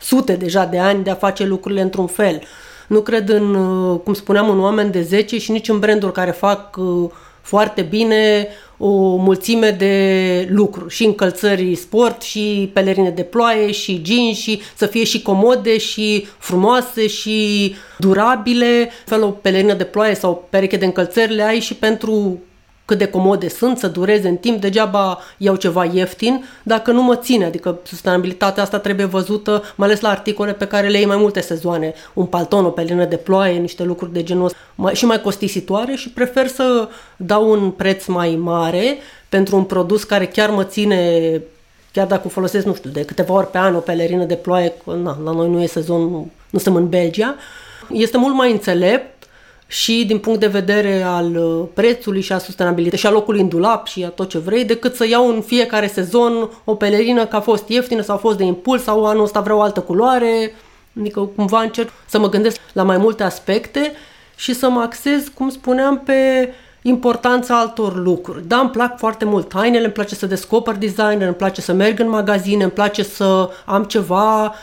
sute 0.00 0.32
deja 0.32 0.64
de 0.64 0.78
ani 0.78 1.04
de 1.04 1.10
a 1.10 1.14
face 1.14 1.44
lucrurile 1.44 1.80
într-un 1.80 2.06
fel. 2.06 2.42
Nu 2.86 3.00
cred 3.00 3.28
în, 3.28 3.54
cum 3.98 4.14
spuneam, 4.14 4.48
un 4.48 4.60
oameni 4.60 4.90
de 4.90 5.02
10 5.02 5.38
și 5.38 5.50
nici 5.50 5.68
în 5.68 5.78
branduri 5.78 6.12
care 6.12 6.30
fac 6.30 6.76
uh, 6.76 7.10
foarte 7.42 7.82
bine 7.82 8.48
o 8.78 9.16
mulțime 9.16 9.70
de 9.70 10.48
lucruri, 10.50 10.94
și 10.94 11.04
încălțări 11.04 11.74
sport, 11.74 12.22
și 12.22 12.70
pelerine 12.72 13.10
de 13.10 13.22
ploaie, 13.22 13.70
și 13.70 14.02
jeans, 14.04 14.36
și 14.36 14.60
să 14.76 14.86
fie 14.86 15.04
și 15.04 15.22
comode, 15.22 15.78
și 15.78 16.26
frumoase, 16.38 17.06
și 17.06 17.74
durabile. 17.98 18.90
Fel 19.06 19.22
o 19.22 19.30
pelerină 19.30 19.74
de 19.74 19.84
ploaie 19.84 20.14
sau 20.14 20.30
o 20.30 20.34
pereche 20.34 20.76
de 20.76 20.84
încălțări 20.84 21.34
le 21.34 21.42
ai 21.42 21.60
și 21.60 21.74
pentru 21.74 22.38
cât 22.84 22.98
de 22.98 23.06
comode 23.06 23.48
sunt, 23.48 23.78
să 23.78 23.88
dureze 23.88 24.28
în 24.28 24.36
timp, 24.36 24.60
degeaba 24.60 25.18
iau 25.36 25.56
ceva 25.56 25.84
ieftin 25.84 26.44
dacă 26.62 26.90
nu 26.90 27.02
mă 27.02 27.16
ține, 27.16 27.44
adică 27.44 27.78
sustenabilitatea 27.82 28.62
asta 28.62 28.78
trebuie 28.78 29.06
văzută, 29.06 29.62
mai 29.74 29.88
ales 29.88 30.00
la 30.00 30.08
articole 30.08 30.52
pe 30.52 30.66
care 30.66 30.88
le 30.88 30.96
iei 30.96 31.06
mai 31.06 31.16
multe 31.16 31.40
sezoane, 31.40 31.94
un 32.14 32.26
palton, 32.26 32.64
o 32.64 32.70
pelină 32.70 33.04
de 33.04 33.16
ploaie, 33.16 33.58
niște 33.58 33.82
lucruri 33.82 34.12
de 34.12 34.22
genul 34.22 34.44
ăsta, 34.44 34.58
mai, 34.74 34.94
și 34.94 35.04
mai 35.04 35.20
costisitoare 35.20 35.94
și 35.94 36.10
prefer 36.10 36.46
să 36.46 36.88
dau 37.16 37.50
un 37.50 37.70
preț 37.70 38.06
mai 38.06 38.38
mare 38.42 38.98
pentru 39.28 39.56
un 39.56 39.64
produs 39.64 40.04
care 40.04 40.26
chiar 40.26 40.50
mă 40.50 40.64
ține 40.64 41.40
chiar 41.92 42.06
dacă 42.06 42.22
o 42.26 42.28
folosesc, 42.28 42.66
nu 42.66 42.74
știu, 42.74 42.90
de 42.90 43.04
câteva 43.04 43.32
ori 43.32 43.50
pe 43.50 43.58
an 43.58 43.74
o 43.74 43.78
pelerină 43.78 44.24
de 44.24 44.34
ploaie, 44.34 44.72
na, 44.84 45.18
la 45.24 45.32
noi 45.32 45.48
nu 45.48 45.62
e 45.62 45.66
sezon, 45.66 46.00
nu, 46.00 46.30
nu 46.50 46.58
suntem 46.58 46.82
în 46.82 46.88
Belgia, 46.88 47.34
este 47.92 48.18
mult 48.18 48.34
mai 48.34 48.50
înțelept 48.50 49.13
și 49.66 50.04
din 50.06 50.18
punct 50.18 50.40
de 50.40 50.46
vedere 50.46 51.02
al 51.02 51.36
uh, 51.36 51.66
prețului 51.74 52.20
și 52.20 52.32
a 52.32 52.38
sustenabilității 52.38 52.98
și 52.98 53.06
a 53.06 53.10
locului 53.10 53.40
în 53.40 53.48
dulap 53.48 53.86
și 53.86 54.04
a 54.04 54.08
tot 54.08 54.28
ce 54.28 54.38
vrei, 54.38 54.64
decât 54.64 54.94
să 54.94 55.06
iau 55.08 55.28
în 55.28 55.40
fiecare 55.40 55.86
sezon 55.86 56.50
o 56.64 56.74
pelerină 56.74 57.26
că 57.26 57.36
a 57.36 57.40
fost 57.40 57.68
ieftină 57.68 58.02
sau 58.02 58.14
a 58.14 58.18
fost 58.18 58.36
de 58.36 58.44
impuls 58.44 58.82
sau 58.82 59.06
anul 59.06 59.22
ăsta 59.22 59.40
vreau 59.40 59.58
o 59.58 59.62
altă 59.62 59.80
culoare. 59.80 60.54
Adică 61.00 61.20
cumva 61.20 61.60
încerc 61.60 61.88
să 62.06 62.18
mă 62.18 62.28
gândesc 62.28 62.60
la 62.72 62.82
mai 62.82 62.96
multe 62.96 63.22
aspecte 63.22 63.92
și 64.36 64.54
să 64.54 64.68
mă 64.68 64.80
axez, 64.80 65.30
cum 65.34 65.48
spuneam, 65.48 65.98
pe 65.98 66.52
importanța 66.82 67.58
altor 67.58 67.96
lucruri. 67.96 68.46
Da, 68.46 68.58
îmi 68.58 68.70
plac 68.70 68.98
foarte 68.98 69.24
mult 69.24 69.54
hainele, 69.54 69.84
îmi 69.84 69.92
place 69.92 70.14
să 70.14 70.26
descoper 70.26 70.74
designer, 70.74 71.26
îmi 71.26 71.34
place 71.34 71.60
să 71.60 71.72
merg 71.72 72.00
în 72.00 72.08
magazine, 72.08 72.62
îmi 72.62 72.72
place 72.72 73.02
să 73.02 73.50
am 73.64 73.84
ceva 73.84 74.54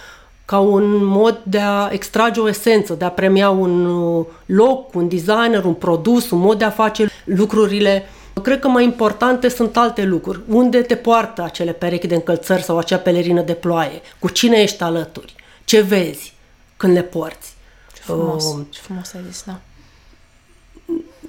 ca 0.52 0.60
un 0.60 1.04
mod 1.04 1.40
de 1.44 1.60
a 1.60 1.90
extrage 1.92 2.40
o 2.40 2.48
esență, 2.48 2.94
de 2.94 3.06
a 3.06 3.10
premia 3.10 3.50
un 3.50 3.86
uh, 3.86 4.26
loc, 4.46 4.94
un 4.96 5.08
designer, 5.08 5.64
un 5.64 5.74
produs, 5.74 6.30
un 6.30 6.40
mod 6.40 6.58
de 6.58 6.64
a 6.64 6.70
face 6.70 7.10
lucrurile. 7.26 8.04
Cred 8.44 8.60
că 8.60 8.68
mai 8.68 8.84
importante 8.84 9.50
sunt 9.50 9.78
alte 9.78 10.04
lucruri. 10.04 10.42
Unde 10.48 10.82
te 10.82 10.96
poartă 10.96 11.44
acele 11.44 11.72
perechi 11.72 12.08
de 12.08 12.16
încălțări 12.16 12.64
sau 12.64 12.78
acea 12.78 12.98
pelerină 12.98 13.42
de 13.42 13.54
ploaie? 13.54 14.02
Cu 14.20 14.30
cine 14.30 14.58
ești 14.62 14.84
alături? 14.84 15.36
Ce 15.66 15.82
vezi 15.82 16.34
când 16.78 16.94
le 16.94 17.02
porți? 17.02 17.54
Ce 17.94 18.02
frumos, 18.02 18.46
uh, 18.46 18.60
ce 18.70 18.80
frumos 18.80 19.14
ai 19.14 19.22
zis, 19.30 19.44
da. 19.46 19.60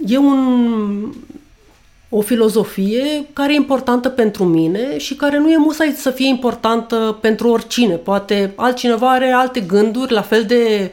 E 0.07 0.19
un 0.19 1.13
o 2.15 2.21
filozofie 2.21 3.27
care 3.33 3.53
e 3.53 3.57
importantă 3.57 4.09
pentru 4.09 4.45
mine 4.45 4.99
și 4.99 5.15
care 5.15 5.39
nu 5.39 5.51
e 5.51 5.57
musai 5.57 5.95
să 5.97 6.11
fie 6.11 6.29
importantă 6.29 7.19
pentru 7.21 7.49
oricine. 7.49 7.95
Poate 7.95 8.53
altcineva 8.57 9.11
are 9.11 9.31
alte 9.31 9.61
gânduri 9.61 10.13
la 10.13 10.23
fel 10.23 10.45
de 10.45 10.93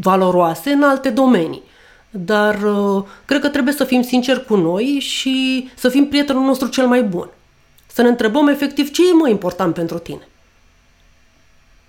valoroase 0.00 0.70
în 0.70 0.82
alte 0.82 1.10
domenii. 1.10 1.62
Dar 2.10 2.62
uh, 2.62 3.04
cred 3.24 3.40
că 3.40 3.48
trebuie 3.48 3.74
să 3.74 3.84
fim 3.84 4.02
sinceri 4.02 4.44
cu 4.44 4.56
noi 4.56 4.84
și 5.00 5.68
să 5.74 5.88
fim 5.88 6.06
prietenul 6.06 6.44
nostru 6.44 6.68
cel 6.68 6.86
mai 6.86 7.02
bun. 7.02 7.28
Să 7.86 8.02
ne 8.02 8.08
întrebăm 8.08 8.48
efectiv 8.48 8.90
ce 8.90 9.02
e 9.02 9.12
mai 9.12 9.30
important 9.30 9.74
pentru 9.74 9.98
tine. 9.98 10.28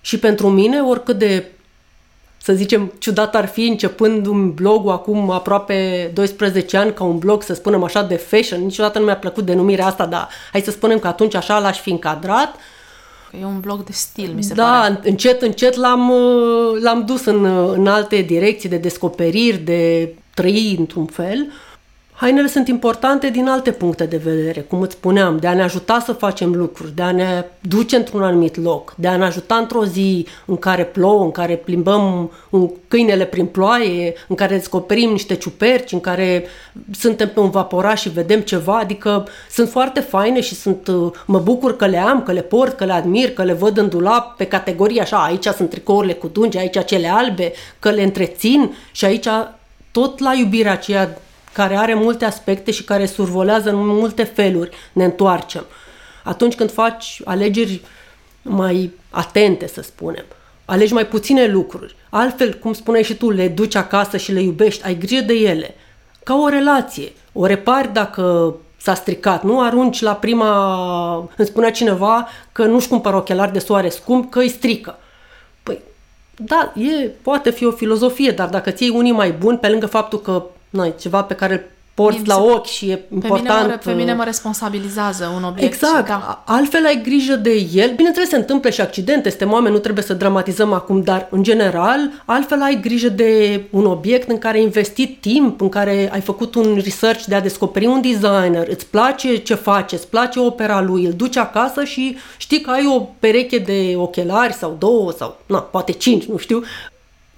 Și 0.00 0.18
pentru 0.18 0.48
mine, 0.48 0.80
oricât 0.80 1.18
de 1.18 1.50
să 2.46 2.52
zicem, 2.52 2.92
ciudat 2.98 3.34
ar 3.34 3.46
fi 3.46 3.66
începând 3.66 4.26
un 4.26 4.52
blog 4.52 4.88
acum 4.88 5.30
aproape 5.30 6.10
12 6.14 6.76
ani 6.76 6.92
ca 6.94 7.04
un 7.04 7.18
blog, 7.18 7.42
să 7.42 7.54
spunem 7.54 7.82
așa, 7.82 8.02
de 8.02 8.16
fashion. 8.16 8.60
Niciodată 8.64 8.98
nu 8.98 9.04
mi-a 9.04 9.16
plăcut 9.16 9.44
denumirea 9.44 9.86
asta, 9.86 10.06
dar 10.06 10.28
hai 10.52 10.60
să 10.60 10.70
spunem 10.70 10.98
că 10.98 11.06
atunci 11.06 11.34
așa 11.34 11.58
l-aș 11.58 11.80
fi 11.80 11.90
încadrat. 11.90 12.54
E 13.40 13.44
un 13.44 13.60
blog 13.60 13.84
de 13.84 13.92
stil, 13.92 14.32
mi 14.34 14.42
se 14.42 14.54
da, 14.54 14.62
pare. 14.62 14.92
Da, 14.92 15.00
încet, 15.08 15.42
încet 15.42 15.74
l-am, 15.74 16.12
l-am 16.82 17.04
dus 17.06 17.24
în, 17.24 17.44
în 17.72 17.86
alte 17.86 18.20
direcții 18.20 18.68
de 18.68 18.76
descoperiri, 18.76 19.56
de 19.56 20.14
trăi 20.34 20.76
într-un 20.78 21.06
fel. 21.06 21.52
Hainele 22.18 22.46
sunt 22.46 22.68
importante 22.68 23.30
din 23.30 23.48
alte 23.48 23.70
puncte 23.70 24.04
de 24.04 24.16
vedere, 24.16 24.60
cum 24.60 24.80
îți 24.80 24.94
spuneam, 24.94 25.38
de 25.38 25.46
a 25.46 25.54
ne 25.54 25.62
ajuta 25.62 26.02
să 26.04 26.12
facem 26.12 26.54
lucruri, 26.54 26.94
de 26.94 27.02
a 27.02 27.10
ne 27.10 27.44
duce 27.60 27.96
într-un 27.96 28.22
anumit 28.22 28.62
loc, 28.62 28.94
de 28.96 29.08
a 29.08 29.16
ne 29.16 29.24
ajuta 29.24 29.54
într-o 29.54 29.84
zi 29.84 30.26
în 30.44 30.56
care 30.56 30.84
plouă, 30.84 31.22
în 31.24 31.30
care 31.30 31.54
plimbăm 31.54 32.32
un 32.50 32.70
câinele 32.88 33.24
prin 33.24 33.46
ploaie, 33.46 34.14
în 34.28 34.36
care 34.36 34.56
descoperim 34.56 35.10
niște 35.10 35.34
ciuperci, 35.34 35.92
în 35.92 36.00
care 36.00 36.44
suntem 36.92 37.28
pe 37.28 37.40
un 37.40 37.50
vaporaș 37.50 38.00
și 38.00 38.08
vedem 38.08 38.40
ceva, 38.40 38.78
adică 38.78 39.26
sunt 39.50 39.68
foarte 39.68 40.00
faine 40.00 40.40
și 40.40 40.54
sunt, 40.54 40.90
mă 41.26 41.38
bucur 41.38 41.76
că 41.76 41.86
le 41.86 41.98
am, 41.98 42.22
că 42.22 42.32
le 42.32 42.42
port, 42.42 42.76
că 42.76 42.84
le 42.84 42.92
admir, 42.92 43.30
că 43.30 43.42
le 43.42 43.52
văd 43.52 43.76
în 43.78 43.88
dulap 43.88 44.36
pe 44.36 44.46
categorii 44.46 45.00
așa, 45.00 45.16
aici 45.16 45.46
sunt 45.46 45.70
tricourile 45.70 46.12
cu 46.12 46.26
dungi, 46.26 46.58
aici 46.58 46.84
cele 46.84 47.08
albe, 47.08 47.52
că 47.78 47.90
le 47.90 48.02
întrețin 48.02 48.74
și 48.92 49.04
aici 49.04 49.28
tot 49.90 50.18
la 50.18 50.34
iubirea 50.34 50.72
aceea 50.72 51.20
care 51.56 51.76
are 51.76 51.94
multe 51.94 52.24
aspecte 52.24 52.70
și 52.70 52.84
care 52.84 53.06
survolează 53.06 53.70
în 53.70 53.86
multe 53.86 54.24
feluri, 54.24 54.76
ne 54.92 55.04
întoarcem. 55.04 55.64
Atunci 56.24 56.54
când 56.54 56.72
faci 56.72 57.20
alegeri 57.24 57.80
mai 58.42 58.90
atente, 59.10 59.66
să 59.66 59.82
spunem, 59.82 60.24
alegi 60.64 60.92
mai 60.92 61.06
puține 61.06 61.46
lucruri, 61.46 61.96
altfel, 62.10 62.54
cum 62.54 62.72
spuneai 62.72 63.02
și 63.02 63.14
tu, 63.14 63.30
le 63.30 63.48
duci 63.48 63.74
acasă 63.74 64.16
și 64.16 64.32
le 64.32 64.40
iubești, 64.40 64.84
ai 64.84 64.98
grijă 64.98 65.20
de 65.20 65.34
ele, 65.34 65.74
ca 66.22 66.34
o 66.34 66.48
relație. 66.48 67.12
O 67.32 67.46
repari 67.46 67.92
dacă 67.92 68.54
s-a 68.76 68.94
stricat, 68.94 69.42
nu 69.42 69.60
arunci 69.60 70.00
la 70.00 70.14
prima... 70.14 71.16
Îmi 71.36 71.46
spunea 71.46 71.70
cineva 71.70 72.28
că 72.52 72.64
nu-și 72.64 72.88
cumpără 72.88 73.16
ochelari 73.16 73.52
de 73.52 73.58
soare 73.58 73.88
scump, 73.88 74.30
că 74.30 74.38
îi 74.38 74.48
strică. 74.48 74.98
Păi, 75.62 75.80
da, 76.36 76.72
e, 76.74 77.10
poate 77.22 77.50
fi 77.50 77.64
o 77.64 77.70
filozofie, 77.70 78.30
dar 78.30 78.48
dacă 78.48 78.70
ți 78.70 78.88
unii 78.88 79.12
mai 79.12 79.32
buni, 79.32 79.58
pe 79.58 79.68
lângă 79.68 79.86
faptul 79.86 80.20
că 80.20 80.44
noi, 80.76 80.94
ceva 80.98 81.22
pe 81.22 81.34
care 81.34 81.70
porți 81.96 82.26
la 82.26 82.42
ochi 82.42 82.66
și 82.66 82.90
e 82.90 83.00
important. 83.12 83.46
Pe 83.48 83.62
mine, 83.62 83.72
mă, 83.72 83.80
pe 83.84 83.92
mine 83.92 84.14
mă 84.14 84.24
responsabilizează 84.24 85.32
un 85.36 85.44
obiect. 85.44 85.72
Exact. 85.72 86.06
Da. 86.06 86.42
Altfel 86.46 86.84
ai 86.86 87.00
grijă 87.02 87.34
de 87.34 87.66
el. 87.72 87.92
Bineînțeles, 87.94 88.28
se 88.28 88.36
întâmplă 88.36 88.70
și 88.70 88.80
accidente, 88.80 89.28
suntem 89.28 89.52
oameni, 89.52 89.74
nu 89.74 89.80
trebuie 89.80 90.04
să 90.04 90.14
dramatizăm 90.14 90.72
acum, 90.72 91.02
dar 91.02 91.28
în 91.30 91.42
general, 91.42 92.10
altfel 92.24 92.62
ai 92.62 92.80
grijă 92.80 93.08
de 93.08 93.62
un 93.70 93.86
obiect 93.86 94.30
în 94.30 94.38
care 94.38 94.56
ai 94.56 94.62
investit 94.62 95.20
timp, 95.20 95.60
în 95.60 95.68
care 95.68 96.10
ai 96.12 96.20
făcut 96.20 96.54
un 96.54 96.80
research 96.84 97.24
de 97.24 97.34
a 97.34 97.40
descoperi 97.40 97.86
un 97.86 98.00
designer, 98.00 98.68
îți 98.68 98.86
place 98.86 99.36
ce 99.36 99.54
face, 99.54 99.94
îți 99.94 100.08
place 100.08 100.40
opera 100.40 100.80
lui, 100.80 101.04
îl 101.04 101.12
duci 101.12 101.36
acasă 101.36 101.84
și 101.84 102.16
știi 102.36 102.60
că 102.60 102.70
ai 102.70 102.86
o 102.86 103.00
pereche 103.18 103.58
de 103.58 103.94
ochelari 103.96 104.52
sau 104.52 104.76
două 104.78 105.12
sau, 105.12 105.40
na, 105.46 105.58
poate 105.58 105.92
cinci, 105.92 106.24
nu 106.24 106.36
știu, 106.36 106.62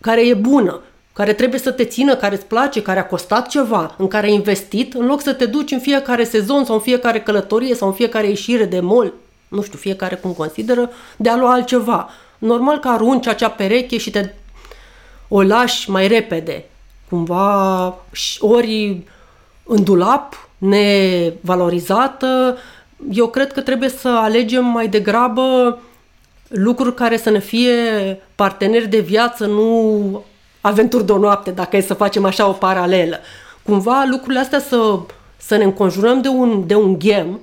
care 0.01 0.27
e 0.27 0.35
bună 0.35 0.81
care 1.19 1.33
trebuie 1.33 1.61
să 1.61 1.71
te 1.71 1.85
țină, 1.85 2.17
care 2.17 2.35
îți 2.35 2.45
place, 2.45 2.83
care 2.83 2.99
a 2.99 3.07
costat 3.07 3.49
ceva, 3.49 3.95
în 3.99 4.09
care 4.09 4.27
ai 4.27 4.33
investit, 4.33 4.95
în 4.95 5.07
loc 5.07 5.23
să 5.23 5.33
te 5.33 5.47
duci 5.47 5.71
în 5.71 5.81
fiecare 5.81 6.25
sezon 6.25 6.65
sau 6.65 6.75
în 6.75 6.81
fiecare 6.81 7.21
călătorie 7.21 7.75
sau 7.75 7.89
în 7.89 7.95
fiecare 7.95 8.29
ieșire 8.29 8.65
de 8.65 8.81
mol, 8.81 9.13
nu 9.49 9.63
știu, 9.63 9.79
fiecare 9.79 10.15
cum 10.15 10.33
consideră, 10.33 10.91
de 11.17 11.29
a 11.29 11.37
lua 11.37 11.53
altceva. 11.53 12.11
Normal 12.39 12.79
că 12.79 12.89
arunci 12.89 13.27
acea 13.27 13.49
pereche 13.49 13.99
și 13.99 14.11
te 14.11 14.31
o 15.29 15.43
lași 15.43 15.91
mai 15.91 16.09
repede, 16.09 16.65
cumva 17.09 17.87
ori 18.39 19.03
în 19.65 19.85
dulap, 19.85 20.49
nevalorizată, 20.59 22.59
eu 23.11 23.29
cred 23.29 23.53
că 23.53 23.61
trebuie 23.61 23.89
să 23.89 24.09
alegem 24.09 24.65
mai 24.65 24.89
degrabă 24.89 25.79
lucruri 26.49 26.95
care 26.95 27.17
să 27.17 27.31
ne 27.31 27.41
fie 27.41 27.73
parteneri 28.35 28.87
de 28.87 28.99
viață, 28.99 29.47
nu 29.47 30.25
aventuri 30.61 31.07
de 31.07 31.13
o 31.13 31.19
noapte, 31.19 31.51
dacă 31.51 31.77
e 31.77 31.81
să 31.81 31.95
facem 31.95 32.25
așa 32.25 32.49
o 32.49 32.53
paralelă. 32.53 33.21
Cumva 33.63 34.05
lucrurile 34.11 34.41
astea 34.41 34.61
să, 34.61 34.99
să 35.37 35.57
ne 35.57 35.65
înconjurăm 35.65 36.21
de 36.21 36.29
un, 36.29 36.67
de 36.67 36.75
un 36.75 36.99
ghem 36.99 37.41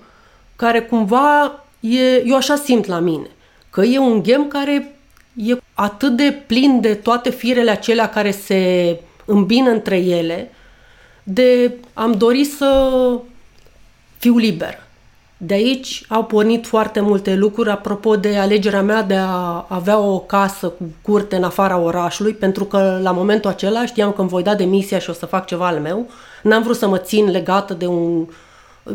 care 0.55 0.81
cumva 0.81 1.63
e, 1.79 2.25
eu 2.25 2.35
așa 2.35 2.55
simt 2.55 2.85
la 2.85 2.99
mine, 2.99 3.27
că 3.69 3.81
e 3.81 3.97
un 3.97 4.23
ghem 4.23 4.47
care 4.47 4.95
e 5.35 5.57
atât 5.73 6.15
de 6.15 6.43
plin 6.47 6.81
de 6.81 6.93
toate 6.93 7.29
firele 7.29 7.71
acelea 7.71 8.09
care 8.09 8.31
se 8.31 8.99
îmbină 9.25 9.69
între 9.69 9.97
ele, 9.97 10.51
de 11.23 11.75
am 11.93 12.11
dorit 12.11 12.51
să 12.51 13.19
fiu 14.17 14.37
liber. 14.37 14.84
De 15.45 15.53
aici 15.53 16.03
au 16.07 16.23
pornit 16.23 16.65
foarte 16.65 16.99
multe 16.99 17.35
lucruri 17.35 17.69
apropo 17.69 18.15
de 18.15 18.37
alegerea 18.37 18.81
mea 18.81 19.01
de 19.01 19.15
a 19.15 19.65
avea 19.67 19.99
o 19.99 20.19
casă 20.19 20.67
cu 20.67 20.83
curte 21.01 21.35
în 21.35 21.43
afara 21.43 21.77
orașului, 21.77 22.33
pentru 22.33 22.63
că 22.63 22.99
la 23.01 23.11
momentul 23.11 23.49
acela 23.49 23.85
știam 23.85 24.11
că 24.11 24.21
îmi 24.21 24.29
voi 24.29 24.43
da 24.43 24.55
demisia 24.55 24.99
și 24.99 25.09
o 25.09 25.13
să 25.13 25.25
fac 25.25 25.45
ceva 25.45 25.67
al 25.67 25.79
meu. 25.79 26.09
N-am 26.43 26.63
vrut 26.63 26.75
să 26.75 26.87
mă 26.87 26.97
țin 26.97 27.29
legată 27.31 27.73
de 27.73 27.85
un, 27.85 28.27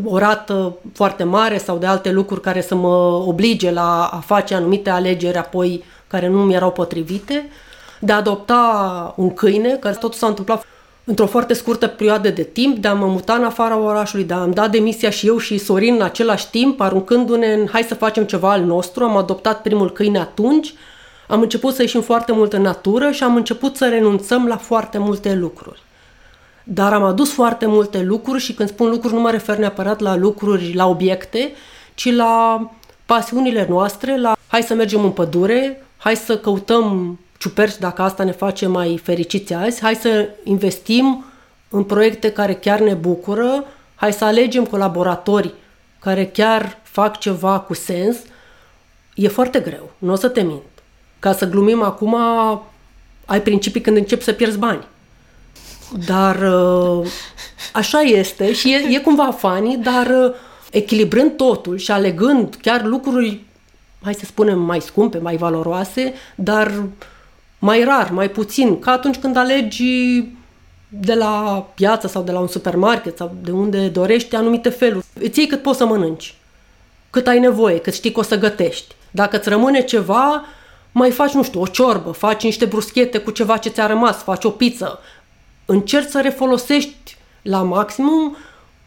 o 0.04 0.18
rată 0.18 0.76
foarte 0.94 1.24
mare 1.24 1.58
sau 1.58 1.76
de 1.76 1.86
alte 1.86 2.10
lucruri 2.10 2.40
care 2.40 2.60
să 2.60 2.74
mă 2.74 3.22
oblige 3.26 3.70
la 3.70 4.04
a 4.12 4.18
face 4.18 4.54
anumite 4.54 4.90
alegeri 4.90 5.38
apoi 5.38 5.84
care 6.06 6.28
nu 6.28 6.44
mi 6.44 6.54
erau 6.54 6.70
potrivite, 6.70 7.48
de 8.00 8.12
a 8.12 8.16
adopta 8.16 9.14
un 9.16 9.34
câine, 9.34 9.76
că 9.76 9.88
totul 9.88 10.18
s-a 10.18 10.26
întâmplat 10.26 10.64
într-o 11.10 11.26
foarte 11.26 11.54
scurtă 11.54 11.86
perioadă 11.86 12.28
de 12.28 12.42
timp, 12.42 12.76
de 12.76 12.88
a 12.88 12.94
mă 12.94 13.06
muta 13.06 13.34
în 13.34 13.44
afara 13.44 13.78
orașului, 13.78 14.24
de 14.24 14.34
a-mi 14.34 14.54
da 14.54 14.68
demisia 14.68 15.10
și 15.10 15.26
eu 15.26 15.38
și 15.38 15.58
Sorin 15.58 15.94
în 15.94 16.02
același 16.02 16.50
timp, 16.50 16.80
aruncându-ne 16.80 17.52
în 17.52 17.66
hai 17.72 17.82
să 17.82 17.94
facem 17.94 18.24
ceva 18.24 18.52
al 18.52 18.62
nostru. 18.62 19.04
Am 19.04 19.16
adoptat 19.16 19.62
primul 19.62 19.92
câine 19.92 20.18
atunci, 20.18 20.74
am 21.28 21.40
început 21.40 21.74
să 21.74 21.82
ieșim 21.82 22.00
foarte 22.00 22.32
mult 22.32 22.52
în 22.52 22.62
natură 22.62 23.10
și 23.10 23.22
am 23.22 23.36
început 23.36 23.76
să 23.76 23.88
renunțăm 23.88 24.46
la 24.46 24.56
foarte 24.56 24.98
multe 24.98 25.34
lucruri. 25.34 25.82
Dar 26.64 26.92
am 26.92 27.02
adus 27.02 27.32
foarte 27.32 27.66
multe 27.66 28.02
lucruri 28.02 28.42
și 28.42 28.52
când 28.52 28.68
spun 28.68 28.90
lucruri 28.90 29.14
nu 29.14 29.20
mă 29.20 29.30
refer 29.30 29.56
neapărat 29.56 30.00
la 30.00 30.16
lucruri, 30.16 30.74
la 30.74 30.88
obiecte, 30.88 31.52
ci 31.94 32.14
la 32.14 32.70
pasiunile 33.06 33.66
noastre, 33.68 34.20
la 34.20 34.36
hai 34.46 34.62
să 34.62 34.74
mergem 34.74 35.04
în 35.04 35.10
pădure, 35.10 35.86
hai 35.96 36.16
să 36.16 36.38
căutăm 36.38 37.18
ciuperci 37.40 37.78
dacă 37.78 38.02
asta 38.02 38.24
ne 38.24 38.32
face 38.32 38.66
mai 38.66 39.00
fericiți 39.02 39.52
azi, 39.54 39.80
hai 39.80 39.94
să 39.94 40.28
investim 40.44 41.24
în 41.68 41.84
proiecte 41.84 42.32
care 42.32 42.54
chiar 42.54 42.80
ne 42.80 42.94
bucură, 42.94 43.64
hai 43.94 44.12
să 44.12 44.24
alegem 44.24 44.64
colaboratori 44.64 45.54
care 45.98 46.26
chiar 46.26 46.78
fac 46.82 47.18
ceva 47.18 47.60
cu 47.60 47.74
sens, 47.74 48.16
e 49.14 49.28
foarte 49.28 49.60
greu, 49.60 49.90
nu 49.98 50.12
o 50.12 50.14
să 50.14 50.28
te 50.28 50.40
mint. 50.40 50.62
Ca 51.18 51.32
să 51.32 51.48
glumim 51.48 51.82
acum, 51.82 52.16
ai 53.24 53.42
principii 53.42 53.80
când 53.80 53.96
începi 53.96 54.24
să 54.24 54.32
pierzi 54.32 54.58
bani. 54.58 54.86
Dar 56.06 56.36
uh, 56.36 57.06
așa 57.72 58.00
este 58.00 58.52
și 58.52 58.72
e, 58.72 58.94
e 58.96 58.98
cumva 58.98 59.30
fani, 59.30 59.76
dar 59.76 60.06
uh, 60.06 60.34
echilibrând 60.70 61.36
totul 61.36 61.76
și 61.76 61.90
alegând 61.90 62.56
chiar 62.62 62.84
lucruri, 62.84 63.44
hai 64.02 64.14
să 64.14 64.24
spunem, 64.24 64.58
mai 64.58 64.80
scumpe, 64.80 65.18
mai 65.18 65.36
valoroase, 65.36 66.14
dar 66.34 66.82
mai 67.62 67.84
rar, 67.84 68.10
mai 68.10 68.30
puțin, 68.30 68.78
ca 68.78 68.90
atunci 68.90 69.16
când 69.16 69.36
alegi 69.36 70.24
de 70.88 71.14
la 71.14 71.66
piață 71.74 72.06
sau 72.06 72.22
de 72.22 72.32
la 72.32 72.38
un 72.38 72.48
supermarket 72.48 73.16
sau 73.16 73.36
de 73.42 73.50
unde 73.50 73.88
dorești 73.88 74.34
anumite 74.34 74.68
feluri. 74.68 75.06
Îți 75.20 75.38
iei 75.38 75.48
cât 75.48 75.62
poți 75.62 75.78
să 75.78 75.86
mănânci, 75.86 76.34
cât 77.10 77.26
ai 77.26 77.38
nevoie, 77.38 77.78
cât 77.78 77.94
știi 77.94 78.12
că 78.12 78.20
o 78.20 78.22
să 78.22 78.38
gătești. 78.38 78.94
Dacă 79.10 79.36
îți 79.36 79.48
rămâne 79.48 79.82
ceva, 79.82 80.44
mai 80.92 81.10
faci, 81.10 81.32
nu 81.32 81.42
știu, 81.42 81.60
o 81.60 81.66
ciorbă, 81.66 82.10
faci 82.10 82.42
niște 82.42 82.64
bruschete 82.64 83.18
cu 83.18 83.30
ceva 83.30 83.56
ce 83.56 83.68
ți-a 83.68 83.86
rămas, 83.86 84.16
faci 84.16 84.44
o 84.44 84.50
pizza. 84.50 84.98
Încerci 85.64 86.08
să 86.08 86.20
refolosești 86.20 87.16
la 87.42 87.62
maximum 87.62 88.36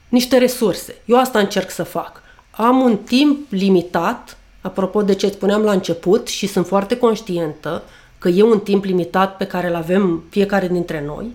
niște 0.09 0.37
resurse. 0.37 0.95
Eu 1.05 1.19
asta 1.19 1.39
încerc 1.39 1.71
să 1.71 1.83
fac. 1.83 2.21
Am 2.51 2.81
un 2.81 2.97
timp 2.97 3.51
limitat, 3.51 4.37
apropo 4.61 5.01
de 5.01 5.13
ce 5.13 5.27
spuneam 5.27 5.61
la 5.61 5.71
început 5.71 6.27
și 6.27 6.47
sunt 6.47 6.67
foarte 6.67 6.97
conștientă 6.97 7.83
că 8.23 8.29
e 8.29 8.43
un 8.43 8.59
timp 8.59 8.83
limitat 8.83 9.37
pe 9.37 9.45
care 9.45 9.67
îl 9.67 9.75
avem 9.75 10.23
fiecare 10.29 10.67
dintre 10.67 11.03
noi, 11.05 11.31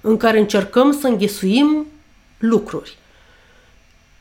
în 0.00 0.16
care 0.16 0.38
încercăm 0.38 0.92
să 0.92 1.06
înghesuim 1.06 1.86
lucruri. 2.38 2.98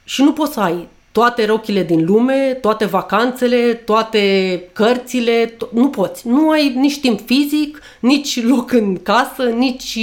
Și 0.03 0.21
nu 0.21 0.33
poți 0.33 0.53
să 0.53 0.59
ai 0.59 0.87
toate 1.11 1.45
rochile 1.45 1.83
din 1.83 2.05
lume, 2.05 2.57
toate 2.61 2.85
vacanțele, 2.85 3.73
toate 3.73 4.63
cărțile, 4.73 5.45
to- 5.45 5.69
nu 5.71 5.89
poți. 5.89 6.27
Nu 6.27 6.49
ai 6.49 6.73
nici 6.75 6.99
timp 6.99 7.19
fizic, 7.25 7.81
nici 7.99 8.43
loc 8.43 8.71
în 8.71 9.01
casă, 9.03 9.43
nici, 9.43 9.99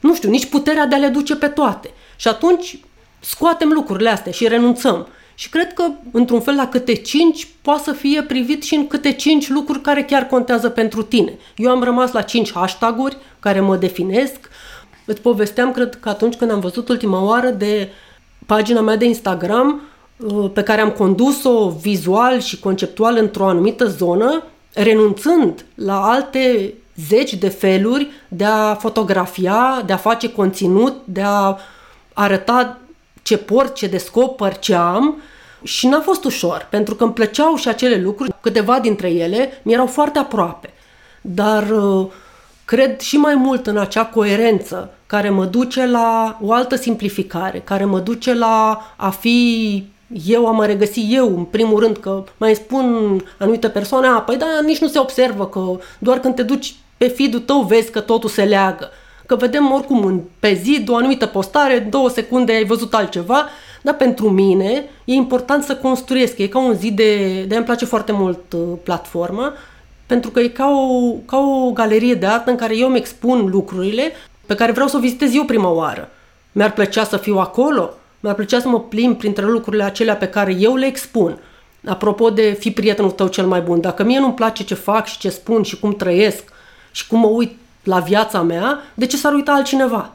nu 0.00 0.14
știu, 0.14 0.30
nici 0.30 0.46
puterea 0.46 0.86
de 0.86 0.94
a 0.94 0.98
le 0.98 1.08
duce 1.08 1.36
pe 1.36 1.48
toate. 1.48 1.90
Și 2.16 2.28
atunci 2.28 2.78
scoatem 3.20 3.68
lucrurile 3.68 4.08
astea 4.08 4.32
și 4.32 4.48
renunțăm. 4.48 5.08
Și 5.34 5.48
cred 5.48 5.72
că, 5.72 5.84
într-un 6.12 6.40
fel, 6.40 6.54
la 6.54 6.68
câte 6.68 6.94
cinci 6.94 7.48
poate 7.62 7.82
să 7.82 7.92
fie 7.92 8.22
privit 8.22 8.62
și 8.62 8.74
în 8.74 8.86
câte 8.86 9.12
cinci 9.12 9.48
lucruri 9.48 9.80
care 9.80 10.04
chiar 10.04 10.26
contează 10.26 10.68
pentru 10.68 11.02
tine. 11.02 11.38
Eu 11.56 11.70
am 11.70 11.82
rămas 11.82 12.12
la 12.12 12.22
cinci 12.22 12.52
hashtag-uri 12.52 13.16
care 13.40 13.60
mă 13.60 13.76
definesc. 13.76 14.48
Îți 15.04 15.20
povesteam, 15.20 15.72
cred 15.72 15.98
că 16.00 16.08
atunci 16.08 16.34
când 16.34 16.50
am 16.50 16.60
văzut 16.60 16.88
ultima 16.88 17.24
oară 17.24 17.48
de 17.48 17.88
pagina 18.46 18.80
mea 18.80 18.96
de 18.96 19.04
Instagram, 19.04 19.80
uh, 20.16 20.50
pe 20.52 20.62
care 20.62 20.80
am 20.80 20.90
condus-o 20.90 21.68
vizual 21.68 22.40
și 22.40 22.60
conceptual 22.60 23.16
într-o 23.16 23.48
anumită 23.48 23.86
zonă, 23.86 24.42
renunțând 24.72 25.64
la 25.74 26.00
alte 26.02 26.74
zeci 27.08 27.34
de 27.34 27.48
feluri 27.48 28.10
de 28.28 28.44
a 28.44 28.74
fotografia, 28.74 29.82
de 29.86 29.92
a 29.92 29.96
face 29.96 30.32
conținut, 30.32 30.94
de 31.04 31.22
a 31.24 31.56
arăta 32.12 32.81
ce 33.22 33.36
port, 33.36 33.74
ce 33.74 33.86
descoper, 33.86 34.58
ce 34.58 34.74
am 34.74 35.22
și 35.62 35.86
n-a 35.86 36.00
fost 36.00 36.24
ușor, 36.24 36.66
pentru 36.70 36.94
că 36.94 37.04
îmi 37.04 37.12
plăceau 37.12 37.56
și 37.56 37.68
acele 37.68 37.96
lucruri, 37.96 38.34
câteva 38.40 38.80
dintre 38.80 39.10
ele 39.10 39.60
mi 39.62 39.72
erau 39.72 39.86
foarte 39.86 40.18
aproape. 40.18 40.72
Dar 41.20 41.70
uh, 41.70 42.06
cred 42.64 43.00
și 43.00 43.16
mai 43.16 43.34
mult 43.34 43.66
în 43.66 43.78
acea 43.78 44.04
coerență 44.04 44.94
care 45.06 45.30
mă 45.30 45.44
duce 45.44 45.86
la 45.86 46.38
o 46.42 46.52
altă 46.52 46.76
simplificare, 46.76 47.58
care 47.58 47.84
mă 47.84 47.98
duce 47.98 48.34
la 48.34 48.82
a 48.96 49.10
fi 49.10 49.84
eu, 50.26 50.46
a 50.46 50.50
mă 50.50 50.66
regăsi 50.66 51.06
eu, 51.10 51.36
în 51.36 51.44
primul 51.44 51.80
rând, 51.80 51.96
că 51.96 52.24
mai 52.36 52.54
spun 52.54 53.16
anumite 53.38 53.68
persoane, 53.68 54.06
a, 54.06 54.20
păi 54.20 54.36
da, 54.36 54.46
nici 54.64 54.78
nu 54.80 54.88
se 54.88 54.98
observă, 54.98 55.46
că 55.46 55.78
doar 55.98 56.20
când 56.20 56.34
te 56.34 56.42
duci 56.42 56.74
pe 56.96 57.08
feed 57.08 57.44
tău 57.44 57.60
vezi 57.60 57.90
că 57.90 58.00
totul 58.00 58.28
se 58.28 58.44
leagă 58.44 58.90
că 59.32 59.44
vedem 59.44 59.72
oricum 59.72 60.04
în, 60.04 60.20
pe 60.38 60.52
zi 60.62 60.80
de 60.80 60.90
o 60.90 60.96
anumită 60.96 61.26
postare, 61.26 61.78
două 61.78 62.08
secunde 62.08 62.52
ai 62.52 62.64
văzut 62.64 62.94
altceva, 62.94 63.48
dar 63.82 63.94
pentru 63.94 64.30
mine 64.30 64.84
e 65.04 65.12
important 65.12 65.64
să 65.64 65.76
construiesc. 65.76 66.38
E 66.38 66.46
ca 66.46 66.58
un 66.58 66.74
zi 66.74 66.90
de... 66.90 67.42
de 67.42 67.56
îmi 67.56 67.64
place 67.64 67.84
foarte 67.84 68.12
mult 68.12 68.52
uh, 68.52 68.62
platforma, 68.82 69.52
pentru 70.06 70.30
că 70.30 70.40
e 70.40 70.48
ca 70.48 70.70
o, 70.70 71.12
ca 71.26 71.38
o 71.38 71.70
galerie 71.70 72.14
de 72.14 72.26
artă 72.26 72.50
în 72.50 72.56
care 72.56 72.76
eu 72.76 72.88
îmi 72.88 72.98
expun 72.98 73.48
lucrurile 73.50 74.12
pe 74.46 74.54
care 74.54 74.72
vreau 74.72 74.88
să 74.88 74.96
o 74.96 75.00
vizitez 75.00 75.34
eu 75.34 75.44
prima 75.44 75.70
oară. 75.70 76.08
Mi-ar 76.52 76.72
plăcea 76.72 77.04
să 77.04 77.16
fiu 77.16 77.38
acolo, 77.38 77.90
mi-ar 78.20 78.34
plăcea 78.34 78.60
să 78.60 78.68
mă 78.68 78.80
plimb 78.80 79.18
printre 79.18 79.44
lucrurile 79.44 79.84
acelea 79.84 80.16
pe 80.16 80.28
care 80.28 80.56
eu 80.58 80.76
le 80.76 80.86
expun. 80.86 81.38
Apropo 81.86 82.30
de 82.30 82.56
fi 82.58 82.70
prietenul 82.70 83.10
tău 83.10 83.26
cel 83.26 83.46
mai 83.46 83.60
bun, 83.60 83.80
dacă 83.80 84.02
mie 84.02 84.18
nu-mi 84.18 84.34
place 84.34 84.64
ce 84.64 84.74
fac 84.74 85.06
și 85.06 85.18
ce 85.18 85.28
spun 85.28 85.62
și 85.62 85.78
cum 85.78 85.92
trăiesc 85.92 86.42
și 86.90 87.06
cum 87.06 87.18
mă 87.18 87.26
uit 87.26 87.56
la 87.82 87.98
viața 87.98 88.42
mea, 88.42 88.82
de 88.94 89.06
ce 89.06 89.16
s-ar 89.16 89.32
uita 89.32 89.52
altcineva? 89.52 90.12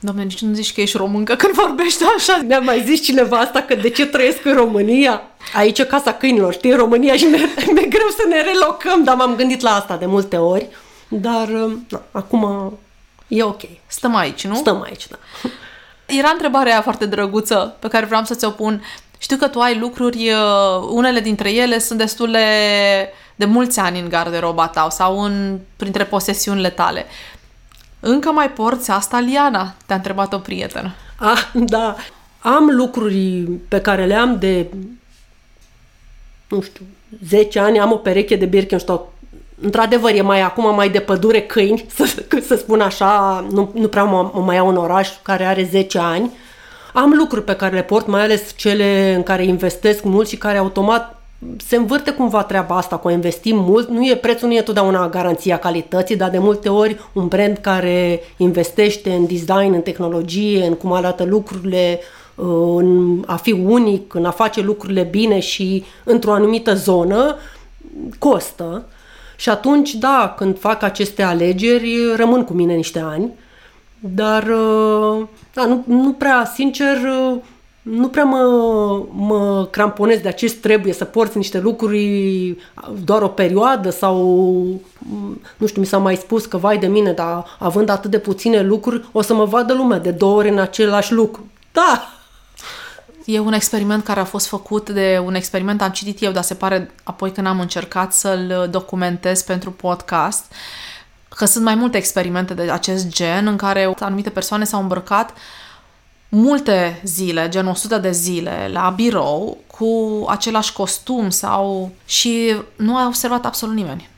Doamne, 0.00 0.22
nici 0.22 0.40
nu 0.40 0.54
zici 0.54 0.74
că 0.74 0.80
ești 0.80 0.96
româncă 0.96 1.34
când 1.34 1.54
vorbești 1.54 2.02
așa. 2.16 2.40
Ne-a 2.46 2.60
mai 2.60 2.82
zis 2.86 3.02
cineva 3.02 3.38
asta 3.38 3.60
că 3.62 3.74
de 3.74 3.90
ce 3.90 4.06
trăiesc 4.06 4.44
în 4.44 4.54
România? 4.54 5.22
Aici 5.54 5.78
e 5.78 5.84
casa 5.84 6.12
câinilor, 6.12 6.52
știi, 6.52 6.70
în 6.70 6.76
România 6.76 7.16
și 7.16 7.24
mi-e, 7.24 7.48
mi-e 7.72 7.86
greu 7.96 8.08
să 8.08 8.24
ne 8.28 8.42
relocăm, 8.42 9.04
dar 9.04 9.16
m-am 9.16 9.34
gândit 9.34 9.60
la 9.60 9.74
asta 9.74 9.96
de 9.96 10.06
multe 10.06 10.36
ori. 10.36 10.68
Dar, 11.08 11.48
na, 11.88 12.02
acum 12.10 12.72
e 13.28 13.42
ok. 13.42 13.60
Stăm 13.86 14.14
aici, 14.14 14.46
nu? 14.46 14.54
Stăm 14.54 14.82
aici, 14.82 15.06
da. 15.08 15.16
Era 16.06 16.28
întrebarea 16.28 16.82
foarte 16.82 17.06
drăguță 17.06 17.76
pe 17.78 17.88
care 17.88 18.06
vreau 18.06 18.24
să 18.24 18.34
ți-o 18.34 18.50
pun. 18.50 18.82
Știu 19.18 19.36
că 19.36 19.48
tu 19.48 19.60
ai 19.60 19.78
lucruri, 19.78 20.28
uh, 20.28 20.88
unele 20.90 21.20
dintre 21.20 21.52
ele 21.52 21.78
sunt 21.78 21.98
destul 21.98 22.30
de, 22.30 22.46
de 23.38 23.44
mulți 23.44 23.78
ani 23.80 24.00
în 24.00 24.08
garderoba 24.08 24.66
ta 24.66 24.88
sau 24.90 25.20
în, 25.20 25.58
printre 25.76 26.04
posesiunile 26.04 26.70
tale. 26.70 27.06
Încă 28.00 28.30
mai 28.30 28.50
porți 28.50 28.90
asta, 28.90 29.18
Liana? 29.20 29.74
Te-a 29.86 29.96
întrebat 29.96 30.32
o 30.32 30.38
prietenă. 30.38 30.94
Ah, 31.16 31.50
da. 31.54 31.96
Am 32.38 32.70
lucruri 32.70 33.48
pe 33.68 33.80
care 33.80 34.06
le 34.06 34.14
am 34.14 34.38
de, 34.38 34.66
nu 36.48 36.60
știu, 36.60 36.84
10 37.26 37.58
ani. 37.58 37.80
Am 37.80 37.92
o 37.92 37.96
pereche 37.96 38.36
de 38.36 38.46
Birkenstock 38.46 39.12
într-adevăr, 39.60 40.14
e 40.14 40.20
mai 40.20 40.40
acum 40.40 40.74
mai 40.74 40.88
de 40.88 41.00
pădure 41.00 41.40
câini, 41.40 41.86
să, 41.94 42.24
să 42.46 42.56
spun 42.56 42.80
așa, 42.80 43.44
nu, 43.50 43.70
nu 43.74 43.88
prea 43.88 44.04
mă, 44.04 44.30
mă 44.34 44.40
mai 44.40 44.56
iau 44.56 44.68
un 44.68 44.76
oraș 44.76 45.08
care 45.22 45.44
are 45.44 45.68
10 45.70 45.98
ani. 45.98 46.30
Am 46.92 47.12
lucruri 47.12 47.44
pe 47.44 47.56
care 47.56 47.74
le 47.74 47.82
port, 47.82 48.06
mai 48.06 48.22
ales 48.22 48.52
cele 48.56 49.14
în 49.14 49.22
care 49.22 49.44
investesc 49.44 50.02
mult 50.02 50.28
și 50.28 50.36
care 50.36 50.58
automat 50.58 51.17
se 51.56 51.76
învârte 51.76 52.10
cumva 52.10 52.42
treaba 52.42 52.76
asta 52.76 52.96
cu 52.96 53.08
a 53.08 53.12
investi 53.12 53.54
mult. 53.54 53.88
Nu 53.88 54.06
e 54.06 54.16
prețul, 54.16 54.48
nu 54.48 54.54
e 54.54 54.62
totdeauna 54.62 55.08
garanția 55.08 55.58
calității, 55.58 56.16
dar 56.16 56.30
de 56.30 56.38
multe 56.38 56.68
ori 56.68 57.00
un 57.12 57.28
brand 57.28 57.56
care 57.56 58.20
investește 58.36 59.12
în 59.12 59.26
design, 59.26 59.72
în 59.72 59.80
tehnologie, 59.80 60.66
în 60.66 60.74
cum 60.74 60.92
arată 60.92 61.24
lucrurile, 61.24 62.00
în 62.76 63.22
a 63.26 63.36
fi 63.36 63.52
unic, 63.52 64.14
în 64.14 64.24
a 64.24 64.30
face 64.30 64.60
lucrurile 64.60 65.02
bine 65.02 65.40
și 65.40 65.84
într-o 66.04 66.32
anumită 66.32 66.74
zonă, 66.74 67.36
costă. 68.18 68.84
Și 69.36 69.48
atunci, 69.48 69.94
da, 69.94 70.34
când 70.36 70.58
fac 70.58 70.82
aceste 70.82 71.22
alegeri, 71.22 71.96
rămân 72.16 72.44
cu 72.44 72.52
mine 72.52 72.74
niște 72.74 72.98
ani, 72.98 73.32
dar 73.98 74.44
da, 75.54 75.64
nu, 75.64 75.84
nu 75.86 76.12
prea, 76.12 76.50
sincer, 76.54 76.96
nu 77.90 78.08
prea 78.08 78.24
mă, 78.24 78.38
mă 79.10 79.68
cramponez 79.70 80.20
de 80.20 80.28
acest 80.28 80.56
trebuie 80.56 80.92
să 80.92 81.04
porți 81.04 81.36
niște 81.36 81.60
lucruri 81.60 82.56
doar 83.04 83.22
o 83.22 83.28
perioadă 83.28 83.90
sau, 83.90 84.16
nu 85.56 85.66
știu, 85.66 85.80
mi 85.80 85.86
s-a 85.86 85.98
mai 85.98 86.16
spus 86.16 86.46
că 86.46 86.56
vai 86.56 86.78
de 86.78 86.86
mine, 86.86 87.12
dar 87.12 87.44
având 87.58 87.88
atât 87.88 88.10
de 88.10 88.18
puține 88.18 88.62
lucruri, 88.62 89.08
o 89.12 89.22
să 89.22 89.34
mă 89.34 89.44
vadă 89.44 89.72
lumea 89.72 89.98
de 89.98 90.10
două 90.10 90.36
ori 90.36 90.48
în 90.48 90.58
același 90.58 91.12
lucru. 91.12 91.46
Da, 91.72 92.12
E 93.24 93.38
un 93.38 93.52
experiment 93.52 94.04
care 94.04 94.20
a 94.20 94.24
fost 94.24 94.46
făcut 94.46 94.90
de 94.90 95.20
un 95.24 95.34
experiment, 95.34 95.82
am 95.82 95.90
citit 95.90 96.22
eu, 96.22 96.32
dar 96.32 96.42
se 96.42 96.54
pare 96.54 96.90
apoi 97.02 97.32
când 97.32 97.46
am 97.46 97.60
încercat 97.60 98.12
să-l 98.12 98.68
documentez 98.70 99.42
pentru 99.42 99.70
podcast, 99.70 100.44
că 101.28 101.44
sunt 101.44 101.64
mai 101.64 101.74
multe 101.74 101.96
experimente 101.96 102.54
de 102.54 102.70
acest 102.70 103.08
gen 103.08 103.46
în 103.46 103.56
care 103.56 103.94
anumite 103.98 104.30
persoane 104.30 104.64
s-au 104.64 104.80
îmbrăcat 104.80 105.32
multe 106.28 107.00
zile, 107.04 107.48
gen 107.48 107.66
100 107.66 107.98
de 107.98 108.10
zile, 108.10 108.68
la 108.72 108.92
birou, 108.96 109.58
cu 109.66 110.24
același 110.28 110.72
costum 110.72 111.30
sau... 111.30 111.90
și 112.04 112.56
nu 112.76 112.96
a 112.96 113.06
observat 113.06 113.46
absolut 113.46 113.74
nimeni. 113.74 114.08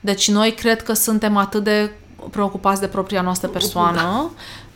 Deci 0.00 0.30
noi 0.30 0.52
cred 0.52 0.82
că 0.82 0.92
suntem 0.92 1.36
atât 1.36 1.64
de 1.64 1.90
preocupați 2.30 2.80
de 2.80 2.86
propria 2.86 3.20
noastră 3.20 3.48
persoană, 3.48 4.00
da. 4.00 4.30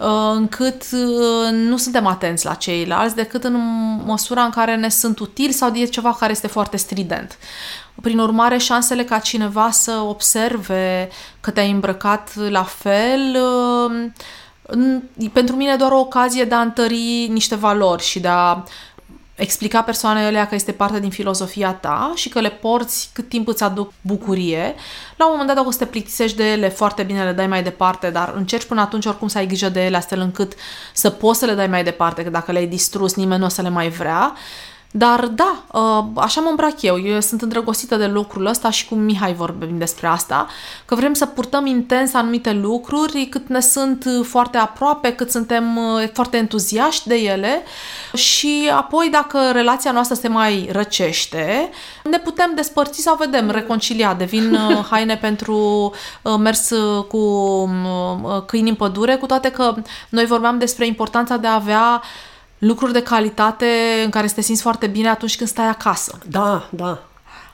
Uh, 0.07 0.33
încât 0.35 0.83
uh, 0.93 1.51
nu 1.51 1.77
suntem 1.77 2.07
atenți 2.07 2.45
la 2.45 2.55
ceilalți, 2.55 3.15
decât 3.15 3.45
în 3.45 3.57
măsura 4.05 4.43
în 4.43 4.51
care 4.51 4.77
ne 4.77 4.89
sunt 4.89 5.19
utili 5.19 5.53
sau 5.53 5.75
e 5.75 5.85
ceva 5.85 6.17
care 6.19 6.33
este 6.33 6.47
foarte 6.47 6.77
strident. 6.77 7.39
Prin 8.03 8.19
urmare, 8.19 8.59
șansele 8.59 9.05
ca 9.05 9.19
cineva 9.19 9.71
să 9.71 9.93
observe 9.93 11.09
că 11.41 11.51
te-ai 11.51 11.71
îmbrăcat 11.71 12.35
la 12.49 12.63
fel 12.63 13.37
uh, 14.63 15.31
pentru 15.33 15.57
mine 15.57 15.73
e 15.73 15.77
doar 15.77 15.93
o 15.93 15.99
ocazie 15.99 16.45
de 16.45 16.55
a 16.55 16.61
întări 16.61 17.29
niște 17.31 17.55
valori 17.55 18.03
și 18.03 18.21
de 18.21 18.29
a 18.29 18.65
explica 19.35 19.83
persoanei 19.83 20.25
alea 20.25 20.47
că 20.47 20.55
este 20.55 20.73
parte 20.73 21.01
din 21.01 21.11
filozofia 21.11 21.73
ta 21.73 22.13
și 22.15 22.29
că 22.29 22.41
le 22.41 22.51
porți 22.51 23.11
cât 23.13 23.29
timp 23.29 23.49
îți 23.49 23.63
aduc 23.63 23.93
bucurie. 24.01 24.75
La 25.17 25.25
un 25.25 25.31
moment 25.31 25.47
dat, 25.47 25.57
dacă 25.57 25.69
o 25.69 25.71
să 25.71 25.79
te 25.79 25.87
plictisești 25.87 26.37
de 26.37 26.53
ele, 26.53 26.69
foarte 26.69 27.03
bine 27.03 27.25
le 27.25 27.33
dai 27.33 27.47
mai 27.47 27.63
departe, 27.63 28.11
dar 28.11 28.33
încerci 28.37 28.65
până 28.65 28.81
atunci 28.81 29.07
oricum 29.07 29.29
să 29.29 29.39
ai 29.39 29.47
grijă 29.47 29.69
de 29.69 29.85
ele 29.85 29.97
astfel 29.97 30.21
încât 30.21 30.53
să 30.93 31.11
poți 31.11 31.39
să 31.39 31.45
le 31.45 31.55
dai 31.55 31.67
mai 31.67 31.85
departe, 31.85 32.23
că 32.23 32.31
dacă 32.31 32.53
le-ai 32.53 32.67
distrus, 32.67 33.15
nimeni 33.15 33.41
nu 33.41 33.47
o 33.47 33.49
să 33.49 33.63
le 33.63 33.69
mai 33.69 33.89
vrea. 33.89 34.35
Dar 34.95 35.27
da, 35.27 35.63
uh, 35.73 36.05
așa 36.15 36.41
mă 36.41 36.49
îmbrac 36.49 36.83
eu. 36.83 37.01
Eu 37.01 37.21
sunt 37.21 37.43
îndrăgostită 37.43 37.97
de 37.97 38.07
lucrul 38.07 38.47
ăsta 38.47 38.71
și 38.71 38.89
cu 38.89 38.95
Mihai 38.95 39.35
vorbim 39.35 39.79
despre 39.79 40.07
asta, 40.07 40.47
că 40.85 40.95
vrem 40.95 41.15
să 41.15 41.27
purtăm 41.27 41.67
intens 41.67 42.15
anumite 42.15 42.53
lucruri 42.53 43.27
cât 43.31 43.49
ne 43.49 43.61
sunt 43.61 44.05
foarte 44.23 44.59
aproape, 44.59 45.13
cât 45.13 45.31
suntem 45.31 45.77
uh, 45.77 46.09
foarte 46.13 46.37
entuziaști 46.37 47.09
de 47.09 47.15
ele 47.15 47.63
și 48.15 48.71
apoi 48.75 49.09
dacă 49.11 49.39
relația 49.53 49.93
noastră 49.93 50.15
se 50.15 50.29
mai 50.29 50.69
răcește, 50.73 51.71
ne 52.05 52.19
putem 52.19 52.53
despărți 52.55 53.03
sau 53.03 53.17
vedem, 53.17 53.51
reconcilia, 53.51 54.15
devin 54.15 54.55
uh, 54.55 54.85
haine 54.91 55.17
pentru 55.17 55.93
mers 56.39 56.71
cu 57.09 57.25
câini 58.47 58.69
în 58.69 58.75
pădure, 58.75 59.17
cu 59.17 59.27
toate 59.27 59.51
că 59.51 59.75
noi 60.09 60.25
vorbeam 60.25 60.59
despre 60.59 60.87
importanța 60.87 61.37
de 61.37 61.47
a 61.47 61.55
avea 61.55 62.03
lucruri 62.65 62.93
de 62.93 63.03
calitate 63.03 63.67
în 64.05 64.11
care 64.11 64.27
să 64.27 64.35
te 64.35 64.41
simți 64.41 64.63
foarte 64.63 64.87
bine 64.87 65.09
atunci 65.09 65.37
când 65.37 65.49
stai 65.49 65.69
acasă. 65.69 66.19
Da, 66.31 66.69
da. 66.71 67.03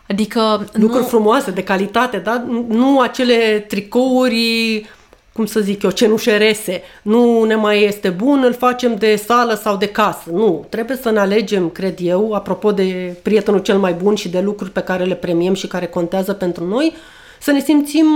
Adică... 0.09 0.67
Lucruri 0.73 1.03
nu... 1.03 1.09
frumoase, 1.09 1.51
de 1.51 1.63
calitate, 1.63 2.19
da? 2.19 2.45
Nu 2.69 3.01
acele 3.01 3.65
tricouri, 3.69 4.87
cum 5.33 5.47
să 5.47 5.61
zic 5.61 5.83
eu, 5.83 5.91
cenușerese. 5.91 6.83
Nu 7.03 7.45
ne 7.45 7.55
mai 7.55 7.85
este 7.85 8.09
bun, 8.09 8.43
îl 8.45 8.55
facem 8.55 8.97
de 8.97 9.17
sală 9.17 9.55
sau 9.55 9.77
de 9.77 9.87
casă. 9.87 10.31
Nu, 10.33 10.67
trebuie 10.69 10.97
să 10.97 11.11
ne 11.11 11.19
alegem, 11.19 11.69
cred 11.69 11.99
eu, 12.01 12.33
apropo 12.33 12.73
de 12.73 13.17
prietenul 13.23 13.61
cel 13.61 13.79
mai 13.79 13.93
bun 13.93 14.15
și 14.15 14.29
de 14.29 14.41
lucruri 14.41 14.71
pe 14.71 14.81
care 14.81 15.05
le 15.05 15.15
premiem 15.15 15.55
și 15.55 15.67
care 15.67 15.87
contează 15.87 16.33
pentru 16.33 16.65
noi, 16.67 16.93
să 17.41 17.51
ne 17.51 17.61
simțim 17.61 18.07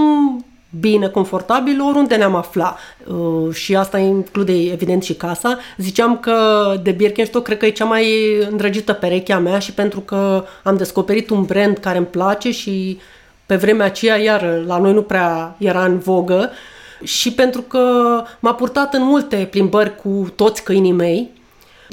bine, 0.81 1.09
confortabil, 1.09 1.81
oriunde 1.81 2.15
ne-am 2.15 2.35
afla. 2.35 2.77
Uh, 3.07 3.55
și 3.55 3.77
asta 3.77 3.99
include, 3.99 4.53
evident, 4.53 5.03
și 5.03 5.15
casa. 5.15 5.59
Ziceam 5.77 6.19
că 6.19 6.37
de 6.83 6.91
Birkenstock 6.91 7.45
cred 7.45 7.59
că 7.59 7.67
e 7.67 7.71
cea 7.71 7.85
mai 7.85 8.37
îndrăgită 8.51 8.93
perechea 8.93 9.39
mea 9.39 9.59
și 9.59 9.73
pentru 9.73 10.01
că 10.01 10.45
am 10.63 10.77
descoperit 10.77 11.31
un 11.31 11.43
brand 11.43 11.79
care 11.79 11.99
îmi 11.99 12.07
place 12.07 12.51
și 12.51 12.99
pe 13.47 13.57
vremea 13.57 13.87
aceea, 13.87 14.17
iar 14.17 14.63
la 14.67 14.79
noi 14.79 14.93
nu 14.93 15.03
prea 15.03 15.57
era 15.59 15.85
în 15.85 15.99
vogă, 15.99 16.51
și 17.03 17.33
pentru 17.33 17.61
că 17.61 17.85
m-a 18.39 18.55
purtat 18.55 18.95
în 18.95 19.03
multe 19.03 19.49
plimbări 19.51 19.97
cu 19.97 20.33
toți 20.37 20.63
câinii 20.63 20.93
mei, 20.93 21.31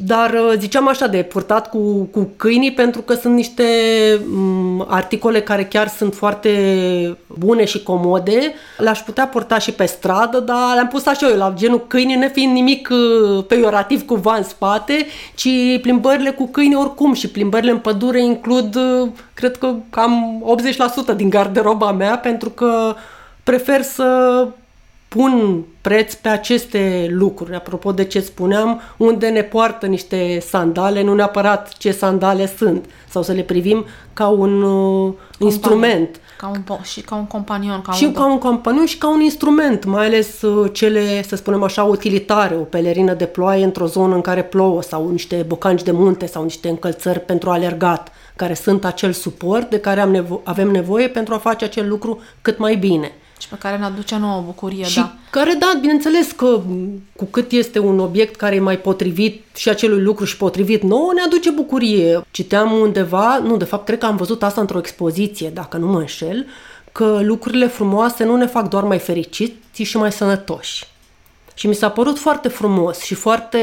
dar 0.05 0.33
uh, 0.33 0.53
ziceam 0.57 0.87
așa 0.87 1.07
de 1.07 1.23
purtat 1.23 1.69
cu, 1.69 2.03
cu 2.11 2.29
câinii 2.35 2.73
pentru 2.73 3.01
că 3.01 3.13
sunt 3.13 3.35
niște 3.35 3.63
m, 4.25 4.39
mm, 4.39 4.85
articole 4.89 5.41
care 5.41 5.65
chiar 5.65 5.87
sunt 5.87 6.13
foarte 6.13 6.49
bune 7.27 7.65
și 7.65 7.83
comode. 7.83 8.53
Le-aș 8.77 8.99
putea 8.99 9.27
purta 9.27 9.57
și 9.57 9.71
pe 9.71 9.85
stradă, 9.85 10.39
dar 10.39 10.73
le-am 10.73 10.87
pus 10.87 11.05
așa 11.05 11.27
eu 11.29 11.37
la 11.37 11.53
genul 11.55 11.87
câinii, 11.87 12.15
nefiind 12.15 12.53
nimic 12.53 12.89
uh, 12.91 13.43
peiorativ 13.47 14.05
cumva 14.05 14.35
în 14.35 14.43
spate, 14.43 15.05
ci 15.35 15.49
plimbările 15.81 16.29
cu 16.29 16.47
câini 16.47 16.75
oricum 16.75 17.13
și 17.13 17.29
plimbările 17.29 17.71
în 17.71 17.77
pădure 17.77 18.23
includ, 18.23 18.75
uh, 18.75 19.07
cred 19.33 19.57
că 19.57 19.73
cam 19.89 20.43
80% 21.13 21.15
din 21.15 21.29
garderoba 21.29 21.91
mea 21.91 22.17
pentru 22.17 22.49
că 22.49 22.95
prefer 23.43 23.81
să 23.81 24.47
pun 25.09 25.63
preț 25.81 26.13
pe 26.13 26.29
aceste 26.29 27.07
lucruri. 27.09 27.55
Apropo 27.55 27.91
de 27.91 28.03
ce 28.03 28.19
spuneam, 28.19 28.81
unde 28.97 29.27
ne 29.27 29.41
poartă 29.41 29.85
niște 29.85 30.39
sandale, 30.39 31.03
nu 31.03 31.13
neapărat 31.13 31.77
ce 31.77 31.91
sandale 31.91 32.47
sunt, 32.57 32.85
sau 33.09 33.21
să 33.21 33.31
le 33.31 33.41
privim 33.41 33.85
ca 34.13 34.27
un 34.27 34.61
uh, 34.61 35.13
instrument. 35.39 36.19
Ca 36.37 36.47
un, 36.47 36.77
și 36.83 37.01
ca 37.01 37.15
un 37.15 37.25
companion. 37.25 37.81
Ca 37.81 37.91
și 37.91 38.03
un... 38.03 38.13
ca 38.13 38.25
un 38.25 38.37
companion 38.37 38.85
și 38.85 38.97
ca 38.97 39.09
un 39.09 39.19
instrument, 39.19 39.85
mai 39.85 40.05
ales 40.05 40.41
uh, 40.41 40.69
cele, 40.73 41.23
să 41.23 41.35
spunem 41.35 41.63
așa, 41.63 41.83
utilitare, 41.83 42.55
o 42.55 42.63
pelerină 42.63 43.13
de 43.13 43.25
ploaie 43.25 43.63
într-o 43.63 43.85
zonă 43.85 44.15
în 44.15 44.21
care 44.21 44.43
plouă 44.43 44.81
sau 44.81 45.09
niște 45.09 45.45
bocanci 45.47 45.83
de 45.83 45.91
munte 45.91 46.25
sau 46.25 46.43
niște 46.43 46.69
încălțări 46.69 47.19
pentru 47.19 47.49
alergat, 47.49 48.11
care 48.35 48.53
sunt 48.53 48.85
acel 48.85 49.11
suport 49.11 49.69
de 49.69 49.79
care 49.79 49.99
am 49.99 50.11
nevo- 50.17 50.43
avem 50.43 50.69
nevoie 50.69 51.07
pentru 51.07 51.33
a 51.33 51.37
face 51.37 51.65
acel 51.65 51.87
lucru 51.87 52.21
cât 52.41 52.57
mai 52.57 52.75
bine. 52.75 53.11
Și 53.39 53.49
pe 53.49 53.55
care 53.59 53.77
ne 53.77 53.85
aduce 53.85 54.17
nouă 54.17 54.41
bucurie, 54.45 54.83
și 54.83 54.95
da. 54.95 55.13
care, 55.29 55.55
da, 55.59 55.77
bineînțeles 55.81 56.31
că 56.31 56.61
cu 57.15 57.25
cât 57.25 57.51
este 57.51 57.79
un 57.79 57.99
obiect 57.99 58.35
care 58.35 58.55
e 58.55 58.59
mai 58.59 58.77
potrivit 58.79 59.45
și 59.55 59.69
acelui 59.69 60.01
lucru 60.01 60.25
și 60.25 60.37
potrivit 60.37 60.83
nouă, 60.83 61.11
ne 61.13 61.21
aduce 61.21 61.49
bucurie. 61.49 62.21
Citeam 62.31 62.71
undeva, 62.71 63.37
nu, 63.37 63.57
de 63.57 63.63
fapt, 63.63 63.85
cred 63.85 63.97
că 63.97 64.05
am 64.05 64.15
văzut 64.15 64.43
asta 64.43 64.61
într-o 64.61 64.77
expoziție, 64.77 65.49
dacă 65.49 65.77
nu 65.77 65.87
mă 65.87 65.99
înșel, 65.99 66.47
că 66.91 67.19
lucrurile 67.21 67.67
frumoase 67.67 68.23
nu 68.23 68.35
ne 68.35 68.45
fac 68.45 68.69
doar 68.69 68.83
mai 68.83 68.99
fericiți, 68.99 69.53
ci 69.73 69.87
și 69.87 69.97
mai 69.97 70.11
sănătoși. 70.11 70.87
Și 71.53 71.67
mi 71.67 71.75
s-a 71.75 71.89
părut 71.89 72.17
foarte 72.17 72.47
frumos 72.47 72.99
și 73.01 73.13
foarte 73.13 73.59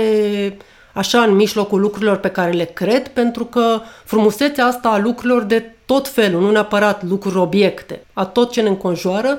așa 0.93 1.23
în 1.23 1.35
mijlocul 1.35 1.81
lucrurilor 1.81 2.17
pe 2.17 2.29
care 2.29 2.51
le 2.51 2.65
cred, 2.65 3.09
pentru 3.09 3.45
că 3.45 3.81
frumusețea 4.05 4.67
asta 4.67 4.89
a 4.89 4.99
lucrurilor 4.99 5.43
de 5.43 5.75
tot 5.87 6.09
felul, 6.09 6.41
nu 6.41 6.51
neapărat 6.51 7.03
lucruri, 7.03 7.37
obiecte, 7.37 8.07
a 8.13 8.25
tot 8.25 8.51
ce 8.51 8.61
ne 8.61 8.69
înconjoară, 8.69 9.39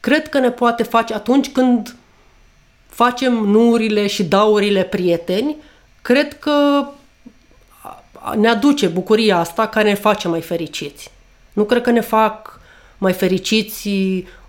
cred 0.00 0.28
că 0.28 0.38
ne 0.38 0.50
poate 0.50 0.82
face 0.82 1.14
atunci 1.14 1.52
când 1.52 1.96
facem 2.88 3.32
nurile 3.32 4.06
și 4.06 4.24
daurile 4.24 4.82
prieteni, 4.82 5.56
cred 6.02 6.38
că 6.38 6.86
ne 8.36 8.48
aduce 8.48 8.86
bucuria 8.86 9.38
asta 9.38 9.66
care 9.66 9.88
ne 9.88 9.94
face 9.94 10.28
mai 10.28 10.40
fericiți. 10.40 11.10
Nu 11.52 11.64
cred 11.64 11.82
că 11.82 11.90
ne 11.90 12.00
fac 12.00 12.60
mai 12.98 13.12
fericiți 13.12 13.88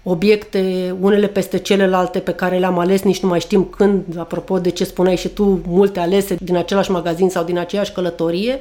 obiecte 0.04 0.96
unele 1.00 1.28
peste 1.28 1.58
celelalte 1.58 2.20
pe 2.20 2.34
care 2.34 2.58
le-am 2.58 2.80
ales, 2.80 3.02
nici 3.02 3.20
nu 3.20 3.30
mai 3.30 3.40
știm 3.40 3.64
când, 3.64 4.04
apropo 4.18 4.60
de 4.60 4.70
ce 4.70 4.84
spuneai 4.84 5.18
și 5.18 5.28
tu, 5.28 5.62
multe 5.68 6.00
alese 6.00 6.36
din 6.40 6.56
același 6.56 6.92
magazin 6.92 7.30
sau 7.30 7.44
din 7.44 7.58
aceeași 7.58 7.92
călătorie, 7.92 8.60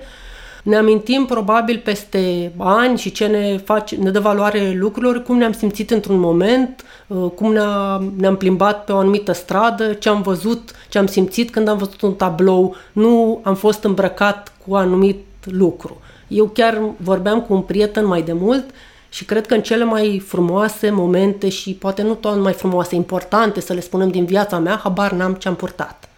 Ne 0.63 0.77
amintim 0.77 1.25
probabil 1.25 1.81
peste 1.85 2.53
ani 2.59 2.99
și 2.99 3.13
ce 3.13 3.27
ne, 3.27 3.57
face, 3.57 3.97
ne 3.97 4.11
dă 4.11 4.21
valoare 4.21 4.73
lucrurilor, 4.77 5.23
cum 5.23 5.37
ne-am 5.37 5.53
simțit 5.53 5.91
într-un 5.91 6.19
moment, 6.19 6.85
uh, 7.07 7.31
cum 7.35 7.53
ne-a, 7.53 8.03
ne-am 8.17 8.37
plimbat 8.37 8.85
pe 8.85 8.93
o 8.93 8.97
anumită 8.97 9.33
stradă, 9.33 9.93
ce 9.93 10.09
am 10.09 10.23
văzut, 10.23 10.71
ce 10.89 10.99
am 10.99 11.07
simțit 11.07 11.51
când 11.51 11.69
am 11.69 11.79
văzut 11.79 12.01
un 12.01 12.15
tablou. 12.15 12.77
Nu 12.93 13.41
am 13.43 13.55
fost 13.55 13.85
îmbrăcat 13.85 14.53
cu 14.67 14.75
anumit 14.75 15.25
lucru. 15.45 16.01
Eu 16.29 16.47
chiar 16.47 16.81
vorbeam 16.97 17.41
cu 17.41 17.53
un 17.53 17.61
prieten 17.61 18.07
mai 18.07 18.23
de 18.23 18.33
mult 18.33 18.65
și 19.09 19.25
cred 19.25 19.47
că 19.47 19.55
în 19.55 19.63
cele 19.63 19.85
mai 19.85 20.23
frumoase 20.27 20.91
momente 20.91 21.49
și 21.49 21.75
poate 21.75 22.03
nu 22.03 22.15
toate 22.15 22.39
mai 22.39 22.53
frumoase, 22.53 22.95
importante 22.95 23.61
să 23.61 23.73
le 23.73 23.81
spunem 23.81 24.09
din 24.09 24.25
viața 24.25 24.59
mea, 24.59 24.81
habar 24.83 25.13
n-am 25.13 25.35
ce 25.35 25.49
am 25.49 25.55
purtat. 25.55 26.09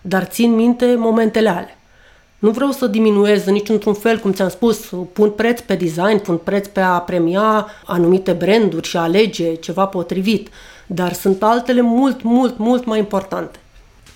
Dar 0.00 0.24
țin 0.24 0.54
minte 0.54 0.94
momentele 0.98 1.48
alea. 1.48 1.79
Nu 2.40 2.50
vreau 2.50 2.70
să 2.70 2.86
diminuez 2.86 3.46
în 3.46 3.52
niciun 3.52 3.94
fel, 3.94 4.18
cum 4.18 4.32
ți-am 4.32 4.48
spus, 4.48 4.90
pun 5.12 5.30
preț 5.30 5.60
pe 5.60 5.74
design, 5.74 6.18
pun 6.18 6.36
preț 6.36 6.66
pe 6.66 6.80
a 6.80 6.98
premia 6.98 7.66
anumite 7.86 8.32
branduri 8.32 8.88
și 8.88 8.96
a 8.96 9.00
alege 9.00 9.54
ceva 9.54 9.86
potrivit, 9.86 10.48
dar 10.86 11.12
sunt 11.12 11.42
altele 11.42 11.80
mult, 11.80 12.22
mult, 12.22 12.58
mult 12.58 12.84
mai 12.84 12.98
importante. 12.98 13.58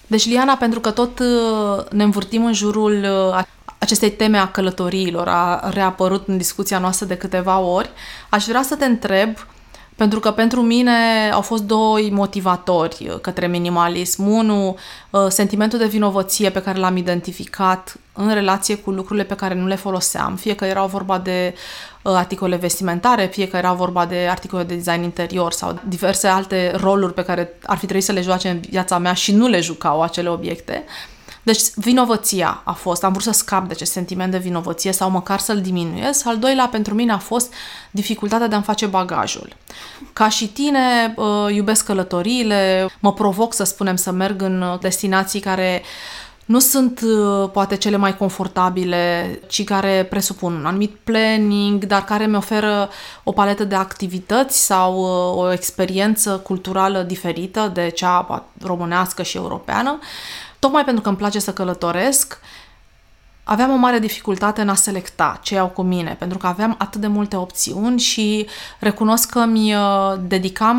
Deci, 0.07 0.29
Liana, 0.29 0.57
pentru 0.57 0.81
că 0.81 0.91
tot 0.91 1.19
uh, 1.19 1.85
ne 1.91 2.03
învârtim 2.03 2.45
în 2.45 2.53
jurul 2.53 2.93
uh, 2.93 3.43
acestei 3.79 4.11
teme 4.11 4.39
a 4.39 4.51
călătoriilor, 4.51 5.29
a 5.29 5.71
reapărut 5.73 6.29
în 6.29 6.37
discuția 6.37 6.79
noastră 6.79 7.07
de 7.07 7.17
câteva 7.17 7.59
ori, 7.59 7.91
aș 8.29 8.45
vrea 8.45 8.63
să 8.63 8.77
te 8.77 8.85
întreb 8.85 9.37
pentru 9.97 10.21
că 10.21 10.31
pentru 10.31 10.61
mine 10.61 11.31
au 11.33 11.41
fost 11.41 11.63
doi 11.63 12.11
motivatori 12.13 13.09
uh, 13.09 13.21
către 13.21 13.47
minimalism. 13.47 14.27
Unul, 14.27 14.75
uh, 15.11 15.27
sentimentul 15.29 15.79
de 15.79 15.87
vinovăție 15.87 16.51
pe 16.51 16.63
care 16.63 16.79
l-am 16.79 16.97
identificat 16.97 17.97
în 18.13 18.33
relație 18.33 18.77
cu 18.77 18.91
lucrurile 18.91 19.25
pe 19.25 19.35
care 19.35 19.55
nu 19.55 19.67
le 19.67 19.75
foloseam, 19.75 20.37
fie 20.37 20.55
că 20.55 20.65
erau 20.65 20.87
vorba 20.87 21.19
de 21.19 21.55
uh, 22.03 22.13
articole 22.15 22.57
vestimentare, 22.57 23.27
fie 23.27 23.49
că 23.49 23.57
era 23.57 23.73
vorba 23.73 24.07
de 24.07 24.27
articole 24.31 24.63
de 24.63 24.75
design 24.75 25.03
interior 25.03 25.53
sau 25.53 25.81
diverse 25.89 26.27
alte 26.27 26.73
roluri 26.77 27.15
pe 27.15 27.25
care 27.25 27.59
ar 27.63 27.77
fi 27.77 27.85
trebuit 27.85 28.05
să 28.05 28.13
le 28.13 28.21
joace 28.21 28.49
în 28.49 28.61
viața 28.61 28.99
mea 28.99 29.13
și 29.13 29.35
nu 29.35 29.49
le 29.49 29.61
jucau 29.61 30.03
acele 30.03 30.29
obiecte. 30.29 30.85
Deci 31.45 31.61
vinovăția 31.75 32.63
a 32.65 32.73
fost, 32.73 33.05
am 33.05 33.11
vrut 33.11 33.25
să 33.25 33.33
scap 33.33 33.67
de 33.67 33.73
acest 33.73 33.93
sentiment 33.93 34.31
de 34.31 34.39
vinovăție 34.39 34.93
sau 34.93 35.11
măcar 35.11 35.39
să-l 35.39 35.61
diminuez. 35.61 36.23
Al 36.27 36.39
doilea 36.39 36.69
pentru 36.69 36.95
mine 36.95 37.13
a 37.13 37.19
fost 37.19 37.53
dificultatea 37.91 38.47
de 38.47 38.55
a-mi 38.55 38.65
face 38.65 38.87
bagajul. 38.87 39.57
Ca 40.13 40.29
și 40.29 40.49
tine, 40.49 41.15
uh, 41.17 41.55
iubesc 41.55 41.85
călătoriile, 41.85 42.89
mă 42.99 43.13
provoc 43.13 43.55
să 43.55 43.65
spunem 43.65 43.97
să 43.97 44.11
merg 44.11 44.43
în 44.43 44.79
destinații 44.81 45.41
care 45.41 45.83
nu 46.45 46.59
sunt 46.59 47.01
uh, 47.01 47.51
poate 47.53 47.77
cele 47.77 47.97
mai 47.97 48.17
confortabile, 48.17 49.41
ci 49.47 49.65
care 49.65 50.07
presupun 50.11 50.55
un 50.55 50.67
anumit 50.67 50.95
planning, 51.05 51.85
dar 51.85 52.05
care 52.05 52.27
mi 52.27 52.37
oferă 52.37 52.89
o 53.23 53.33
paletă 53.33 53.65
de 53.65 53.75
activități 53.75 54.65
sau 54.65 54.95
uh, 54.99 55.45
o 55.45 55.53
experiență 55.53 56.41
culturală 56.45 57.03
diferită 57.03 57.71
de 57.75 57.89
cea 57.89 58.45
românească 58.63 59.23
și 59.23 59.37
europeană 59.37 59.99
tocmai 60.65 60.85
pentru 60.85 61.03
că 61.03 61.09
îmi 61.09 61.19
place 61.19 61.39
să 61.39 61.53
călătoresc, 61.53 62.39
aveam 63.45 63.71
o 63.71 63.77
mare 63.77 63.99
dificultate 63.99 64.61
în 64.61 64.69
a 64.69 64.75
selecta 64.75 65.39
ce 65.43 65.55
iau 65.55 65.69
cu 65.69 65.83
mine, 65.83 66.17
pentru 66.19 66.39
că 66.39 66.47
aveam 66.47 66.75
atât 66.79 67.01
de 67.01 67.07
multe 67.07 67.37
opțiuni 67.37 67.99
și 67.99 68.47
recunosc 68.79 69.31
că 69.31 69.45
mi 69.45 69.75
uh, 69.75 70.15
dedicam 70.21 70.79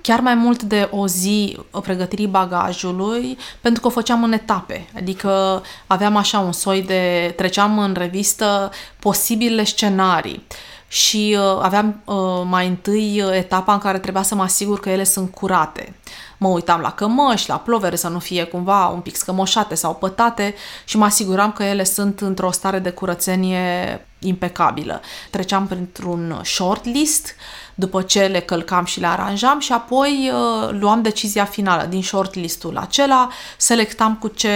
chiar 0.00 0.20
mai 0.20 0.34
mult 0.34 0.62
de 0.62 0.88
o 0.90 1.06
zi 1.06 1.58
pregătirii 1.82 2.26
bagajului, 2.26 3.38
pentru 3.60 3.80
că 3.80 3.86
o 3.86 3.90
făceam 3.90 4.22
în 4.22 4.32
etape. 4.32 4.88
Adică 4.96 5.62
aveam 5.86 6.16
așa 6.16 6.38
un 6.38 6.52
soi 6.52 6.82
de... 6.82 7.32
treceam 7.36 7.78
în 7.78 7.94
revistă 7.98 8.70
posibile 8.98 9.64
scenarii 9.64 10.46
și 10.88 11.36
uh, 11.38 11.58
aveam 11.62 12.02
uh, 12.04 12.42
mai 12.48 12.66
întâi 12.66 13.24
etapa 13.32 13.72
în 13.72 13.78
care 13.78 13.98
trebuia 13.98 14.22
să 14.22 14.34
mă 14.34 14.42
asigur 14.42 14.80
că 14.80 14.90
ele 14.90 15.04
sunt 15.04 15.34
curate. 15.34 15.94
Mă 16.42 16.48
uitam 16.48 16.80
la 16.80 16.92
cămăși, 16.92 17.48
la 17.48 17.56
plovere 17.56 17.96
să 17.96 18.08
nu 18.08 18.18
fie 18.18 18.44
cumva 18.44 18.86
un 18.86 19.00
pic 19.00 19.16
scămoșate 19.16 19.74
sau 19.74 19.94
pătate 19.94 20.54
și 20.84 20.96
mă 20.96 21.04
asiguram 21.04 21.52
că 21.52 21.62
ele 21.62 21.84
sunt 21.84 22.20
într-o 22.20 22.50
stare 22.50 22.78
de 22.78 22.90
curățenie 22.90 24.06
impecabilă. 24.18 25.00
Treceam 25.30 25.66
printr-un 25.66 26.40
shortlist 26.44 27.34
după 27.74 28.02
ce 28.02 28.26
le 28.26 28.40
călcam 28.40 28.84
și 28.84 29.00
le 29.00 29.06
aranjam 29.06 29.58
și 29.58 29.72
apoi 29.72 30.30
uh, 30.32 30.70
luam 30.70 31.02
decizia 31.02 31.44
finală 31.44 31.86
din 31.86 32.02
shortlistul 32.02 32.76
acela, 32.76 33.28
selectam 33.56 34.16
cu 34.16 34.28
ce 34.28 34.48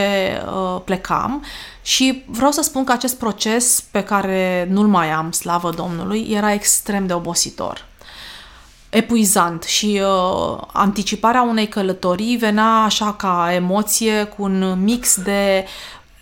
uh, 0.47 0.81
plecam 0.85 1.45
și 1.83 2.23
vreau 2.27 2.51
să 2.51 2.63
spun 2.63 2.85
că 2.85 2.93
acest 2.93 3.19
proces 3.19 3.85
pe 3.91 4.03
care 4.03 4.69
nu-l 4.71 4.87
mai 4.87 5.11
am, 5.11 5.33
slavă 5.33 5.71
Domnului, 5.71 6.27
era 6.31 6.53
extrem 6.53 7.07
de 7.07 7.13
obositor 7.13 7.85
epuizant 8.97 9.63
și 9.63 10.01
uh, 10.03 10.59
anticiparea 10.73 11.43
unei 11.43 11.69
călătorii 11.69 12.37
venea 12.37 12.71
așa 12.71 13.13
ca 13.13 13.51
emoție 13.55 14.25
cu 14.25 14.43
un 14.43 14.83
mix 14.83 15.23
de 15.23 15.65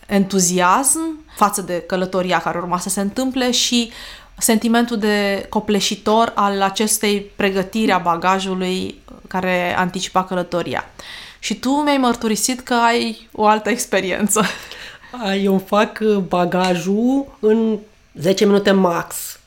entuziasm 0.06 1.24
față 1.36 1.62
de 1.62 1.80
călătoria 1.86 2.38
care 2.38 2.58
urma 2.58 2.78
să 2.78 2.88
se 2.88 3.00
întâmple 3.00 3.50
și 3.50 3.90
sentimentul 4.38 4.96
de 4.96 5.46
copleșitor 5.48 6.32
al 6.34 6.62
acestei 6.62 7.20
pregătiri 7.36 7.90
a 7.90 7.98
bagajului 7.98 9.00
care 9.28 9.76
anticipa 9.76 10.24
călătoria. 10.24 10.90
Și 11.38 11.54
tu 11.54 11.70
mi-ai 11.70 11.96
mărturisit 11.96 12.60
că 12.60 12.74
ai 12.74 13.28
o 13.32 13.46
altă 13.46 13.70
experiență. 13.70 14.44
Eu 15.42 15.62
fac 15.66 16.00
bagajul 16.28 17.36
în 17.40 17.78
10 18.14 18.44
minute 18.44 18.70
max, 18.70 19.38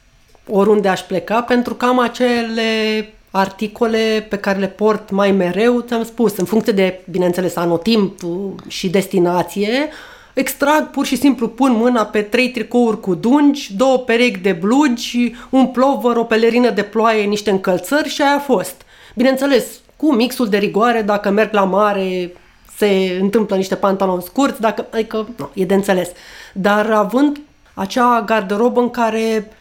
oriunde 0.50 0.88
aș 0.88 1.02
pleca, 1.02 1.42
pentru 1.42 1.74
că 1.74 1.86
am 1.86 2.00
acele 2.00 3.12
articole 3.38 4.26
pe 4.30 4.38
care 4.38 4.60
le 4.60 4.68
port 4.68 5.10
mai 5.10 5.32
mereu, 5.32 5.80
ți-am 5.82 6.04
spus, 6.04 6.38
în 6.38 6.46
funcție 6.46 6.74
de, 6.74 7.02
bineînțeles, 7.10 7.56
anotimp 7.56 8.20
și 8.68 8.90
destinație, 8.90 9.90
extrag, 10.34 10.90
pur 10.90 11.06
și 11.06 11.16
simplu 11.16 11.48
pun 11.48 11.72
mâna 11.72 12.06
pe 12.06 12.22
trei 12.22 12.50
tricouri 12.50 13.00
cu 13.00 13.16
dungi, 13.16 13.76
două 13.76 13.98
perechi 13.98 14.40
de 14.40 14.52
blugi, 14.52 15.36
un 15.50 15.68
plover, 15.68 16.16
o 16.16 16.24
pelerină 16.24 16.70
de 16.70 16.84
ploaie, 16.84 17.24
niște 17.24 17.50
încălțări 17.50 18.10
și 18.10 18.22
aia 18.22 18.36
a 18.36 18.40
fost. 18.40 18.82
Bineînțeles, 19.16 19.66
cu 19.96 20.14
mixul 20.14 20.50
de 20.50 20.58
rigoare, 20.58 21.02
dacă 21.02 21.30
merg 21.30 21.54
la 21.54 21.64
mare, 21.64 22.34
se 22.78 23.18
întâmplă 23.22 23.56
niște 23.56 23.76
pantaloni 23.76 24.22
scurți, 24.22 24.62
dacă, 24.62 24.86
adică, 24.92 25.28
nu, 25.38 25.50
e 25.54 25.66
de 25.66 25.74
înțeles. 25.74 26.10
Dar 26.54 26.92
având 26.92 27.40
acea 27.74 28.22
garderobă 28.26 28.80
în 28.82 28.90
care 28.90 29.52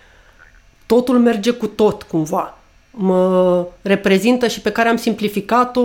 totul 0.87 1.19
merge 1.19 1.51
cu 1.51 1.67
tot, 1.67 2.03
cumva 2.03 2.59
mă 2.99 3.67
reprezintă 3.83 4.49
și 4.49 4.61
pe 4.61 4.71
care 4.73 4.89
am 4.89 4.97
simplificat-o 4.97 5.83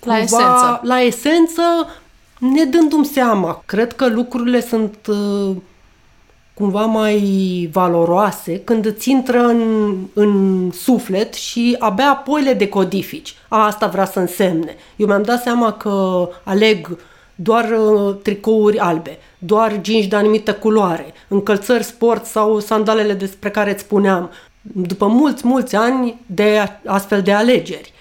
la 0.00 0.18
esență. 0.18 0.80
La 0.82 1.00
esență, 1.00 1.62
ne 2.38 2.64
dându-mi 2.64 3.04
seama. 3.04 3.62
Cred 3.66 3.92
că 3.92 4.08
lucrurile 4.08 4.60
sunt 4.60 4.96
uh, 5.06 5.56
cumva 6.54 6.84
mai 6.84 7.68
valoroase 7.72 8.60
când 8.60 8.86
îți 8.86 9.10
intră 9.10 9.44
în, 9.44 9.94
în 10.12 10.70
suflet 10.70 11.34
și 11.34 11.76
abia 11.78 12.10
apoi 12.10 12.42
le 12.42 12.52
decodifici. 12.52 13.34
A, 13.48 13.64
asta 13.64 13.86
vrea 13.86 14.04
să 14.04 14.18
însemne. 14.18 14.76
Eu 14.96 15.06
mi-am 15.06 15.22
dat 15.22 15.42
seama 15.42 15.72
că 15.72 16.28
aleg 16.44 16.98
doar 17.34 17.70
uh, 17.70 18.14
tricouri 18.22 18.78
albe, 18.78 19.18
doar 19.38 19.80
jeans 19.82 20.06
de 20.06 20.16
anumită 20.16 20.54
culoare, 20.54 21.12
încălțări 21.28 21.84
sport 21.84 22.24
sau 22.24 22.58
sandalele 22.58 23.12
despre 23.12 23.50
care 23.50 23.72
îți 23.72 23.82
spuneam, 23.82 24.30
după 24.62 25.06
mulți, 25.06 25.46
mulți 25.46 25.76
ani 25.76 26.20
de 26.26 26.78
astfel 26.86 27.22
de 27.22 27.32
alegeri. 27.32 27.92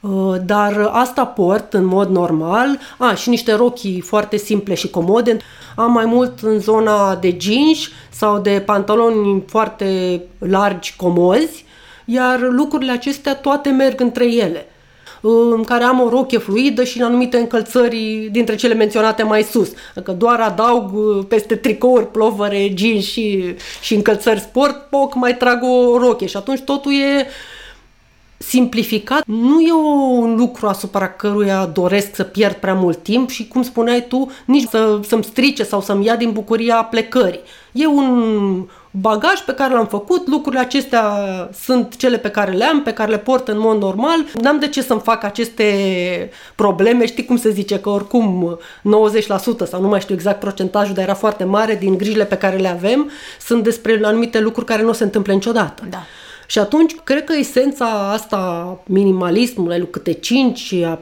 Uh, 0.00 0.34
dar 0.44 0.88
asta 0.92 1.26
port 1.26 1.72
în 1.72 1.84
mod 1.84 2.08
normal. 2.08 2.78
A, 2.98 3.14
și 3.14 3.28
niște 3.28 3.52
rochii 3.52 4.00
foarte 4.00 4.36
simple 4.36 4.74
și 4.74 4.90
comode. 4.90 5.36
Am 5.76 5.92
mai 5.92 6.04
mult 6.04 6.40
în 6.40 6.58
zona 6.58 7.14
de 7.14 7.36
jeans 7.40 7.78
sau 8.10 8.38
de 8.38 8.62
pantaloni 8.66 9.44
foarte 9.46 10.22
largi, 10.38 10.96
comozi, 10.96 11.64
iar 12.04 12.40
lucrurile 12.40 12.92
acestea 12.92 13.34
toate 13.34 13.68
merg 13.68 14.00
între 14.00 14.32
ele 14.32 14.66
în 15.20 15.62
care 15.62 15.84
am 15.84 16.00
o 16.00 16.08
rochie 16.08 16.38
fluidă 16.38 16.84
și 16.84 16.98
în 16.98 17.04
anumite 17.04 17.36
încălțări 17.36 18.28
dintre 18.32 18.54
cele 18.54 18.74
menționate 18.74 19.22
mai 19.22 19.42
sus. 19.42 19.72
Că 20.04 20.12
doar 20.12 20.40
adaug 20.40 20.92
uh, 20.94 21.24
peste 21.28 21.54
tricouri, 21.54 22.10
plovere, 22.10 22.72
jeans 22.76 23.04
și, 23.04 23.54
și 23.80 23.94
încălțări 23.94 24.40
sport, 24.40 24.76
poc, 24.90 25.14
mai 25.14 25.36
trag 25.36 25.62
o 25.62 25.98
rochie 25.98 26.26
și 26.26 26.36
atunci 26.36 26.60
totul 26.60 26.92
e 26.92 27.26
simplificat. 28.38 29.22
Nu 29.26 29.60
e 29.60 29.72
un 29.72 30.34
lucru 30.36 30.66
asupra 30.66 31.08
căruia 31.08 31.66
doresc 31.66 32.14
să 32.14 32.22
pierd 32.22 32.54
prea 32.54 32.74
mult 32.74 33.02
timp 33.02 33.30
și, 33.30 33.48
cum 33.48 33.62
spuneai 33.62 34.04
tu, 34.08 34.30
nici 34.44 34.68
să, 34.68 35.00
să-mi 35.06 35.24
strice 35.24 35.62
sau 35.62 35.80
să-mi 35.80 36.04
ia 36.04 36.16
din 36.16 36.32
bucuria 36.32 36.74
plecării. 36.74 37.40
E 37.72 37.86
un 37.86 38.68
bagaj 39.00 39.40
pe 39.46 39.52
care 39.52 39.74
l-am 39.74 39.86
făcut, 39.86 40.28
lucrurile 40.28 40.60
acestea 40.60 41.02
sunt 41.62 41.96
cele 41.96 42.18
pe 42.18 42.30
care 42.30 42.52
le 42.52 42.64
am, 42.64 42.82
pe 42.82 42.92
care 42.92 43.10
le 43.10 43.18
port 43.18 43.48
în 43.48 43.58
mod 43.58 43.80
normal. 43.80 44.24
N-am 44.40 44.58
de 44.58 44.68
ce 44.68 44.82
să-mi 44.82 45.00
fac 45.00 45.24
aceste 45.24 45.64
probleme, 46.54 47.06
știi 47.06 47.24
cum 47.24 47.36
se 47.36 47.50
zice, 47.50 47.80
că 47.80 47.88
oricum 47.88 48.58
90% 48.80 49.68
sau 49.68 49.80
nu 49.80 49.88
mai 49.88 50.00
știu 50.00 50.14
exact 50.14 50.40
procentajul, 50.40 50.94
dar 50.94 51.04
era 51.04 51.14
foarte 51.14 51.44
mare 51.44 51.74
din 51.74 51.96
grijile 51.96 52.24
pe 52.24 52.36
care 52.36 52.56
le 52.56 52.68
avem, 52.68 53.10
sunt 53.40 53.62
despre 53.62 54.00
anumite 54.02 54.40
lucruri 54.40 54.66
care 54.66 54.82
nu 54.82 54.92
se 54.92 55.04
întâmplă 55.04 55.32
niciodată. 55.32 55.82
Da. 55.90 56.02
Și 56.46 56.58
atunci, 56.58 56.94
cred 57.04 57.24
că 57.24 57.32
esența 57.38 58.10
asta 58.12 58.78
minimalismului, 58.86 59.78
lui 59.78 59.90
câte 59.90 60.12
cinci, 60.12 60.72
a 60.72 60.98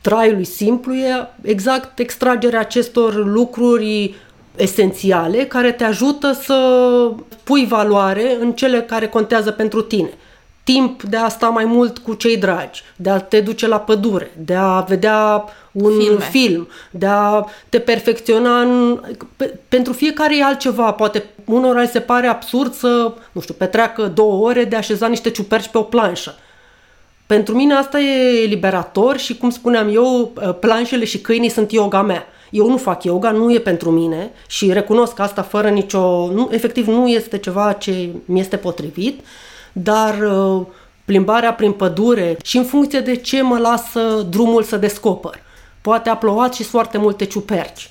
traiului 0.00 0.44
simplu, 0.44 0.94
e 0.94 1.28
exact 1.42 1.98
extragerea 1.98 2.60
acestor 2.60 3.24
lucruri 3.26 4.14
esențiale 4.56 5.44
care 5.44 5.72
te 5.72 5.84
ajută 5.84 6.32
să 6.32 6.56
pui 7.42 7.66
valoare 7.66 8.36
în 8.40 8.52
cele 8.52 8.82
care 8.82 9.08
contează 9.08 9.50
pentru 9.50 9.82
tine. 9.82 10.10
Timp 10.64 11.02
de 11.02 11.16
a 11.16 11.28
sta 11.28 11.48
mai 11.48 11.64
mult 11.64 11.98
cu 11.98 12.14
cei 12.14 12.36
dragi, 12.36 12.82
de 12.96 13.10
a 13.10 13.18
te 13.18 13.40
duce 13.40 13.66
la 13.66 13.80
pădure, 13.80 14.30
de 14.36 14.54
a 14.54 14.80
vedea 14.80 15.44
un 15.72 15.92
Filme. 15.98 16.24
film, 16.24 16.68
de 16.90 17.06
a 17.06 17.44
te 17.68 17.78
perfecționa 17.78 18.60
în, 18.60 19.00
pe, 19.36 19.58
pentru 19.68 19.92
fiecare 19.92 20.36
e 20.36 20.44
altceva. 20.44 20.92
Poate 20.92 21.24
unora 21.44 21.80
îi 21.80 21.86
se 21.86 22.00
pare 22.00 22.26
absurd 22.26 22.74
să, 22.74 23.12
nu 23.32 23.40
știu, 23.40 23.54
petreacă 23.54 24.06
două 24.06 24.48
ore 24.48 24.64
de 24.64 24.74
a 24.74 24.78
așeza 24.78 25.06
niște 25.06 25.30
ciuperci 25.30 25.68
pe 25.68 25.78
o 25.78 25.82
planșă. 25.82 26.34
Pentru 27.26 27.54
mine 27.54 27.74
asta 27.74 28.00
e 28.00 28.44
liberator 28.44 29.18
și, 29.18 29.36
cum 29.36 29.50
spuneam 29.50 29.94
eu, 29.94 30.32
planșele 30.60 31.04
și 31.04 31.18
câinii 31.18 31.48
sunt 31.48 31.72
yoga 31.72 32.02
mea. 32.02 32.26
Eu 32.54 32.68
nu 32.68 32.76
fac 32.76 33.04
yoga, 33.04 33.30
nu 33.30 33.52
e 33.52 33.58
pentru 33.58 33.90
mine 33.90 34.30
și 34.46 34.72
recunosc 34.72 35.18
asta 35.18 35.42
fără 35.42 35.68
nicio... 35.68 36.30
Nu, 36.32 36.48
efectiv, 36.50 36.86
nu 36.86 37.08
este 37.08 37.38
ceva 37.38 37.72
ce 37.72 38.08
mi 38.24 38.40
este 38.40 38.56
potrivit, 38.56 39.20
dar 39.72 40.18
uh, 40.18 40.66
plimbarea 41.04 41.54
prin 41.54 41.72
pădure 41.72 42.36
și 42.44 42.56
în 42.56 42.64
funcție 42.64 43.00
de 43.00 43.16
ce 43.16 43.42
mă 43.42 43.58
lasă 43.58 44.26
drumul 44.30 44.62
să 44.62 44.76
descoper. 44.76 45.42
Poate 45.80 46.08
a 46.08 46.16
plouat 46.16 46.54
și 46.54 46.60
sunt 46.60 46.70
foarte 46.70 46.98
multe 46.98 47.24
ciuperci. 47.24 47.90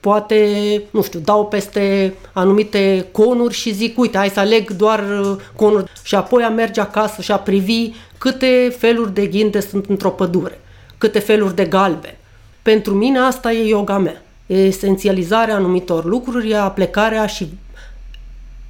Poate, 0.00 0.48
nu 0.90 1.02
știu, 1.02 1.20
dau 1.20 1.46
peste 1.46 2.14
anumite 2.32 3.08
conuri 3.12 3.54
și 3.54 3.74
zic, 3.74 3.98
uite, 3.98 4.16
hai 4.16 4.28
să 4.28 4.40
aleg 4.40 4.70
doar 4.70 5.20
uh, 5.20 5.36
conuri 5.56 5.92
și 6.02 6.14
apoi 6.14 6.42
a 6.42 6.48
merge 6.48 6.80
acasă 6.80 7.22
și 7.22 7.32
a 7.32 7.38
privi 7.38 7.92
câte 8.18 8.74
feluri 8.78 9.14
de 9.14 9.26
ghinde 9.26 9.60
sunt 9.60 9.86
într-o 9.88 10.10
pădure, 10.10 10.60
câte 10.98 11.18
feluri 11.18 11.54
de 11.54 11.64
galbe. 11.64 12.18
Pentru 12.64 12.94
mine 12.94 13.18
asta 13.18 13.52
e 13.52 13.68
yoga 13.68 13.98
mea. 13.98 14.22
E 14.46 14.54
esențializarea 14.66 15.54
anumitor 15.54 16.04
lucruri, 16.04 16.50
e 16.50 16.56
aplecarea 16.56 17.26
și 17.26 17.48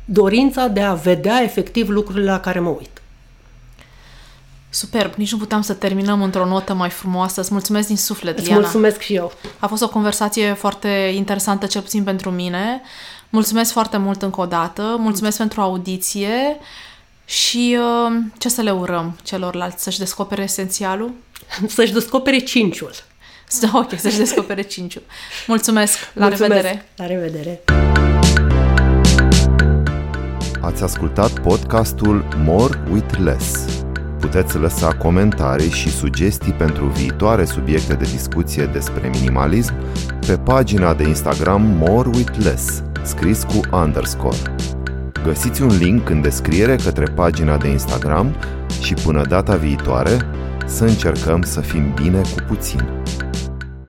dorința 0.04 0.66
de 0.66 0.80
a 0.80 0.94
vedea 0.94 1.42
efectiv 1.42 1.88
lucrurile 1.88 2.30
la 2.30 2.40
care 2.40 2.60
mă 2.60 2.68
uit. 2.68 3.02
Superb, 4.70 5.12
nici 5.14 5.32
nu 5.32 5.38
puteam 5.38 5.60
să 5.62 5.72
terminăm 5.72 6.22
într-o 6.22 6.46
notă 6.46 6.74
mai 6.74 6.90
frumoasă. 6.90 7.40
Îți 7.40 7.52
mulțumesc 7.52 7.86
din 7.86 7.96
suflet, 7.96 8.38
Îți 8.38 8.46
Liana. 8.46 8.60
mulțumesc 8.60 9.00
și 9.00 9.14
eu. 9.14 9.32
A 9.58 9.66
fost 9.66 9.82
o 9.82 9.88
conversație 9.88 10.52
foarte 10.52 10.88
interesantă, 11.14 11.66
cel 11.66 11.80
puțin 11.80 12.02
pentru 12.04 12.30
mine. 12.30 12.80
Mulțumesc 13.28 13.72
foarte 13.72 13.96
mult 13.96 14.22
încă 14.22 14.40
o 14.40 14.46
dată, 14.46 14.96
mulțumesc 14.98 15.36
pentru 15.36 15.60
audiție 15.60 16.56
și 17.24 17.78
uh, 17.78 18.16
ce 18.38 18.48
să 18.48 18.62
le 18.62 18.70
urăm 18.70 19.16
celorlalți? 19.22 19.82
Să-și 19.82 19.98
descopere 19.98 20.42
esențialul? 20.42 21.12
Să-și 21.66 21.92
descopere 21.92 22.38
cinciul. 22.38 22.90
Ok, 23.72 23.98
să-și 23.98 24.18
descopere 24.18 24.62
cinciul. 24.62 25.02
Mulțumesc, 25.46 25.98
la 26.12 26.26
Mulțumesc. 26.26 26.52
revedere! 26.52 26.84
La 26.96 27.06
revedere! 27.06 27.60
Ați 30.60 30.82
ascultat 30.82 31.38
podcastul 31.38 32.24
More 32.44 32.82
with 32.90 33.18
Less. 33.18 33.64
Puteți 34.20 34.56
lăsa 34.56 34.94
comentarii 34.94 35.70
și 35.70 35.90
sugestii 35.90 36.52
pentru 36.52 36.84
viitoare 36.84 37.44
subiecte 37.44 37.94
de 37.94 38.04
discuție 38.04 38.64
despre 38.64 39.08
minimalism 39.08 39.74
pe 40.26 40.36
pagina 40.36 40.94
de 40.94 41.02
Instagram 41.02 41.62
More 41.62 42.08
with 42.08 42.32
Less, 42.38 42.82
scris 43.02 43.42
cu 43.42 43.76
underscore. 43.76 44.54
Găsiți 45.24 45.62
un 45.62 45.76
link 45.76 46.08
în 46.08 46.20
descriere 46.20 46.76
către 46.76 47.04
pagina 47.04 47.56
de 47.56 47.68
Instagram 47.68 48.36
și 48.82 48.94
până 48.94 49.22
data 49.28 49.56
viitoare 49.56 50.18
să 50.66 50.84
încercăm 50.84 51.42
să 51.42 51.60
fim 51.60 51.92
bine 51.94 52.20
cu 52.20 52.42
puțin. 52.46 53.03